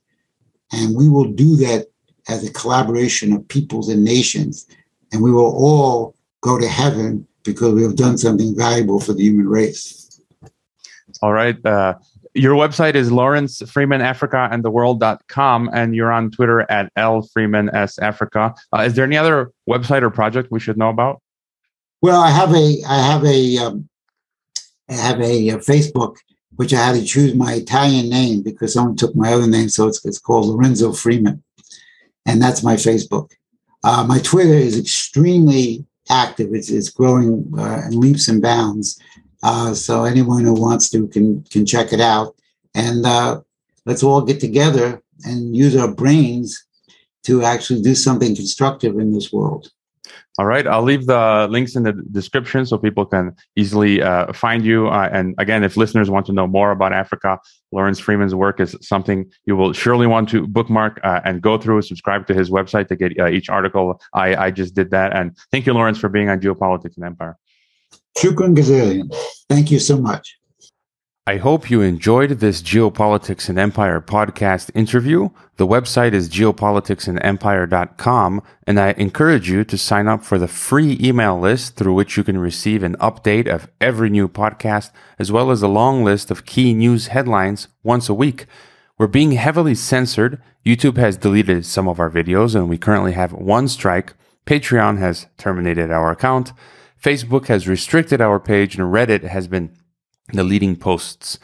And 0.72 0.96
we 0.96 1.08
will 1.08 1.32
do 1.32 1.56
that 1.56 1.86
as 2.28 2.44
a 2.44 2.52
collaboration 2.52 3.32
of 3.32 3.46
peoples 3.48 3.88
and 3.88 4.04
nations. 4.04 4.66
And 5.12 5.22
we 5.22 5.30
will 5.30 5.56
all 5.56 6.14
go 6.40 6.58
to 6.58 6.68
heaven 6.68 7.26
because 7.44 7.74
we 7.74 7.82
have 7.82 7.96
done 7.96 8.18
something 8.18 8.54
valuable 8.54 9.00
for 9.00 9.14
the 9.14 9.22
human 9.22 9.48
race. 9.48 10.20
All 11.22 11.32
right. 11.32 11.64
Uh, 11.64 11.94
your 12.34 12.54
website 12.54 12.94
is 12.94 13.10
Lawrence 13.10 13.62
Freeman 13.70 14.00
Africa 14.00 14.48
and 14.50 14.64
the 14.64 14.70
world.com, 14.70 15.70
and 15.72 15.94
you're 15.94 16.12
on 16.12 16.30
Twitter 16.30 16.70
at 16.70 16.92
L 16.96 17.22
Freeman 17.22 17.70
S 17.74 17.98
Africa. 17.98 18.54
Uh, 18.72 18.82
is 18.82 18.94
there 18.94 19.04
any 19.04 19.16
other 19.16 19.52
website 19.68 20.02
or 20.02 20.10
project 20.10 20.50
we 20.50 20.60
should 20.60 20.78
know 20.78 20.88
about? 20.88 21.20
Well, 22.00 22.20
I 22.20 22.30
have 22.30 22.54
a 22.54 22.82
I 22.88 22.98
have 22.98 23.24
a 23.24 23.58
um, 23.58 23.88
I 24.88 24.94
have 24.94 25.20
a, 25.20 25.48
a, 25.48 25.54
uh, 25.54 25.58
Facebook 25.58 26.16
which 26.56 26.74
I 26.74 26.84
had 26.84 26.96
to 26.96 27.04
choose 27.04 27.34
my 27.34 27.52
Italian 27.52 28.08
name 28.08 28.42
because 28.42 28.72
someone 28.72 28.96
took 28.96 29.14
my 29.14 29.32
other 29.32 29.46
name, 29.46 29.68
so 29.68 29.86
it's, 29.86 30.04
it's 30.04 30.18
called 30.18 30.46
Lorenzo 30.46 30.92
Freeman, 30.92 31.42
and 32.26 32.42
that's 32.42 32.64
my 32.64 32.74
Facebook. 32.74 33.30
Uh, 33.84 34.04
my 34.08 34.18
Twitter 34.18 34.54
is 34.54 34.76
extremely 34.76 35.86
active. 36.10 36.48
It's, 36.52 36.68
it's 36.68 36.90
growing 36.90 37.48
uh, 37.56 37.82
in 37.86 38.00
leaps 38.00 38.26
and 38.26 38.42
bounds. 38.42 39.00
Uh, 39.42 39.72
so 39.74 40.04
anyone 40.04 40.44
who 40.44 40.54
wants 40.54 40.88
to 40.90 41.06
can 41.08 41.42
can 41.44 41.64
check 41.64 41.92
it 41.92 42.00
out, 42.00 42.34
and 42.74 43.06
uh, 43.06 43.40
let's 43.86 44.02
all 44.02 44.22
get 44.22 44.40
together 44.40 45.02
and 45.24 45.56
use 45.56 45.76
our 45.76 45.92
brains 45.92 46.64
to 47.24 47.42
actually 47.42 47.82
do 47.82 47.94
something 47.94 48.34
constructive 48.34 48.98
in 48.98 49.12
this 49.12 49.32
world. 49.32 49.70
All 50.38 50.46
right, 50.46 50.68
I'll 50.68 50.84
leave 50.84 51.06
the 51.06 51.48
links 51.50 51.74
in 51.74 51.82
the 51.82 51.92
description 51.92 52.64
so 52.64 52.78
people 52.78 53.04
can 53.04 53.34
easily 53.56 54.00
uh, 54.00 54.32
find 54.32 54.64
you. 54.64 54.86
Uh, 54.86 55.08
and 55.12 55.34
again, 55.38 55.64
if 55.64 55.76
listeners 55.76 56.10
want 56.10 56.26
to 56.26 56.32
know 56.32 56.46
more 56.46 56.70
about 56.70 56.92
Africa, 56.92 57.40
Lawrence 57.72 57.98
Freeman's 57.98 58.36
work 58.36 58.60
is 58.60 58.76
something 58.80 59.28
you 59.46 59.56
will 59.56 59.72
surely 59.72 60.06
want 60.06 60.28
to 60.28 60.46
bookmark 60.46 61.00
uh, 61.02 61.20
and 61.24 61.42
go 61.42 61.58
through. 61.58 61.82
Subscribe 61.82 62.24
to 62.28 62.34
his 62.34 62.50
website 62.50 62.86
to 62.86 62.94
get 62.94 63.18
uh, 63.18 63.26
each 63.26 63.48
article. 63.48 64.00
I, 64.14 64.36
I 64.36 64.50
just 64.52 64.74
did 64.76 64.92
that. 64.92 65.12
And 65.12 65.36
thank 65.50 65.66
you, 65.66 65.74
Lawrence, 65.74 65.98
for 65.98 66.08
being 66.08 66.28
on 66.28 66.38
Geopolitics 66.38 66.96
and 66.96 67.04
Empire. 67.04 67.36
Shukran 68.20 68.56
Gazillion. 68.56 69.14
Thank 69.48 69.70
you 69.70 69.78
so 69.78 69.96
much. 69.96 70.38
I 71.28 71.36
hope 71.36 71.70
you 71.70 71.82
enjoyed 71.82 72.40
this 72.40 72.62
Geopolitics 72.62 73.50
and 73.50 73.58
Empire 73.58 74.00
podcast 74.00 74.70
interview. 74.74 75.28
The 75.56 75.66
website 75.66 76.14
is 76.14 76.30
geopoliticsandempire.com, 76.30 78.42
and 78.66 78.80
I 78.80 78.92
encourage 78.92 79.50
you 79.50 79.62
to 79.62 79.76
sign 79.76 80.08
up 80.08 80.24
for 80.24 80.38
the 80.38 80.48
free 80.48 80.96
email 81.00 81.38
list 81.38 81.76
through 81.76 81.92
which 81.92 82.16
you 82.16 82.24
can 82.24 82.38
receive 82.38 82.82
an 82.82 82.96
update 82.96 83.46
of 83.46 83.68
every 83.78 84.08
new 84.08 84.26
podcast, 84.26 84.90
as 85.18 85.30
well 85.30 85.50
as 85.50 85.62
a 85.62 85.68
long 85.68 86.02
list 86.02 86.30
of 86.30 86.46
key 86.46 86.72
news 86.72 87.08
headlines 87.08 87.68
once 87.82 88.08
a 88.08 88.14
week. 88.14 88.46
We're 88.96 89.06
being 89.06 89.32
heavily 89.32 89.74
censored. 89.74 90.40
YouTube 90.64 90.96
has 90.96 91.18
deleted 91.18 91.66
some 91.66 91.86
of 91.86 92.00
our 92.00 92.10
videos, 92.10 92.54
and 92.54 92.70
we 92.70 92.78
currently 92.78 93.12
have 93.12 93.32
one 93.32 93.68
strike. 93.68 94.14
Patreon 94.46 94.98
has 94.98 95.26
terminated 95.36 95.90
our 95.90 96.10
account. 96.10 96.54
Facebook 97.02 97.46
has 97.46 97.68
restricted 97.68 98.20
our 98.20 98.40
page, 98.40 98.76
and 98.76 98.92
Reddit 98.92 99.22
has 99.22 99.46
been 99.46 99.70
the 100.32 100.44
leading 100.44 100.76
posts. 100.76 101.38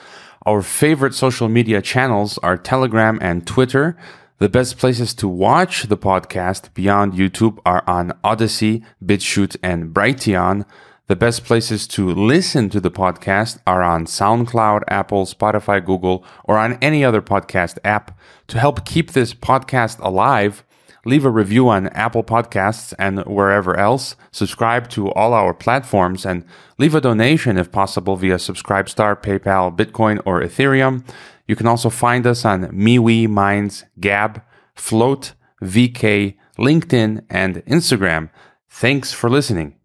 Our 0.44 0.62
favorite 0.62 1.14
social 1.14 1.48
media 1.48 1.80
channels 1.80 2.38
are 2.38 2.56
Telegram 2.56 3.18
and 3.22 3.46
Twitter. 3.46 3.96
The 4.38 4.48
best 4.48 4.78
places 4.78 5.14
to 5.14 5.28
watch 5.28 5.84
the 5.84 5.96
podcast 5.96 6.74
beyond 6.74 7.12
YouTube 7.12 7.60
are 7.64 7.84
on 7.86 8.12
Odysee, 8.24 8.84
BitChute, 9.02 9.56
and 9.62 9.94
Brighteon. 9.94 10.66
The 11.06 11.16
best 11.16 11.44
places 11.44 11.86
to 11.88 12.10
listen 12.10 12.68
to 12.70 12.80
the 12.80 12.90
podcast 12.90 13.58
are 13.66 13.82
on 13.82 14.06
SoundCloud, 14.06 14.82
Apple, 14.88 15.24
Spotify, 15.24 15.84
Google, 15.84 16.24
or 16.44 16.58
on 16.58 16.78
any 16.82 17.04
other 17.04 17.22
podcast 17.22 17.78
app. 17.84 18.18
To 18.48 18.58
help 18.58 18.84
keep 18.84 19.12
this 19.12 19.32
podcast 19.32 20.00
alive, 20.00 20.64
leave 21.04 21.24
a 21.24 21.30
review 21.30 21.68
on 21.68 21.88
Apple 21.88 22.24
Podcasts 22.24 22.94
and 22.98 23.20
wherever 23.24 23.76
else, 23.76 24.16
subscribe 24.32 24.88
to 24.90 25.10
all 25.12 25.32
our 25.32 25.54
platforms, 25.54 26.24
and 26.24 26.44
leave 26.78 26.94
a 26.94 27.00
donation 27.00 27.58
if 27.58 27.70
possible 27.72 28.16
via 28.16 28.36
Subscribestar, 28.36 29.20
PayPal, 29.20 29.74
Bitcoin, 29.76 30.20
or 30.24 30.40
Ethereum. 30.40 31.04
You 31.46 31.56
can 31.56 31.66
also 31.66 31.90
find 31.90 32.26
us 32.26 32.44
on 32.44 32.64
MeWe, 32.68 33.28
Minds, 33.28 33.84
Gab, 34.00 34.42
Flote, 34.74 35.32
VK, 35.62 36.36
LinkedIn, 36.58 37.24
and 37.28 37.56
Instagram. 37.66 38.30
Thanks 38.68 39.12
for 39.12 39.28
listening. 39.30 39.76